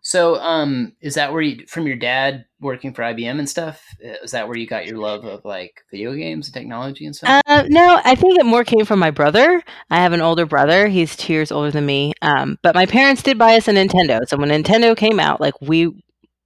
Yep. 0.05 0.11
So, 0.11 0.37
um, 0.37 0.93
is 1.01 1.15
that 1.15 1.33
where 1.33 1.43
you 1.43 1.67
from 1.67 1.87
your 1.87 1.97
dad 1.97 2.45
working 2.61 2.93
for 2.93 3.03
IBM 3.03 3.39
and 3.39 3.49
stuff? 3.49 3.83
Uh, 4.05 4.15
Is 4.23 4.33
that 4.33 4.49
where 4.49 4.57
you 4.57 4.67
got 4.67 4.87
your 4.87 4.99
love 4.99 5.25
of 5.25 5.45
like 5.45 5.83
video 5.91 6.15
games 6.15 6.47
and 6.47 6.55
technology 6.55 7.07
and 7.07 7.17
stuff? 7.17 7.43
Uh, 7.47 7.65
no, 7.69 8.01
I 8.05 8.15
think 8.15 8.39
it 8.39 8.47
more 8.47 8.65
came 8.65 8.85
from 8.85 8.99
my 8.99 9.11
brother. 9.11 9.63
I 9.91 9.97
have 9.97 10.13
an 10.13 10.21
older 10.21 10.47
brother. 10.47 10.89
He's 10.89 11.17
two 11.17 11.33
years 11.33 11.51
older 11.53 11.71
than 11.71 11.87
me. 11.87 12.13
Um, 12.23 12.59
but 12.63 12.75
my 12.75 12.87
parents 12.87 13.23
did 13.23 13.39
buy 13.39 13.57
us 13.57 13.69
a 13.69 13.73
Nintendo. 13.73 14.21
So 14.29 14.37
when 14.37 14.51
Nintendo 14.51 14.97
came 14.97 15.19
out, 15.19 15.41
like 15.41 15.55
we, 15.61 15.91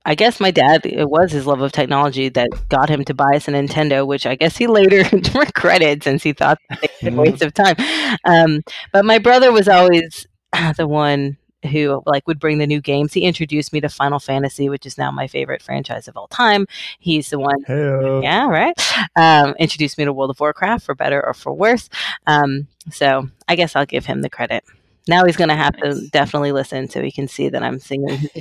I 0.05 0.15
guess 0.15 0.41
my 0.41 0.51
dad, 0.51 0.87
it 0.87 1.09
was 1.09 1.33
his 1.33 1.47
love 1.47 1.61
of 1.61 1.73
technology 1.73 2.29
that 2.31 2.49
got 2.69 2.89
him 2.89 3.05
to 3.05 3.15
buy 3.15 3.33
us 3.35 3.49
a 3.49 3.53
Nintendo, 3.53 4.07
which 4.07 4.27
I 4.27 4.37
guess 4.37 4.57
he 4.57 4.69
later 4.69 5.05
regretted 5.35 6.03
since 6.05 6.23
he 6.23 6.33
thought 6.33 6.59
it 6.83 6.93
was 7.03 7.13
a 7.13 7.17
waste 7.17 7.43
of 7.43 7.55
time. 7.55 7.77
Um, 8.25 8.63
but 8.93 9.05
my 9.05 9.19
brother 9.19 9.53
was 9.53 9.69
always 9.69 10.27
the 10.77 10.87
one 10.87 11.39
who 11.71 12.03
like 12.07 12.27
would 12.29 12.39
bring 12.39 12.59
the 12.59 12.67
new 12.67 12.81
games. 12.81 13.13
He 13.13 13.23
introduced 13.23 13.73
me 13.73 13.81
to 13.81 13.89
Final 13.89 14.19
Fantasy, 14.19 14.69
which 14.69 14.87
is 14.87 14.97
now 14.99 15.11
my 15.11 15.27
favorite 15.27 15.63
franchise 15.63 16.07
of 16.09 16.17
all 16.17 16.29
time. 16.29 16.67
He's 17.01 17.31
the 17.31 17.39
one 17.39 17.63
Hey. 17.67 18.21
yeah, 18.23 18.47
right. 18.49 18.75
Um, 19.17 19.55
introduced 19.59 19.99
me 19.99 20.05
to 20.05 20.13
World 20.13 20.31
of 20.31 20.39
Warcraft 20.41 20.85
for 20.85 20.95
better 20.95 21.25
or 21.25 21.35
for 21.35 21.53
worse. 21.53 21.89
Um, 22.27 22.69
so 22.93 23.29
I 23.49 23.57
guess 23.57 23.75
I'll 23.75 23.87
give 23.87 24.07
him 24.07 24.23
the 24.23 24.31
credit. 24.31 24.63
Now 25.09 25.25
he's 25.25 25.37
going 25.39 25.49
to 25.49 25.57
have 25.57 25.75
to 25.79 26.07
definitely 26.09 26.53
listen 26.53 26.89
so 26.91 27.03
he 27.03 27.11
can 27.11 27.29
see 27.29 27.49
that 27.49 27.63
I'm 27.63 27.79
singing. 27.81 28.29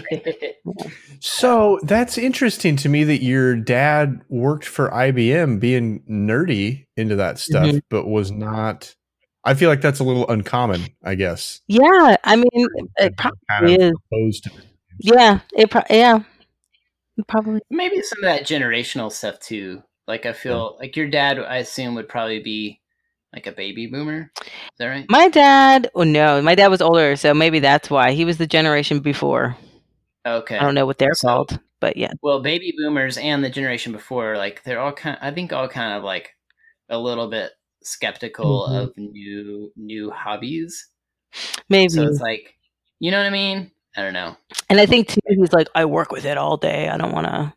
So 1.19 1.79
that's 1.83 2.17
interesting 2.17 2.75
to 2.77 2.89
me 2.89 3.03
that 3.05 3.23
your 3.23 3.55
dad 3.55 4.21
worked 4.29 4.65
for 4.65 4.89
IBM, 4.91 5.59
being 5.59 6.01
nerdy 6.09 6.85
into 6.95 7.15
that 7.15 7.39
stuff, 7.39 7.65
Mhm. 7.65 7.81
but 7.89 8.07
was 8.07 8.31
not. 8.31 8.93
I 9.47 9.53
feel 9.53 9.69
like 9.69 9.81
that's 9.81 9.99
a 9.99 10.03
little 10.03 10.27
uncommon. 10.29 10.85
I 11.03 11.15
guess. 11.15 11.61
Yeah, 11.67 12.17
I 12.23 12.35
mean, 12.35 12.67
it 12.97 13.17
Kind 13.17 13.33
probably 13.47 13.75
of 13.75 13.81
is. 13.81 13.91
opposed 14.11 14.43
to 14.43 14.51
Yeah, 14.99 15.39
it 15.55 15.71
pro- 15.71 15.81
yeah, 15.89 16.19
probably. 17.27 17.61
Maybe 17.69 18.01
some 18.01 18.19
of 18.19 18.23
that 18.23 18.43
generational 18.43 19.11
stuff 19.11 19.39
too. 19.39 19.83
Like 20.07 20.25
I 20.25 20.33
feel 20.33 20.77
like 20.79 20.95
your 20.95 21.09
dad, 21.09 21.39
I 21.39 21.57
assume, 21.57 21.95
would 21.95 22.07
probably 22.09 22.39
be 22.41 22.79
like 23.33 23.47
a 23.47 23.51
baby 23.51 23.87
boomer. 23.87 24.31
Is 24.41 24.47
that 24.79 24.87
right? 24.87 25.05
My 25.09 25.27
dad, 25.27 25.89
oh 25.95 26.03
no, 26.03 26.41
my 26.41 26.55
dad 26.55 26.67
was 26.69 26.81
older, 26.81 27.15
so 27.15 27.33
maybe 27.33 27.59
that's 27.59 27.89
why 27.89 28.11
he 28.13 28.23
was 28.25 28.37
the 28.37 28.47
generation 28.47 28.99
before. 28.99 29.57
Okay. 30.25 30.57
I 30.57 30.61
don't 30.63 30.75
know 30.75 30.85
what 30.85 30.97
they're 30.97 31.13
So- 31.13 31.27
called, 31.27 31.59
but 31.79 31.97
yeah, 31.97 32.11
Well, 32.21 32.41
baby 32.41 32.73
boomers 32.77 33.17
and 33.17 33.43
the 33.43 33.49
generation 33.49 33.91
before, 33.91 34.37
like 34.37 34.63
they're 34.63 34.79
all 34.79 34.93
kind. 34.93 35.17
I 35.21 35.31
think 35.31 35.51
all 35.53 35.67
kind 35.67 35.93
of 35.97 36.03
like 36.03 36.35
a 36.89 36.97
little 36.97 37.29
bit 37.29 37.51
skeptical 37.87 38.67
Mhm. 38.69 38.83
of 38.83 38.97
new 38.97 39.71
new 39.75 40.11
hobbies. 40.11 40.89
maybe. 41.69 41.89
So 41.89 42.03
it's 42.03 42.21
like, 42.21 42.55
you 42.99 43.11
know 43.11 43.17
what 43.17 43.27
I 43.27 43.31
mean? 43.31 43.71
I 43.95 44.01
don't 44.03 44.13
know. 44.13 44.37
and 44.69 44.79
I 44.79 44.85
think 44.85 45.07
too, 45.09 45.19
he's 45.27 45.53
like, 45.53 45.67
I 45.75 45.85
work 45.85 46.11
with 46.11 46.25
it 46.25 46.37
all 46.37 46.57
day. 46.57 46.87
I 46.89 46.97
don't 46.97 47.11
want 47.13 47.27
to. 47.27 47.53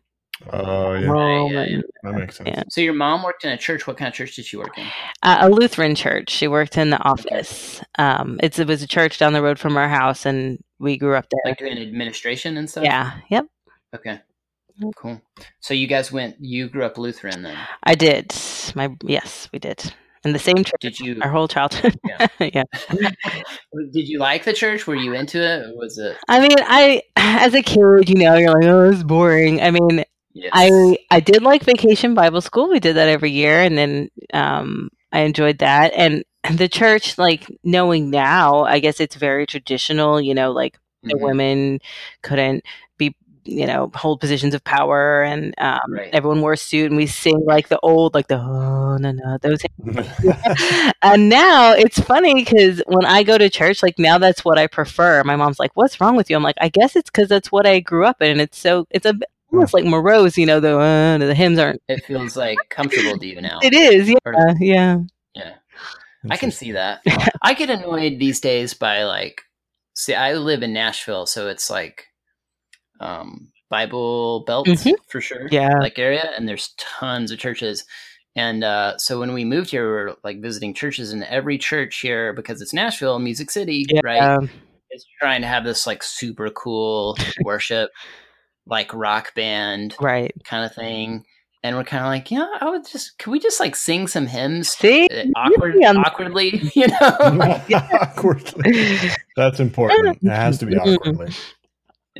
Oh 0.51 0.93
yeah, 0.95 1.05
Rome 1.07 1.53
yeah, 1.53 1.65
yeah. 1.65 1.81
that 2.01 2.13
makes 2.13 2.37
sense. 2.37 2.49
Yeah. 2.49 2.63
So 2.69 2.81
your 2.81 2.93
mom 2.95 3.21
worked 3.21 3.45
in 3.45 3.51
a 3.51 3.57
church. 3.57 3.85
What 3.85 3.97
kind 3.97 4.07
of 4.07 4.15
church 4.15 4.35
did 4.35 4.45
she 4.45 4.57
work 4.57 4.75
in? 4.77 4.87
uh, 5.21 5.37
a 5.41 5.49
Lutheran 5.49 5.93
church. 5.93 6.31
She 6.31 6.47
worked 6.47 6.77
in 6.79 6.89
the 6.89 6.97
office. 7.03 7.79
Um, 7.99 8.39
it's 8.41 8.57
it 8.57 8.67
was 8.67 8.81
a 8.81 8.87
church 8.87 9.19
down 9.19 9.33
the 9.33 9.41
road 9.43 9.59
from 9.59 9.77
our 9.77 9.87
house, 9.87 10.25
and 10.25 10.57
we 10.79 10.97
grew 10.97 11.15
up 11.15 11.27
there. 11.29 11.41
Like 11.51 11.59
doing 11.59 11.77
administration 11.77 12.57
and 12.57 12.67
stuff. 12.67 12.83
yeah, 12.85 13.19
yep, 13.29 13.45
Okay. 13.93 14.19
Cool. 14.95 15.21
So 15.59 15.75
you 15.75 15.85
guys 15.85 16.11
went. 16.11 16.37
You 16.39 16.67
grew 16.69 16.85
up 16.85 16.97
Lutheran 16.97 17.43
then. 17.43 17.57
I 17.83 17.93
did. 17.93 18.33
My 18.73 18.89
yes, 19.03 19.47
we 19.53 19.59
did 19.59 19.93
in 20.23 20.33
the 20.33 20.39
same 20.39 20.63
church 20.63 20.79
Did 20.81 20.99
you? 20.99 21.19
our 21.21 21.29
whole 21.29 21.47
childhood. 21.47 21.97
Yeah. 22.07 22.27
yeah. 22.39 22.63
Did 23.91 24.07
you 24.07 24.19
like 24.19 24.43
the 24.45 24.53
church? 24.53 24.87
Were 24.87 24.95
you 24.95 25.13
into 25.13 25.41
it? 25.41 25.75
Was 25.75 25.97
it? 25.97 26.17
I 26.27 26.39
mean, 26.39 26.57
I 26.59 27.01
as 27.15 27.53
a 27.53 27.61
kid, 27.61 28.09
you 28.09 28.15
know, 28.15 28.35
you're 28.35 28.51
like, 28.53 28.65
oh, 28.65 28.89
it's 28.91 29.03
boring. 29.03 29.61
I 29.61 29.71
mean, 29.71 30.03
Yes. 30.33 30.51
I 30.53 30.97
I 31.11 31.19
did 31.19 31.41
like 31.43 31.63
Vacation 31.63 32.13
Bible 32.13 32.39
School. 32.39 32.69
We 32.69 32.79
did 32.79 32.95
that 32.95 33.09
every 33.09 33.31
year, 33.31 33.59
and 33.61 33.77
then 33.77 34.09
um, 34.33 34.89
I 35.11 35.21
enjoyed 35.21 35.57
that. 35.57 35.91
And 35.93 36.23
the 36.55 36.69
church, 36.69 37.17
like 37.17 37.45
knowing 37.65 38.09
now, 38.09 38.63
I 38.63 38.79
guess 38.79 39.01
it's 39.01 39.15
very 39.17 39.45
traditional. 39.45 40.21
You 40.21 40.33
know, 40.33 40.53
like 40.53 40.77
the 41.03 41.15
Mhm. 41.15 41.21
women 41.21 41.79
couldn't 42.21 42.63
you 43.43 43.65
know, 43.65 43.91
hold 43.95 44.19
positions 44.19 44.53
of 44.53 44.63
power, 44.63 45.23
and 45.23 45.53
um, 45.57 45.79
Right. 45.89 46.09
everyone 46.13 46.41
wore 46.41 46.53
a 46.53 46.57
suit, 46.57 46.87
and 46.87 46.95
we 46.97 47.07
sing 47.07 47.43
like 47.45 47.69
the 47.69 47.79
old, 47.81 48.13
like 48.13 48.27
the 48.27 48.37
oh 48.37 48.97
no 48.97 49.11
no 49.11 49.37
those. 49.41 49.61
and 51.01 51.29
now 51.29 51.73
it's 51.73 51.99
funny 51.99 52.33
because 52.35 52.81
when 52.87 53.05
I 53.05 53.23
go 53.23 53.37
to 53.37 53.49
church, 53.49 53.81
like 53.83 53.97
now 53.97 54.17
that's 54.17 54.43
what 54.45 54.57
I 54.57 54.67
prefer. 54.67 55.23
My 55.23 55.35
mom's 55.35 55.59
like, 55.59 55.71
"What's 55.75 55.99
wrong 55.99 56.15
with 56.15 56.29
you?" 56.29 56.35
I'm 56.35 56.43
like, 56.43 56.57
"I 56.61 56.69
guess 56.69 56.95
it's 56.95 57.09
because 57.09 57.29
that's 57.29 57.51
what 57.51 57.65
I 57.65 57.79
grew 57.79 58.05
up 58.05 58.21
in. 58.21 58.31
and 58.31 58.41
It's 58.41 58.57
so 58.57 58.87
it's 58.91 59.05
a 59.05 59.13
bit- 59.13 59.29
almost 59.51 59.73
like 59.73 59.83
morose, 59.85 60.37
you 60.37 60.45
know. 60.45 60.59
The 60.59 60.77
uh, 60.77 61.17
the 61.17 61.33
hymns 61.35 61.59
aren't. 61.59 61.81
It 61.87 62.03
feels 62.05 62.37
like 62.37 62.57
comfortable 62.69 63.17
to 63.17 63.25
you 63.27 63.41
now. 63.41 63.59
It 63.63 63.73
is, 63.73 64.07
yeah, 64.09 64.15
Or- 64.25 64.55
yeah. 64.59 64.99
Yeah. 65.35 65.53
I 66.29 66.37
can 66.37 66.51
see 66.51 66.73
that. 66.73 67.01
I 67.41 67.53
get 67.55 67.69
annoyed 67.71 68.19
these 68.19 68.39
days 68.39 68.73
by 68.75 69.03
like 69.03 69.41
see 69.95 70.13
I 70.13 70.33
live 70.35 70.61
in 70.63 70.71
Nashville, 70.73 71.25
so 71.25 71.47
it's 71.47 71.69
like 71.69 72.05
um 73.01 73.49
Bible 73.69 74.43
Belt 74.47 74.67
Mhm. 74.67 74.93
for 75.07 75.19
sure. 75.21 75.47
Yeah. 75.51 75.77
Like 75.79 75.97
area 75.99 76.31
and 76.37 76.47
there's 76.47 76.73
tons 76.77 77.31
of 77.31 77.39
churches. 77.39 77.85
And 78.35 78.63
uh, 78.63 78.97
so 78.97 79.19
when 79.19 79.33
we 79.33 79.43
moved 79.43 79.71
here, 79.71 79.83
we 79.85 79.91
were 79.91 80.15
like 80.23 80.41
visiting 80.41 80.73
churches, 80.73 81.11
and 81.11 81.23
every 81.25 81.57
church 81.57 81.99
here, 81.99 82.31
because 82.31 82.61
it's 82.61 82.73
Nashville, 82.73 83.19
Music 83.19 83.51
City, 83.51 83.85
Yeah. 83.89 83.99
right, 84.05 84.49
is 84.91 85.05
trying 85.19 85.41
to 85.41 85.47
have 85.47 85.65
this 85.65 85.85
like 85.85 86.01
super 86.01 86.49
cool 86.49 87.17
worship, 87.43 87.91
like 88.65 88.93
rock 88.93 89.33
band 89.35 89.95
Right. 89.99 90.31
kind 90.45 90.63
of 90.63 90.73
thing. 90.73 91.25
And 91.63 91.75
we're 91.75 91.83
kind 91.83 92.03
of 92.03 92.07
like, 92.07 92.31
yeah, 92.31 92.47
I 92.59 92.69
would 92.69 92.87
just, 92.89 93.17
can 93.19 93.31
we 93.33 93.39
just 93.39 93.59
like 93.59 93.75
sing 93.75 94.07
some 94.07 94.27
hymns 94.27 94.69
See, 94.69 95.07
uh, 95.11 95.25
awkward, 95.35 95.75
Yeah. 95.79 95.91
awkwardly, 95.93 96.49
you 96.75 96.87
know? 96.87 96.97
awkwardly. 98.01 99.11
That's 99.35 99.59
important. 99.59 100.19
It 100.23 100.29
has 100.29 100.57
to 100.59 100.65
be 100.65 100.75
awkwardly. 100.77 101.31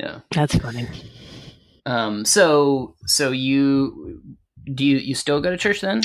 Yeah. 0.02 0.20
that's 0.30 0.56
funny. 0.56 0.88
Um. 1.86 2.24
So, 2.24 2.94
so 3.06 3.30
you 3.30 4.20
do 4.72 4.84
you 4.84 4.98
you 4.98 5.14
still 5.14 5.40
go 5.40 5.50
to 5.50 5.56
church 5.56 5.80
then? 5.80 6.02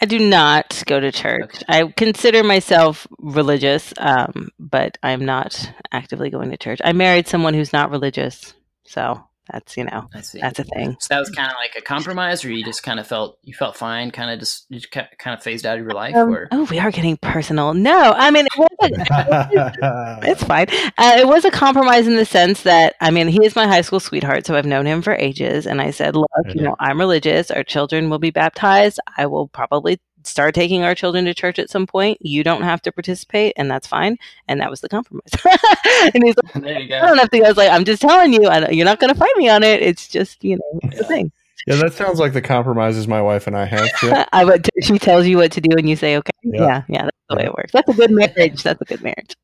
I 0.00 0.06
do 0.06 0.18
not 0.18 0.82
go 0.86 1.00
to 1.00 1.12
church. 1.12 1.62
I 1.68 1.92
consider 1.96 2.42
myself 2.42 3.06
religious, 3.18 3.92
um, 3.98 4.48
but 4.58 4.98
I'm 5.02 5.24
not 5.24 5.70
actively 5.92 6.30
going 6.30 6.50
to 6.50 6.56
church. 6.56 6.80
I 6.84 6.92
married 6.92 7.28
someone 7.28 7.54
who's 7.54 7.72
not 7.72 7.90
religious, 7.90 8.54
so 8.84 9.22
that's 9.52 9.76
you 9.76 9.84
know 9.84 10.08
that's 10.12 10.34
a 10.58 10.64
thing. 10.64 10.96
so 11.00 11.14
that 11.14 11.18
was 11.20 11.30
kind 11.30 11.48
of 11.50 11.56
like 11.60 11.74
a 11.76 11.82
compromise, 11.82 12.44
or 12.44 12.52
you 12.52 12.64
just 12.64 12.82
kind 12.82 12.98
of 13.00 13.06
felt 13.06 13.38
you 13.42 13.54
felt 13.54 13.76
fine, 13.76 14.10
kind 14.10 14.30
of 14.30 14.38
just 14.38 14.66
you 14.68 14.80
just 14.80 14.90
kind 14.92 15.08
of 15.36 15.42
phased 15.42 15.66
out 15.66 15.78
of 15.78 15.84
your 15.84 15.94
life, 15.94 16.14
Um, 16.16 16.30
or 16.32 16.48
oh, 16.52 16.64
we 16.70 16.78
are 16.78 16.90
getting 16.90 17.16
personal. 17.16 17.74
No, 17.74 18.12
I 18.16 18.30
mean, 18.30 18.46
it 18.46 18.58
was 18.58 18.68
a, 18.82 20.20
it's 20.22 20.44
fine. 20.44 20.66
Uh, 20.98 21.16
it 21.18 21.26
was 21.26 21.44
a 21.44 21.50
compromise 21.50 22.06
in 22.06 22.16
the 22.16 22.24
sense 22.24 22.62
that, 22.62 22.94
I 23.00 23.10
mean, 23.10 23.28
he 23.28 23.44
is 23.44 23.56
my 23.56 23.66
high 23.66 23.80
school 23.82 24.00
sweetheart, 24.00 24.46
so 24.46 24.54
I've 24.56 24.66
known 24.66 24.86
him 24.86 25.02
for 25.02 25.14
ages. 25.14 25.66
And 25.66 25.80
I 25.80 25.90
said, 25.90 26.16
look, 26.16 26.28
you 26.46 26.60
Mhm. 26.60 26.64
know, 26.64 26.76
I'm 26.78 26.98
religious. 26.98 27.50
Our 27.50 27.64
children 27.64 28.10
will 28.10 28.18
be 28.18 28.30
baptized. 28.30 29.00
I 29.16 29.26
will 29.26 29.48
probably 29.48 30.00
start 30.24 30.54
taking 30.54 30.82
our 30.82 30.94
children 30.94 31.24
to 31.24 31.34
church 31.34 31.58
at 31.58 31.70
some 31.70 31.86
point. 31.86 32.18
You 32.20 32.42
don't 32.44 32.62
have 32.62 32.82
to 32.82 32.92
participate, 32.92 33.52
and 33.56 33.70
that's 33.70 33.86
fine. 33.86 34.16
And 34.48 34.60
that 34.60 34.70
was 34.70 34.80
the 34.80 34.88
compromise. 34.88 35.30
and 36.14 36.22
he's 36.24 36.34
like, 36.42 36.62
there 36.62 36.80
you 36.80 36.94
I 36.96 37.00
don't 37.00 37.18
have 37.18 37.30
to. 37.30 37.42
I 37.44 37.48
was 37.48 37.56
like, 37.56 37.70
I'm 37.70 37.84
just 37.84 38.02
telling 38.02 38.32
you, 38.32 38.46
I, 38.46 38.68
you're 38.70 38.84
not 38.84 39.00
going 39.00 39.12
to 39.12 39.18
fight 39.18 39.36
me 39.36 39.48
on 39.48 39.62
it. 39.62 39.82
It's 39.82 40.08
just, 40.08 40.42
you 40.44 40.56
know, 40.56 40.80
it's 40.84 41.00
a 41.00 41.02
Yeah. 41.02 41.08
thing. 41.08 41.32
yeah, 41.66 41.76
that 41.76 41.92
sounds 41.92 42.18
like 42.18 42.32
the 42.32 42.40
compromises 42.42 43.06
my 43.06 43.20
wife 43.22 43.46
and 43.46 43.56
I 43.56 43.64
have. 43.66 43.88
Too. 44.00 44.12
I 44.32 44.44
would, 44.44 44.68
she 44.82 44.98
tells 44.98 45.26
you 45.26 45.36
what 45.38 45.52
to 45.52 45.60
do, 45.60 45.76
and 45.76 45.88
you 45.88 45.96
say, 45.96 46.16
okay. 46.16 46.30
Yeah. 46.42 46.60
Yeah, 46.62 46.82
yeah, 46.88 47.02
that's 47.04 47.16
the 47.28 47.36
way 47.36 47.44
it 47.44 47.54
works. 47.54 47.72
That's 47.72 47.88
a 47.88 47.94
good 47.94 48.10
marriage. 48.10 48.62
That's 48.62 48.80
a 48.80 48.84
good 48.84 49.02
marriage. 49.02 49.34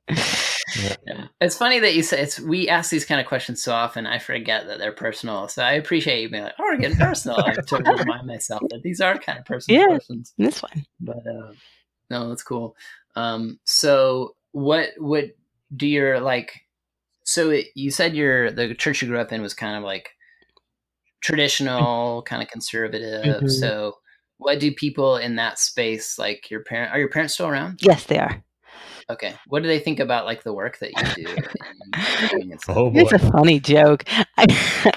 Yeah. 0.74 1.26
It's 1.40 1.56
funny 1.56 1.78
that 1.80 1.94
you 1.94 2.02
say 2.02 2.20
it's. 2.20 2.40
We 2.40 2.68
ask 2.68 2.90
these 2.90 3.04
kind 3.04 3.20
of 3.20 3.26
questions 3.26 3.62
so 3.62 3.72
often, 3.72 4.06
I 4.06 4.18
forget 4.18 4.66
that 4.66 4.78
they're 4.78 4.92
personal. 4.92 5.48
So 5.48 5.62
I 5.62 5.72
appreciate 5.72 6.22
you 6.22 6.28
being 6.28 6.42
like, 6.42 6.54
"Oh, 6.58 6.64
we're 6.64 6.78
getting 6.78 6.96
personal." 6.96 7.38
I 7.38 7.50
have 7.56 7.66
to 7.66 7.76
remind 7.76 8.26
myself 8.26 8.62
that 8.70 8.80
these 8.82 9.00
are 9.00 9.16
kind 9.18 9.38
of 9.38 9.44
personal 9.44 9.80
Yeah. 9.80 9.86
questions. 9.88 10.34
It's 10.38 10.60
fine. 10.60 10.84
But 11.00 11.18
uh, 11.26 11.52
no, 12.10 12.28
that's 12.28 12.42
cool. 12.42 12.74
Um, 13.14 13.58
so 13.64 14.34
what 14.52 14.90
what 14.98 15.26
do 15.76 15.86
your 15.86 16.20
like? 16.20 16.52
So 17.24 17.50
it, 17.50 17.68
you 17.74 17.90
said 17.90 18.14
your 18.16 18.50
the 18.50 18.74
church 18.74 19.02
you 19.02 19.08
grew 19.08 19.20
up 19.20 19.32
in 19.32 19.42
was 19.42 19.54
kind 19.54 19.76
of 19.76 19.84
like 19.84 20.10
traditional, 21.20 22.22
kind 22.22 22.42
of 22.42 22.48
conservative. 22.48 23.42
Mhm. 23.42 23.50
So 23.50 23.98
what 24.38 24.60
do 24.60 24.72
people 24.72 25.16
in 25.16 25.36
that 25.36 25.58
space 25.58 26.18
like 26.18 26.50
your 26.50 26.62
parent? 26.62 26.92
Are 26.92 26.98
your 26.98 27.08
parents 27.08 27.34
still 27.34 27.46
around? 27.46 27.78
Yes, 27.82 28.04
they 28.04 28.18
are. 28.18 28.42
Okay. 29.08 29.38
What 29.46 29.62
do 29.62 29.68
they 29.68 29.78
think 29.78 30.00
about 30.00 30.26
like 30.26 30.42
the 30.42 30.52
work 30.52 30.78
that 30.80 30.96
you 30.96 31.24
do? 31.26 31.36
and 31.94 32.30
doing 32.30 32.50
and 32.50 32.60
stuff? 32.60 32.76
Oh 32.76 32.90
boy. 32.90 33.02
It's 33.02 33.12
a 33.12 33.18
funny 33.20 33.60
joke. 33.60 34.04
I, 34.36 34.44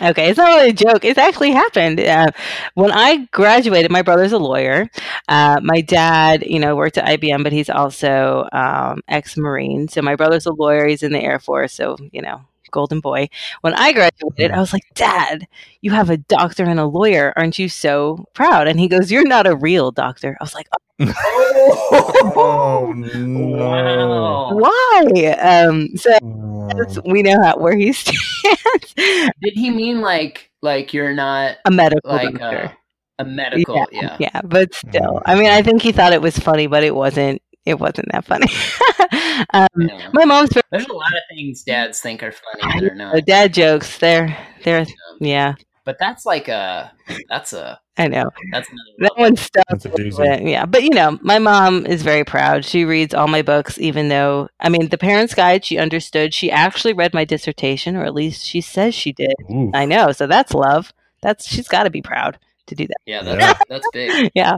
okay, 0.09 0.29
it's 0.29 0.37
not 0.37 0.47
really 0.47 0.69
a 0.71 0.73
joke. 0.73 1.05
It's 1.05 1.19
actually 1.19 1.51
happened. 1.51 1.99
Uh, 1.99 2.31
when 2.73 2.91
I 2.91 3.27
graduated, 3.31 3.91
my 3.91 4.01
brother's 4.01 4.31
a 4.31 4.39
lawyer. 4.39 4.89
Uh, 5.27 5.59
my 5.63 5.81
dad, 5.81 6.43
you 6.47 6.59
know, 6.59 6.75
worked 6.75 6.97
at 6.97 7.05
IBM, 7.05 7.43
but 7.43 7.53
he's 7.53 7.69
also 7.69 8.47
um, 8.51 9.01
ex-marine. 9.07 9.87
So 9.87 10.01
my 10.01 10.15
brother's 10.15 10.47
a 10.47 10.53
lawyer. 10.53 10.87
He's 10.87 11.03
in 11.03 11.11
the 11.11 11.21
Air 11.21 11.39
Force. 11.39 11.73
So 11.73 11.95
you 12.11 12.23
know, 12.23 12.41
golden 12.71 12.99
boy. 12.99 13.29
When 13.61 13.73
I 13.73 13.91
graduated, 13.93 14.51
I 14.51 14.59
was 14.59 14.73
like, 14.73 14.83
Dad, 14.95 15.47
you 15.81 15.91
have 15.91 16.09
a 16.09 16.17
doctor 16.17 16.63
and 16.65 16.79
a 16.79 16.85
lawyer. 16.85 17.33
Aren't 17.35 17.59
you 17.59 17.69
so 17.69 18.25
proud? 18.33 18.67
And 18.67 18.79
he 18.79 18.87
goes, 18.87 19.11
You're 19.11 19.27
not 19.27 19.47
a 19.47 19.55
real 19.55 19.91
doctor. 19.91 20.37
I 20.39 20.43
was 20.43 20.53
like, 20.53 20.67
oh 21.01 22.93
no! 22.95 24.49
Why? 24.53 25.31
Um, 25.39 25.95
so 25.95 26.11
Oh. 26.21 26.67
that's- 26.69 26.99
we 27.05 27.23
know 27.23 27.41
how 27.41 27.57
where 27.57 27.75
he 27.75 27.91
stands. 27.99 28.93
Did 28.95 29.53
he 29.53 29.69
mean 29.71 30.01
like 30.01 30.51
like 30.61 30.93
you're 30.93 31.13
not 31.13 31.57
a 31.65 31.71
medical 31.71 32.11
like 32.11 32.31
doctor. 32.37 32.75
a, 33.17 33.23
a 33.23 33.25
medical? 33.25 33.85
Yeah. 33.91 34.17
yeah, 34.19 34.41
but 34.43 34.73
still, 34.75 35.21
I 35.25 35.35
mean, 35.35 35.49
I 35.49 35.61
think 35.61 35.81
he 35.81 35.91
thought 35.91 36.13
it 36.13 36.21
was 36.21 36.37
funny, 36.37 36.67
but 36.67 36.83
it 36.83 36.93
wasn't. 36.93 37.41
It 37.69 37.79
wasn't 37.79 38.11
that 38.11 38.25
funny. 38.25 38.47
um, 39.53 39.67
Yeah. 39.77 40.09
my 40.13 40.25
mom's 40.25 40.51
very 40.53 40.63
There's 40.71 40.87
a 40.87 40.93
lot 40.93 41.11
of 41.13 41.21
things 41.35 41.63
dads 41.63 41.99
think 42.01 42.23
are 42.23 42.31
funny 42.31 42.81
that 42.81 42.91
are 42.91 42.95
not. 42.95 43.25
dad 43.25 43.53
jokes. 43.53 43.97
They're 43.97 44.35
they're 44.63 44.85
yeah. 45.19 45.55
But 45.85 45.97
that's 45.99 46.25
like 46.25 46.47
a 46.47 46.91
that's 47.29 47.53
a 47.53 47.79
I 47.97 48.07
know 48.07 48.29
that's 48.51 48.69
another 48.69 48.91
that 48.99 49.11
level. 49.17 49.23
one 49.23 49.35
stuck. 49.35 49.65
That's 49.69 49.85
a 49.85 49.89
a 49.89 49.91
little 49.91 50.19
doozy. 50.19 50.37
bit, 50.39 50.47
Yeah, 50.47 50.65
but 50.65 50.83
you 50.83 50.91
know, 50.91 51.17
my 51.21 51.39
mom 51.39 51.85
is 51.85 52.01
very 52.03 52.23
proud. 52.23 52.63
She 52.63 52.85
reads 52.85 53.13
all 53.13 53.27
my 53.27 53.41
books, 53.41 53.77
even 53.79 54.07
though 54.09 54.49
I 54.59 54.69
mean, 54.69 54.89
the 54.89 54.97
Parents 54.97 55.33
Guide. 55.33 55.65
She 55.65 55.77
understood. 55.77 56.33
She 56.33 56.51
actually 56.51 56.93
read 56.93 57.13
my 57.13 57.25
dissertation, 57.25 57.95
or 57.95 58.03
at 58.05 58.13
least 58.13 58.45
she 58.45 58.61
says 58.61 58.93
she 58.95 59.11
did. 59.13 59.33
Ooh. 59.51 59.71
I 59.73 59.85
know, 59.85 60.11
so 60.11 60.27
that's 60.27 60.53
love. 60.53 60.93
That's 61.21 61.47
she's 61.47 61.67
got 61.67 61.83
to 61.83 61.89
be 61.89 62.01
proud 62.01 62.37
to 62.67 62.75
do 62.75 62.87
that. 62.87 62.97
Yeah, 63.05 63.23
that's 63.23 63.41
Yeah. 63.41 63.53
that's 63.67 63.87
big. 63.91 64.31
Yeah, 64.35 64.57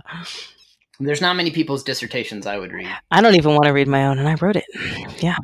There's 1.06 1.22
not 1.22 1.36
many 1.36 1.52
people's 1.52 1.84
dissertations 1.84 2.46
I 2.46 2.58
would 2.58 2.72
read. 2.72 2.90
I 3.10 3.22
don't 3.22 3.36
even 3.36 3.52
want 3.52 3.66
to 3.66 3.72
read 3.72 3.88
my 3.88 4.06
own, 4.08 4.20
and 4.20 4.28
I 4.28 4.36
wrote 4.36 4.56
it. 4.56 4.66
Yeah. 5.22 5.38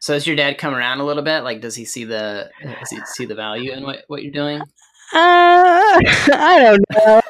So 0.00 0.12
has 0.12 0.26
your 0.26 0.36
dad 0.36 0.58
come 0.58 0.74
around 0.74 1.00
a 1.00 1.04
little 1.04 1.22
bit? 1.22 1.40
Like, 1.44 1.60
does 1.62 1.74
he 1.74 1.86
see 1.86 2.04
the 2.04 2.50
uh, 2.62 2.74
does 2.80 2.90
he 2.90 2.98
see 3.06 3.24
the 3.24 3.34
value 3.34 3.72
in 3.72 3.84
what, 3.84 4.00
what 4.08 4.22
you're 4.22 4.32
doing? 4.32 4.60
Uh, 5.14 6.00
I 6.34 6.58
don't 6.60 6.84
know. 6.94 7.20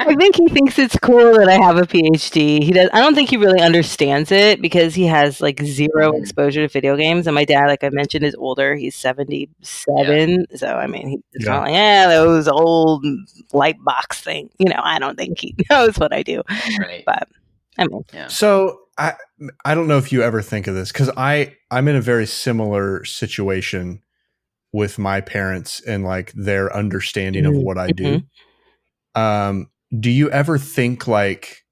I 0.00 0.14
think 0.16 0.36
he 0.36 0.48
thinks 0.48 0.78
it's 0.78 0.96
cool 0.98 1.34
that 1.38 1.48
I 1.48 1.54
have 1.54 1.76
a 1.76 1.82
PhD. 1.82 2.62
He 2.62 2.72
does. 2.72 2.88
I 2.92 3.00
don't 3.00 3.14
think 3.14 3.30
he 3.30 3.36
really 3.36 3.60
understands 3.60 4.32
it 4.32 4.60
because 4.62 4.94
he 4.94 5.04
has 5.06 5.40
like 5.40 5.60
zero 5.62 6.12
Mhm. 6.12 6.20
exposure 6.20 6.66
to 6.66 6.68
video 6.72 6.96
games. 6.96 7.26
And 7.26 7.34
my 7.34 7.44
dad, 7.44 7.66
like 7.66 7.84
I 7.84 7.90
mentioned, 7.90 8.24
is 8.24 8.34
older. 8.36 8.74
He's 8.74 8.96
seventy 8.96 9.48
seven. 9.62 10.46
So 10.56 10.66
I 10.68 10.86
mean, 10.86 11.08
he, 11.08 11.18
it's 11.34 11.44
Yeah. 11.46 11.52
not 11.52 11.62
like 11.64 11.72
yeah, 11.72 12.08
those 12.08 12.48
old 12.48 13.04
light 13.52 13.76
box 13.84 14.20
thing. 14.20 14.50
You 14.58 14.70
know, 14.70 14.80
I 14.82 14.98
don't 14.98 15.16
think 15.18 15.38
he 15.38 15.54
knows 15.70 15.96
what 15.98 16.12
I 16.12 16.22
do. 16.22 16.42
Right. 16.80 17.02
But 17.06 17.28
I 17.78 17.86
mean, 17.86 18.02
So 18.28 18.80
I 18.96 19.14
I 19.64 19.74
don't 19.74 19.86
know 19.88 19.98
if 19.98 20.10
you 20.12 20.22
ever 20.22 20.42
think 20.42 20.66
of 20.66 20.74
this 20.74 20.90
because 20.90 21.10
I 21.16 21.54
I'm 21.70 21.86
in 21.88 21.96
a 21.96 22.00
very 22.00 22.26
similar 22.26 23.04
situation 23.04 24.02
with 24.72 24.98
my 24.98 25.20
parents 25.20 25.80
and 25.86 26.04
like 26.04 26.32
their 26.32 26.74
understanding 26.74 27.46
of 27.46 27.54
Mhm. 27.54 27.62
what 27.64 27.78
I 27.78 27.90
do. 27.92 28.22
um, 29.14 29.70
do 29.98 30.10
you 30.10 30.30
ever 30.30 30.58
think 30.58 31.06
like 31.08 31.64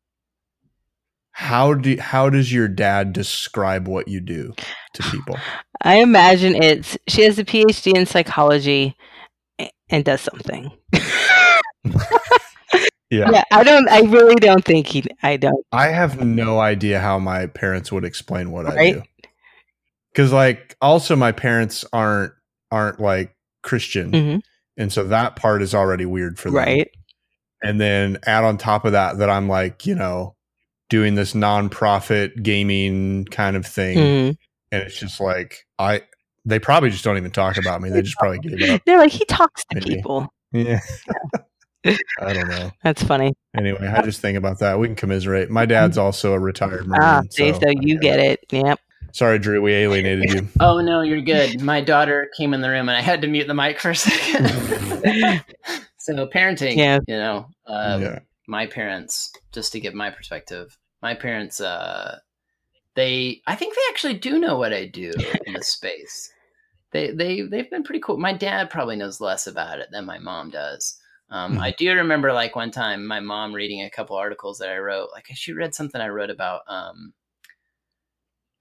how 1.33 1.75
do 1.75 1.99
how 2.01 2.31
does 2.31 2.51
your 2.53 2.67
dad 2.67 3.13
describe 3.13 3.87
what 3.87 4.09
you 4.09 4.21
do 4.21 4.55
to 4.95 5.03
people? 5.11 5.37
I 5.83 5.97
imagine 5.97 6.57
it's 6.57 6.97
she 7.07 7.23
has 7.23 7.39
a 7.39 7.45
PhD 7.45 7.95
in 7.95 8.07
psychology 8.07 8.97
and 9.91 10.05
does 10.05 10.21
something. 10.23 10.71
Yeah. 13.09 13.31
Yeah, 13.31 13.45
I 13.53 13.63
don't. 13.63 13.89
I 13.89 14.01
really 14.01 14.35
don't 14.35 14.65
think 14.65 14.89
he. 14.89 15.05
I 15.23 15.37
don't. 15.37 15.65
I 15.71 15.87
have 15.89 16.21
no 16.25 16.59
idea 16.59 16.99
how 16.99 17.21
my 17.21 17.47
parents 17.47 17.93
would 17.93 18.05
explain 18.05 18.51
what 18.51 18.67
I 18.67 18.91
do. 18.93 19.03
Cuz 20.17 20.33
like 20.33 20.75
also 20.81 21.15
my 21.15 21.31
parents 21.31 21.85
aren't 21.93 22.33
aren't 22.71 23.01
like 23.01 23.35
Christian. 23.63 24.11
Mhm. 24.13 24.41
And 24.77 24.93
so 24.93 25.05
that 25.05 25.37
part 25.37 25.63
is 25.63 25.75
already 25.75 26.05
weird 26.07 26.39
for 26.39 26.49
them. 26.51 26.57
Right. 26.57 26.91
And 27.63 27.81
then 27.81 28.19
add 28.27 28.45
on 28.45 28.59
top 28.59 28.85
of 28.85 28.93
that 28.93 29.19
that 29.19 29.31
I'm 29.31 29.49
like, 29.49 29.87
you 29.87 29.95
know, 29.95 30.35
doing 30.91 31.15
this 31.15 31.33
nonprofit 31.33 32.43
gaming 32.43 33.25
kind 33.27 33.57
of 33.57 33.67
thing 33.67 33.99
Mhm. 33.99 34.37
and 34.73 34.83
it's 34.83 34.99
just 35.01 35.21
like 35.21 35.67
I 35.79 36.03
they 36.45 36.61
probably 36.61 36.91
just 36.91 37.03
don't 37.03 37.17
even 37.17 37.33
talk 37.33 37.57
about 37.57 37.81
me. 37.83 37.91
They 37.91 38.03
just 38.03 38.17
probably 38.19 38.39
gave 38.39 38.71
up. 38.71 38.83
They're 38.87 38.99
like 38.99 39.11
he 39.11 39.25
talks 39.25 39.65
to 39.71 39.77
Maybe. 39.81 39.97
people. 39.97 40.29
Yeah. 40.53 40.79
I 42.21 42.33
don't 42.33 42.49
know. 42.49 42.71
That's 42.83 43.03
funny. 43.03 43.33
Anyway, 43.57 43.87
I 43.87 44.03
just 44.03 44.21
think 44.21 44.37
about 44.37 44.59
that. 44.59 44.79
We 44.79 44.89
can 44.89 44.97
commiserate. 44.97 45.51
My 45.51 45.67
dad's 45.67 45.97
also 45.99 46.33
a 46.33 46.39
retired 46.39 46.87
Marine. 46.87 47.01
ah, 47.03 47.23
see, 47.31 47.53
so 47.53 47.69
you 47.81 47.99
get 47.99 48.19
it. 48.19 48.41
Yep. 48.51 48.81
Sorry, 49.17 49.39
Drew, 49.39 49.63
we 49.63 49.73
alienated 49.73 50.31
you. 50.31 50.47
Oh 50.61 50.83
no, 50.83 51.01
you're 51.01 51.23
good. 51.23 51.63
My 51.63 51.81
daughter 51.81 52.29
came 52.37 52.53
in 52.53 52.61
the 52.61 52.69
room 52.69 52.91
and 52.91 52.99
I 52.99 53.01
had 53.01 53.23
to 53.23 53.29
mute 53.29 53.47
the 53.47 53.55
mic 53.55 53.81
for 53.81 53.93
a 53.93 53.97
second. 53.97 54.45
so 55.97 56.27
parenting, 56.27 56.77
Yeah. 56.77 56.99
you 57.09 57.17
know, 57.17 57.49
uh, 57.67 57.99
yeah. 57.99 58.19
my 58.47 58.67
parents, 58.67 59.33
just 59.53 59.73
to 59.73 59.81
give 59.81 59.95
my 59.95 60.11
perspective, 60.11 60.77
my 61.01 61.15
parents, 61.15 61.63
uh, 61.63 62.19
they, 62.95 63.41
I 63.47 63.57
think 63.57 63.75
they 63.75 63.81
actually 63.89 64.19
do 64.19 64.39
know 64.39 64.59
what 64.59 64.75
I 64.75 64.85
do 64.85 65.11
in 65.47 65.55
this 65.55 65.69
space. 65.69 66.31
They, 66.93 67.11
they, 67.11 67.41
they've 67.41 67.71
been 67.71 67.85
pretty 67.85 68.01
cool. 68.01 68.19
My 68.19 68.35
dad 68.35 68.69
probably 68.69 68.97
knows 68.97 69.19
less 69.19 69.47
about 69.47 69.79
it 69.79 69.89
than 69.93 70.05
my 70.05 70.19
mom 70.19 70.51
does. 70.51 71.01
Um, 71.31 71.57
Mhm. 71.57 71.61
I 71.63 71.71
do 71.71 71.91
remember 71.95 72.35
like 72.35 72.55
one 72.55 72.71
time 72.71 73.07
my 73.07 73.21
mom 73.21 73.55
reading 73.55 73.81
a 73.81 73.89
couple 73.89 74.17
articles 74.17 74.59
that 74.59 74.69
I 74.69 74.77
wrote. 74.77 75.09
Like 75.15 75.25
she 75.33 75.55
read 75.55 75.75
something 75.75 76.03
I 76.03 76.09
wrote 76.09 76.29
about, 76.31 76.61
um, 76.69 77.15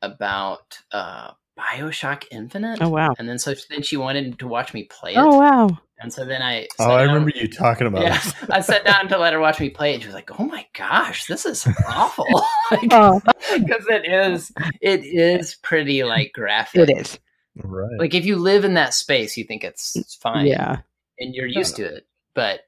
about 0.06 0.78
uh, 0.92 1.32
Bioshock 1.58 2.26
Infinite. 2.32 2.82
Oh 2.82 2.90
wow. 2.90 3.14
And 3.18 3.28
then 3.30 3.40
so 3.40 3.54
then 3.70 3.82
she 3.82 3.98
wanted 3.98 4.40
to 4.40 4.48
watch 4.48 4.74
me 4.74 4.84
play 4.84 5.14
it. 5.14 5.18
Oh 5.18 5.38
wow. 5.40 5.78
And 6.00 6.12
so 6.12 6.26
then 6.26 6.42
I 6.42 6.68
Oh, 6.78 6.84
sat 6.84 6.92
I 6.92 6.98
down- 7.06 7.08
remember 7.08 7.32
you 7.36 7.48
talking 7.48 7.88
about 7.88 8.02
yeah, 8.04 8.18
it. 8.24 8.34
I 8.50 8.60
sat 8.60 8.84
down 8.86 9.08
to 9.10 9.18
let 9.18 9.32
her 9.34 9.40
watch 9.40 9.60
me 9.62 9.70
play 9.70 9.92
it. 9.92 9.94
And 9.96 10.04
she 10.04 10.08
was 10.10 10.16
like, 10.16 10.40
"Oh 10.40 10.44
my 10.44 10.66
gosh, 10.78 11.26
this 11.26 11.46
is 11.46 11.66
awful!" 11.88 12.26
Oh, 12.92 13.22
Because 13.54 13.86
it 13.90 14.06
is, 14.06 14.52
it 14.82 15.06
is 15.06 15.56
pretty 15.56 16.04
like 16.04 16.32
graphic. 16.34 16.90
it 16.90 16.98
is. 16.98 17.20
Right. 17.56 17.98
Like 18.00 18.14
if 18.14 18.26
you 18.26 18.36
live 18.36 18.66
in 18.66 18.74
that 18.74 18.94
space, 18.94 19.38
you 19.38 19.46
think 19.46 19.64
it's, 19.64 19.96
it's 19.96 20.16
fine, 20.16 20.48
Yeah. 20.48 20.80
and 21.20 21.34
you're 21.34 21.48
used 21.48 21.78
to 21.78 21.86
it. 21.86 22.06
But, 22.34 22.62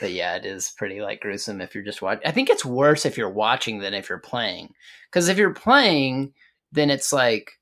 but 0.00 0.12
yeah, 0.12 0.36
it 0.36 0.44
is 0.46 0.72
pretty 0.78 1.00
like 1.00 1.20
gruesome 1.20 1.60
if 1.60 1.74
you're 1.74 1.82
just 1.82 2.02
watching. 2.02 2.22
I 2.24 2.30
think 2.30 2.48
it's 2.50 2.64
worse 2.64 3.04
if 3.04 3.18
you're 3.18 3.28
watching 3.30 3.80
than 3.80 3.94
if 3.94 4.08
you're 4.08 4.18
playing. 4.20 4.72
Because 5.10 5.28
if 5.28 5.38
you're 5.38 5.54
playing, 5.54 6.34
then 6.72 6.90
it's 6.90 7.12
like, 7.12 7.52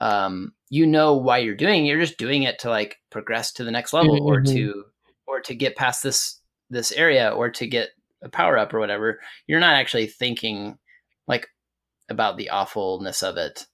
um, 0.00 0.52
you 0.70 0.86
know 0.86 1.16
why 1.16 1.38
you're 1.38 1.54
doing. 1.56 1.84
it. 1.86 1.88
You're 1.88 2.00
just 2.00 2.18
doing 2.18 2.42
it 2.44 2.58
to 2.60 2.70
like 2.70 2.98
progress 3.10 3.52
to 3.54 3.64
the 3.64 3.70
next 3.70 3.92
level, 3.92 4.22
or 4.22 4.40
Mhm. 4.40 4.52
to, 4.52 4.84
or 5.26 5.40
to 5.40 5.54
get 5.54 5.76
past 5.76 6.02
this 6.02 6.40
this 6.70 6.92
area, 6.92 7.30
or 7.30 7.48
to 7.50 7.66
get 7.66 7.90
a 8.22 8.28
power 8.28 8.58
up 8.58 8.74
or 8.74 8.78
whatever. 8.80 9.20
You're 9.46 9.60
not 9.60 9.74
actually 9.76 10.06
thinking 10.06 10.78
like 11.26 11.48
about 12.10 12.36
the 12.36 12.50
awfulness 12.50 13.22
of 13.22 13.36
it. 13.38 13.66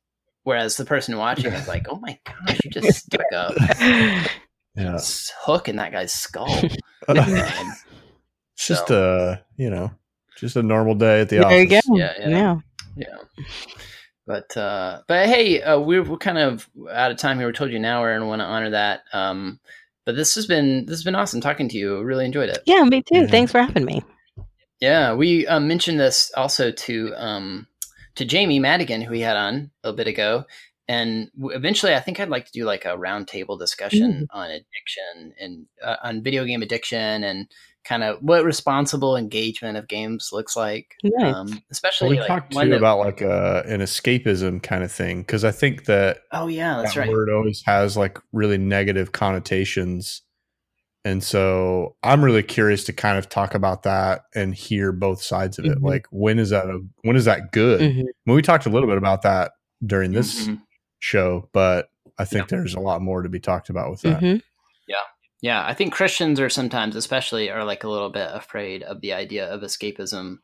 Whereas 0.44 0.76
the 0.76 0.84
person 0.84 1.16
watching 1.16 1.52
is 1.52 1.66
like, 1.68 1.86
"Oh 1.88 1.96
my 2.00 2.18
gosh, 2.24 2.60
you 2.64 2.70
just 2.70 3.06
stuck 3.06 3.22
a 3.32 4.28
yeah. 4.76 4.98
hook 5.42 5.68
in 5.68 5.76
that 5.76 5.92
guy's 5.92 6.12
skull." 6.12 6.46
it's 6.62 6.76
Um, 7.08 7.72
just 8.56 8.90
a, 8.90 9.42
you 9.56 9.70
know, 9.70 9.90
just 10.38 10.56
a 10.56 10.62
normal 10.62 10.94
day 10.94 11.20
at 11.22 11.28
the 11.28 11.38
there 11.38 11.62
you 11.62 11.66
office. 11.76 11.86
go. 11.88 11.96
Yeah, 11.96 12.14
yeah. 12.20 12.28
yeah. 12.28 12.56
yeah. 12.96 13.44
But 14.26 14.56
uh, 14.56 15.02
but 15.06 15.28
hey, 15.28 15.62
uh, 15.62 15.78
we're 15.78 16.02
we're 16.02 16.16
kind 16.16 16.38
of 16.38 16.68
out 16.90 17.10
of 17.10 17.18
time 17.18 17.38
here. 17.38 17.46
We 17.46 17.52
told 17.52 17.70
you 17.70 17.76
an 17.76 17.84
hour, 17.84 18.10
and 18.12 18.26
want 18.26 18.40
to 18.40 18.46
honor 18.46 18.70
that. 18.70 19.02
Um, 19.12 19.60
but 20.06 20.16
this 20.16 20.34
has 20.34 20.46
been 20.46 20.86
this 20.86 20.96
has 20.96 21.04
been 21.04 21.14
awesome 21.14 21.40
talking 21.40 21.68
to 21.68 21.76
you. 21.76 22.02
Really 22.02 22.24
enjoyed 22.24 22.48
it. 22.48 22.60
Yeah, 22.66 22.82
me 22.84 23.02
too. 23.02 23.20
Yeah. 23.20 23.26
Thanks 23.26 23.52
for 23.52 23.60
having 23.60 23.84
me. 23.84 24.02
Yeah, 24.80 25.14
we 25.14 25.46
um, 25.46 25.68
mentioned 25.68 26.00
this 26.00 26.32
also 26.36 26.70
to 26.70 27.14
um, 27.16 27.66
to 28.14 28.24
Jamie 28.24 28.58
Madigan, 28.58 29.02
who 29.02 29.10
we 29.10 29.20
had 29.20 29.36
on 29.36 29.70
a 29.82 29.92
bit 29.92 30.08
ago, 30.08 30.44
and 30.88 31.30
eventually, 31.38 31.94
I 31.94 32.00
think 32.00 32.20
I'd 32.20 32.28
like 32.28 32.46
to 32.46 32.52
do 32.52 32.64
like 32.64 32.84
a 32.84 32.96
roundtable 32.96 33.58
discussion 33.58 34.26
on 34.30 34.50
addiction 34.50 35.34
and 35.40 35.66
uh, 35.82 35.96
on 36.02 36.22
video 36.22 36.44
game 36.44 36.62
addiction 36.62 37.24
and 37.24 37.48
kind 37.84 38.02
of 38.02 38.18
what 38.22 38.44
responsible 38.44 39.16
engagement 39.16 39.76
of 39.76 39.86
games 39.88 40.30
looks 40.32 40.56
like. 40.56 40.96
Nice. 41.04 41.34
Um, 41.34 41.46
Well, 41.48 41.58
especially 41.70 42.08
we 42.10 42.18
like 42.20 42.28
talked 42.28 42.52
too 42.52 42.58
that- 42.70 42.72
about 42.76 42.98
like 43.00 43.20
a, 43.20 43.62
an 43.66 43.80
escapism 43.80 44.62
kind 44.62 44.82
of 44.82 44.90
thing 44.90 45.20
because 45.20 45.44
I 45.44 45.50
think 45.52 45.84
that 45.84 46.20
oh 46.32 46.46
yeah, 46.46 46.78
that's 46.82 46.94
that 46.94 47.00
right. 47.00 47.10
word 47.10 47.28
always 47.30 47.62
has 47.66 47.96
like 47.96 48.18
really 48.32 48.58
negative 48.58 49.12
connotations. 49.12 50.22
And 51.06 51.22
so 51.22 51.96
I'm 52.02 52.24
really 52.24 52.42
curious 52.42 52.84
to 52.84 52.92
kind 52.94 53.18
of 53.18 53.28
talk 53.28 53.54
about 53.54 53.82
that 53.82 54.22
and 54.34 54.54
hear 54.54 54.90
both 54.90 55.22
sides 55.22 55.58
of 55.58 55.66
it. 55.66 55.76
Mhm. 55.78 55.82
Like 55.82 56.06
when 56.10 56.38
is 56.38 56.48
that 56.50 56.64
a, 56.66 56.80
when 57.02 57.16
is 57.16 57.26
that 57.26 57.52
good? 57.52 57.80
Mhm. 57.82 58.00
I 58.00 58.12
mean, 58.24 58.36
we 58.36 58.40
talked 58.40 58.64
a 58.64 58.70
little 58.70 58.88
bit 58.88 58.96
about 58.96 59.20
that 59.22 59.52
during 59.84 60.12
this 60.12 60.46
Mhm. 60.48 60.62
show, 61.00 61.50
but 61.52 61.90
I 62.16 62.24
think 62.24 62.48
there's 62.48 62.74
a 62.74 62.80
lot 62.80 63.02
more 63.02 63.20
to 63.22 63.28
be 63.28 63.40
talked 63.40 63.68
about 63.68 63.90
with 63.90 64.00
that. 64.02 64.22
Yeah, 65.44 65.62
I 65.62 65.74
think 65.74 65.92
Christians 65.92 66.40
are 66.40 66.48
sometimes, 66.48 66.96
especially, 66.96 67.50
are 67.50 67.64
like 67.64 67.84
a 67.84 67.88
little 67.90 68.08
bit 68.08 68.30
afraid 68.32 68.82
of 68.82 69.02
the 69.02 69.12
idea 69.12 69.46
of 69.46 69.60
escapism. 69.60 70.38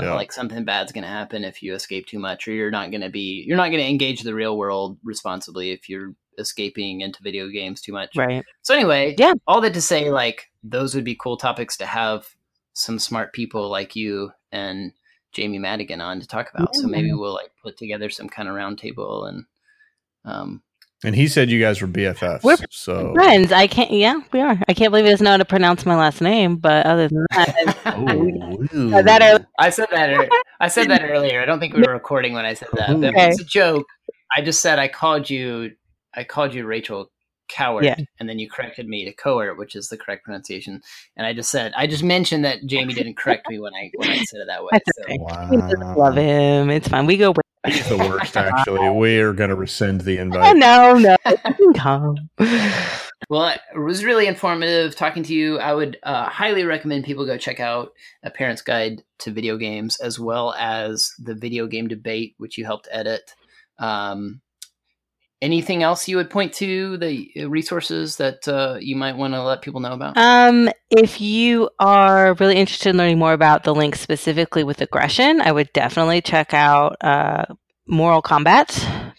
Uh, 0.00 0.04
Yeah. 0.04 0.14
like 0.14 0.32
something 0.32 0.64
bad's 0.64 0.90
going 0.90 1.04
to 1.04 1.08
happen 1.08 1.44
if 1.44 1.62
you 1.62 1.74
escape 1.74 2.06
too 2.06 2.18
much, 2.18 2.48
or 2.48 2.52
you're 2.52 2.70
not 2.72 2.90
going 2.90 3.02
to 3.02 3.08
be, 3.08 3.44
you're 3.46 3.56
not 3.56 3.68
going 3.68 3.84
to 3.84 3.88
engage 3.88 4.22
the 4.22 4.34
real 4.34 4.58
world 4.58 4.98
responsibly 5.04 5.70
if 5.70 5.88
you're 5.88 6.16
escaping 6.38 7.02
into 7.02 7.22
video 7.22 7.46
games 7.48 7.80
too 7.80 7.92
much. 7.92 8.16
Right. 8.16 8.42
So 8.62 8.74
anyway, 8.74 9.14
Yeah. 9.16 9.34
all 9.46 9.60
that 9.60 9.74
to 9.74 9.80
say, 9.80 10.10
like 10.10 10.50
those 10.64 10.96
would 10.96 11.04
be 11.04 11.14
cool 11.14 11.36
topics 11.36 11.76
to 11.76 11.86
have 11.86 12.26
some 12.72 12.98
smart 12.98 13.32
people 13.32 13.68
like 13.70 13.94
you 13.94 14.32
and 14.50 14.92
Jamie 15.30 15.60
Madigan 15.60 16.00
on 16.00 16.18
to 16.18 16.26
talk 16.26 16.50
about. 16.52 16.74
So 16.74 16.88
maybe 16.88 17.12
we'll 17.12 17.34
like 17.34 17.52
put 17.62 17.76
together 17.76 18.10
some 18.10 18.28
kind 18.28 18.48
of 18.48 18.56
roundtable 18.56 19.28
and 19.28 19.44
um, 20.24 20.62
and 21.04 21.14
he 21.14 21.28
said 21.28 21.50
you 21.50 21.60
guys 21.60 21.80
were 21.80 21.88
BFFs. 21.88 22.42
We're 22.42 22.56
so 22.70 23.12
Friends, 23.14 23.52
I 23.52 23.66
can't. 23.66 23.90
Yeah, 23.90 24.20
we 24.32 24.40
are. 24.40 24.58
I 24.68 24.74
can't 24.74 24.90
believe 24.90 25.04
he 25.04 25.10
doesn't 25.10 25.24
know 25.24 25.32
how 25.32 25.36
to 25.36 25.44
pronounce 25.44 25.84
my 25.86 25.96
last 25.96 26.20
name. 26.20 26.56
But 26.56 26.86
other 26.86 27.08
than 27.08 27.26
that, 27.32 27.94
Ooh. 28.74 28.94
Uh, 28.94 29.02
that 29.02 29.22
are- 29.22 29.46
I 29.58 29.70
said 29.70 29.88
that. 29.90 30.10
ear- 30.10 30.28
I 30.60 30.68
said 30.68 30.88
that 30.88 31.02
earlier. 31.10 31.40
I 31.40 31.44
don't 31.44 31.58
think 31.60 31.74
we 31.74 31.82
were 31.82 31.92
recording 31.92 32.32
when 32.34 32.44
I 32.44 32.54
said 32.54 32.68
that. 32.74 32.88
But 33.00 33.14
Okay. 33.14 33.30
It's 33.30 33.40
a 33.40 33.44
joke. 33.44 33.86
I 34.36 34.40
just 34.42 34.60
said 34.60 34.78
I 34.78 34.88
called 34.88 35.28
you. 35.28 35.72
I 36.14 36.24
called 36.24 36.54
you 36.54 36.64
Rachel 36.66 37.10
Coward, 37.48 37.84
Yeah. 37.84 37.96
and 38.20 38.28
then 38.28 38.38
you 38.38 38.48
corrected 38.48 38.88
me 38.88 39.04
to 39.04 39.14
Kowert, 39.14 39.58
which 39.58 39.74
is 39.76 39.88
the 39.88 39.96
correct 39.98 40.24
pronunciation. 40.24 40.80
And 41.16 41.26
I 41.26 41.32
just 41.34 41.50
said 41.50 41.72
I 41.76 41.86
just 41.86 42.02
mentioned 42.02 42.44
that 42.44 42.64
Jamie 42.64 42.94
didn't 42.94 43.16
correct 43.16 43.48
me 43.50 43.58
when 43.58 43.74
I 43.74 43.90
when 43.96 44.08
I 44.08 44.16
said 44.24 44.40
it 44.40 44.46
that 44.46 44.62
way. 44.62 44.68
That's 44.72 44.90
So. 44.96 45.02
okay. 45.04 45.18
Wow. 45.18 45.94
love 45.96 46.16
him. 46.16 46.70
It's 46.70 46.88
fine. 46.88 47.06
We 47.06 47.16
go. 47.18 47.34
With- 47.64 47.74
He's 47.74 47.88
the 47.88 47.96
worst, 47.96 48.36
actually. 48.36 48.88
We're 48.94 49.32
going 49.32 49.50
to 49.50 49.56
rescind 49.56 50.02
the 50.02 50.18
oh, 50.18 50.22
invite. 50.22 50.56
no, 50.56 50.98
no, 50.98 51.16
you 51.58 51.72
come. 51.76 52.28
Well, 53.30 53.48
it 53.48 53.78
was 53.78 54.04
really 54.04 54.26
informative 54.26 54.94
talking 54.94 55.22
to 55.22 55.32
you. 55.34 55.58
I 55.58 55.72
would 55.72 55.96
uh, 56.02 56.28
highly 56.28 56.64
recommend 56.64 57.04
people 57.04 57.24
go 57.24 57.38
check 57.38 57.60
out 57.60 57.92
A 58.22 58.30
Parent's 58.30 58.60
Guide 58.62 59.02
to 59.20 59.30
Video 59.30 59.56
Games, 59.56 59.98
as 60.00 60.18
well 60.18 60.52
as 60.58 61.12
the 61.18 61.34
video 61.34 61.66
game 61.66 61.88
debate, 61.88 62.34
which 62.36 62.58
you 62.58 62.66
helped 62.66 62.88
edit. 62.90 63.34
Um, 63.78 64.41
anything 65.42 65.82
else 65.82 66.08
you 66.08 66.16
would 66.16 66.30
point 66.30 66.54
to, 66.54 66.96
the 66.96 67.46
resources 67.46 68.16
that 68.16 68.46
uh, 68.48 68.78
you 68.80 68.96
might 68.96 69.16
want 69.16 69.34
to 69.34 69.42
let 69.42 69.60
people 69.60 69.80
know 69.80 69.92
about? 69.92 70.16
Um, 70.16 70.70
if 70.90 71.20
you 71.20 71.68
are 71.78 72.34
really 72.34 72.56
interested 72.56 72.90
in 72.90 72.96
learning 72.96 73.18
more 73.18 73.32
about 73.32 73.64
the 73.64 73.74
link 73.74 73.96
specifically 73.96 74.64
with 74.64 74.80
aggression, 74.80 75.40
I 75.40 75.52
would 75.52 75.72
definitely 75.72 76.22
check 76.22 76.54
out 76.54 76.96
uh, 77.02 77.44
Moral 77.86 78.22
Combat 78.22 78.68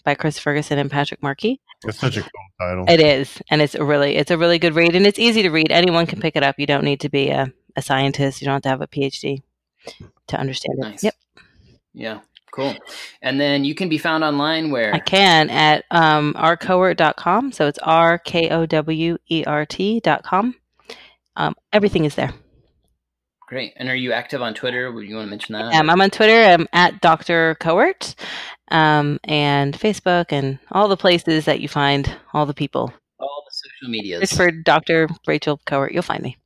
by 0.04 0.14
Chris 0.14 0.38
Ferguson 0.38 0.78
and 0.78 0.90
Patrick 0.90 1.22
Markey. 1.22 1.60
That's 1.84 1.98
such 1.98 2.16
a 2.16 2.22
cool 2.22 2.30
title. 2.58 2.84
It 2.88 3.00
is, 3.00 3.42
and 3.50 3.60
it's 3.60 3.74
a 3.74 3.84
really 3.84 4.16
it's 4.16 4.30
a 4.30 4.38
really 4.38 4.58
good 4.58 4.74
read, 4.74 4.96
and 4.96 5.06
it's 5.06 5.18
easy 5.18 5.42
to 5.42 5.50
read. 5.50 5.70
Anyone 5.70 6.06
can 6.06 6.20
pick 6.20 6.34
it 6.34 6.42
up. 6.42 6.56
You 6.58 6.66
don't 6.66 6.84
need 6.84 7.00
to 7.00 7.10
be 7.10 7.28
a, 7.28 7.52
a 7.76 7.82
scientist. 7.82 8.40
You 8.40 8.46
don't 8.46 8.54
have 8.54 8.62
to 8.62 8.68
have 8.70 8.80
a 8.80 8.86
PhD 8.86 9.42
to 10.28 10.36
understand 10.38 10.78
it. 10.82 11.02
Yep, 11.02 11.14
Yeah, 11.92 12.20
cool. 12.54 12.74
And 13.20 13.40
then 13.40 13.64
you 13.64 13.74
can 13.74 13.88
be 13.88 13.98
found 13.98 14.24
online 14.24 14.70
where? 14.70 14.94
I 14.94 15.00
can 15.00 15.50
at 15.50 15.84
um, 15.90 16.34
rcowert.com. 16.34 17.52
So 17.52 17.66
it's 17.66 17.78
r 17.80 18.18
k 18.18 18.48
o 18.50 18.64
w 18.66 19.18
e 19.28 19.44
r 19.44 19.66
t 19.66 20.00
dot 20.00 20.22
com. 20.22 20.54
Um, 21.36 21.54
everything 21.72 22.04
is 22.04 22.14
there. 22.14 22.32
Great. 23.46 23.74
And 23.76 23.88
are 23.88 23.94
you 23.94 24.12
active 24.12 24.40
on 24.40 24.54
Twitter? 24.54 24.90
Would 24.90 25.06
you 25.06 25.16
want 25.16 25.26
to 25.26 25.30
mention 25.30 25.52
that? 25.52 25.74
Um, 25.74 25.90
I'm 25.90 26.00
on 26.00 26.10
Twitter. 26.10 26.44
I'm 26.44 26.66
at 26.72 27.00
Dr. 27.02 27.56
Kowert, 27.60 28.14
um, 28.70 29.18
and 29.24 29.78
Facebook, 29.78 30.26
and 30.30 30.58
all 30.70 30.88
the 30.88 30.96
places 30.96 31.44
that 31.44 31.60
you 31.60 31.68
find 31.68 32.16
all 32.32 32.46
the 32.46 32.54
people. 32.54 32.92
All 33.18 33.44
the 33.46 33.52
social 33.52 33.90
medias. 33.90 34.30
Search 34.30 34.36
for 34.36 34.50
Dr. 34.50 35.08
Rachel 35.26 35.60
Kowert. 35.66 35.92
You'll 35.92 36.02
find 36.02 36.22
me. 36.22 36.38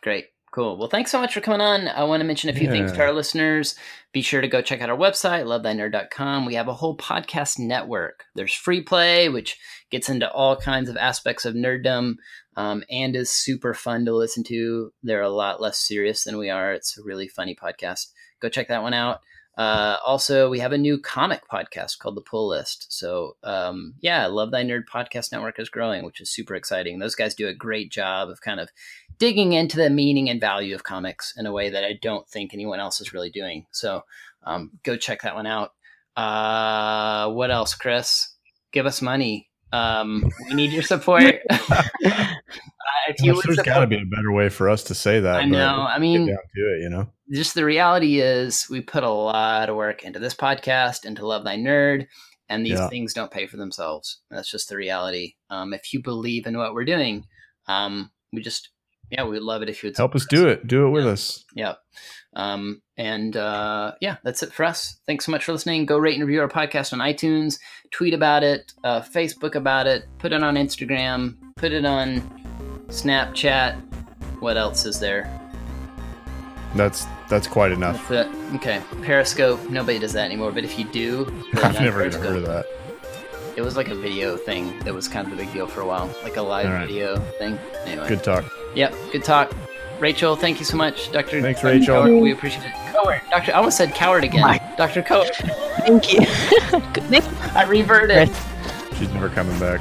Great. 0.00 0.31
Cool. 0.52 0.76
Well, 0.76 0.88
thanks 0.88 1.10
so 1.10 1.18
much 1.18 1.32
for 1.32 1.40
coming 1.40 1.62
on. 1.62 1.88
I 1.88 2.04
want 2.04 2.20
to 2.20 2.26
mention 2.26 2.50
a 2.50 2.52
few 2.52 2.70
things 2.70 2.92
to 2.92 3.00
our 3.00 3.12
listeners. 3.12 3.74
Be 4.12 4.20
sure 4.20 4.42
to 4.42 4.48
go 4.48 4.60
check 4.60 4.82
out 4.82 4.90
our 4.90 4.96
website, 4.96 5.46
lovethynerd.com. 5.46 6.44
We 6.44 6.56
have 6.56 6.68
a 6.68 6.74
whole 6.74 6.94
podcast 6.94 7.58
network. 7.58 8.24
There's 8.34 8.52
Free 8.52 8.82
Play, 8.82 9.30
which 9.30 9.58
gets 9.90 10.10
into 10.10 10.30
all 10.30 10.56
kinds 10.56 10.90
of 10.90 10.98
aspects 10.98 11.46
of 11.46 11.54
nerddom 11.54 12.16
um, 12.58 12.84
and 12.90 13.16
is 13.16 13.30
super 13.30 13.72
fun 13.72 14.04
to 14.04 14.14
listen 14.14 14.44
to. 14.44 14.92
They're 15.02 15.22
a 15.22 15.30
lot 15.30 15.62
less 15.62 15.78
serious 15.78 16.24
than 16.24 16.36
we 16.36 16.50
are. 16.50 16.74
It's 16.74 16.98
a 16.98 17.02
really 17.02 17.28
funny 17.28 17.56
podcast. 17.56 18.08
Go 18.40 18.50
check 18.50 18.68
that 18.68 18.82
one 18.82 18.92
out. 18.92 19.20
Uh, 19.56 19.98
also, 20.04 20.48
we 20.48 20.60
have 20.60 20.72
a 20.72 20.78
new 20.78 20.98
comic 20.98 21.42
podcast 21.50 21.98
called 21.98 22.16
The 22.16 22.22
Pull 22.22 22.48
List. 22.48 22.86
So, 22.90 23.36
um, 23.42 23.94
yeah, 24.00 24.26
Love 24.26 24.50
Thy 24.50 24.64
Nerd 24.64 24.84
podcast 24.90 25.30
network 25.30 25.58
is 25.58 25.68
growing, 25.68 26.04
which 26.04 26.20
is 26.22 26.30
super 26.30 26.54
exciting. 26.54 26.98
Those 26.98 27.14
guys 27.14 27.34
do 27.34 27.48
a 27.48 27.54
great 27.54 27.90
job 27.90 28.30
of 28.30 28.40
kind 28.40 28.60
of 28.60 28.70
digging 29.22 29.52
into 29.52 29.76
the 29.76 29.88
meaning 29.88 30.28
and 30.28 30.40
value 30.40 30.74
of 30.74 30.82
comics 30.82 31.32
in 31.36 31.46
a 31.46 31.52
way 31.52 31.70
that 31.70 31.84
I 31.84 31.92
don't 32.02 32.28
think 32.28 32.52
anyone 32.52 32.80
else 32.80 33.00
is 33.00 33.12
really 33.12 33.30
doing. 33.30 33.66
So, 33.70 34.02
um, 34.42 34.72
go 34.82 34.96
check 34.96 35.22
that 35.22 35.36
one 35.36 35.46
out. 35.46 35.70
Uh, 36.16 37.30
what 37.30 37.52
else, 37.52 37.72
Chris? 37.76 38.34
Give 38.72 38.84
us 38.84 39.00
money. 39.00 39.48
Um, 39.72 40.28
we 40.48 40.54
need 40.54 40.72
your 40.72 40.82
support. 40.82 41.36
uh, 41.50 41.84
if 43.08 43.22
you 43.22 43.34
Gosh, 43.34 43.44
there's 43.46 43.58
got 43.58 43.78
to 43.78 43.86
be 43.86 43.94
a 44.02 44.04
better 44.04 44.32
way 44.32 44.48
for 44.48 44.68
us 44.68 44.82
to 44.84 44.94
say 44.94 45.20
that. 45.20 45.36
I 45.36 45.44
know. 45.44 45.86
I 45.88 46.00
mean, 46.00 46.26
down 46.26 46.36
to 46.56 46.74
it, 46.74 46.82
you 46.82 46.88
know. 46.90 47.08
just 47.30 47.54
the 47.54 47.64
reality 47.64 48.18
is 48.20 48.66
we 48.68 48.80
put 48.80 49.04
a 49.04 49.08
lot 49.08 49.68
of 49.68 49.76
work 49.76 50.02
into 50.02 50.18
this 50.18 50.34
podcast 50.34 51.04
into 51.04 51.24
love 51.24 51.44
thy 51.44 51.56
nerd 51.56 52.08
and 52.48 52.66
these 52.66 52.72
Yeah. 52.72 52.88
things 52.88 53.14
don't 53.14 53.30
pay 53.30 53.46
for 53.46 53.56
themselves 53.56 54.18
that's 54.32 54.50
just 54.50 54.68
the 54.68 54.76
reality 54.76 55.34
um, 55.48 55.72
if 55.72 55.92
you 55.94 56.02
believe 56.02 56.46
in 56.46 56.58
what 56.58 56.74
we're 56.74 56.84
doing 56.84 57.24
um, 57.68 58.10
we 58.32 58.42
just 58.42 58.70
yeah 59.12 59.22
we'd 59.24 59.40
love 59.40 59.62
it 59.62 59.68
if 59.68 59.82
you 59.82 59.88
would 59.88 59.96
Help 59.96 60.14
us 60.16 60.26
do 60.28 60.48
it. 60.48 60.66
Do 60.66 60.86
it 60.86 60.90
with 60.90 61.06
us. 61.06 61.44
yeah 61.54 61.74
um, 62.34 62.80
and 62.96 63.36
uh, 63.36 63.92
yeah 64.00 64.16
that's 64.24 64.42
it 64.42 64.52
for 64.52 64.64
us 64.64 64.98
thanks 65.06 65.26
so 65.26 65.30
much 65.30 65.44
for 65.44 65.52
listening 65.52 65.86
go 65.86 65.98
rate 65.98 66.18
and 66.18 66.26
review 66.26 66.40
our 66.40 66.48
podcast 66.48 66.92
on 66.92 66.98
itunes 66.98 67.58
tweet 67.90 68.14
about 68.14 68.42
it 68.42 68.72
uh, 68.84 69.00
facebook 69.00 69.54
about 69.54 69.86
it 69.86 70.04
put 70.18 70.32
it 70.32 70.42
on 70.42 70.54
instagram 70.56 71.36
put 71.56 71.72
it 71.72 71.84
on 71.84 72.20
snapchat 72.88 73.78
what 74.40 74.56
else 74.56 74.84
is 74.86 74.98
there 74.98 75.30
That's 76.74 77.06
that's 77.28 77.46
quite 77.46 77.72
enough. 77.72 78.08
That's 78.08 78.28
it. 78.34 78.54
Okay. 78.56 78.82
Periscope. 79.02 79.68
Nobody 79.70 79.98
does 79.98 80.12
that 80.14 80.24
anymore. 80.24 80.52
But 80.52 80.64
if 80.64 80.78
you 80.78 80.84
do, 80.86 81.26
I've 81.54 81.80
never 81.80 82.04
even 82.04 82.20
heard 82.20 82.36
of 82.36 82.46
that. 82.46 82.66
It 83.56 83.62
was 83.62 83.76
like 83.76 83.88
a 83.88 83.94
video 83.94 84.36
thing 84.36 84.78
that 84.80 84.94
was 84.94 85.08
kind 85.08 85.26
of 85.26 85.34
a 85.34 85.36
big 85.36 85.52
deal 85.52 85.66
for 85.66 85.82
a 85.82 85.86
while, 85.86 86.10
like 86.22 86.36
a 86.36 86.42
live 86.42 86.66
right. 86.66 86.86
video 86.86 87.16
thing. 87.38 87.58
Anyway. 87.84 88.08
Good 88.08 88.24
talk. 88.24 88.44
Yep. 88.74 88.94
Good 89.12 89.24
talk. 89.24 89.52
Rachel, 90.00 90.34
thank 90.34 90.58
you 90.58 90.64
so 90.64 90.76
much, 90.76 91.12
Doctor. 91.12 91.40
Thanks, 91.40 91.60
Dr. 91.60 91.72
Rachel. 91.78 91.94
Coward. 92.04 92.22
We 92.22 92.32
appreciate 92.32 92.64
it. 92.64 92.72
Coward, 92.92 93.20
Doctor. 93.30 93.52
I 93.52 93.54
almost 93.56 93.76
said 93.76 93.94
coward 93.94 94.24
again. 94.24 94.40
My- 94.42 94.60
Doctor 94.76 95.02
Coward. 95.02 95.30
Thank 95.36 96.12
you. 96.12 96.20
I 97.54 97.64
reverted. 97.68 98.30
She's 98.98 99.10
never 99.10 99.28
coming 99.28 99.58
back. 99.58 99.80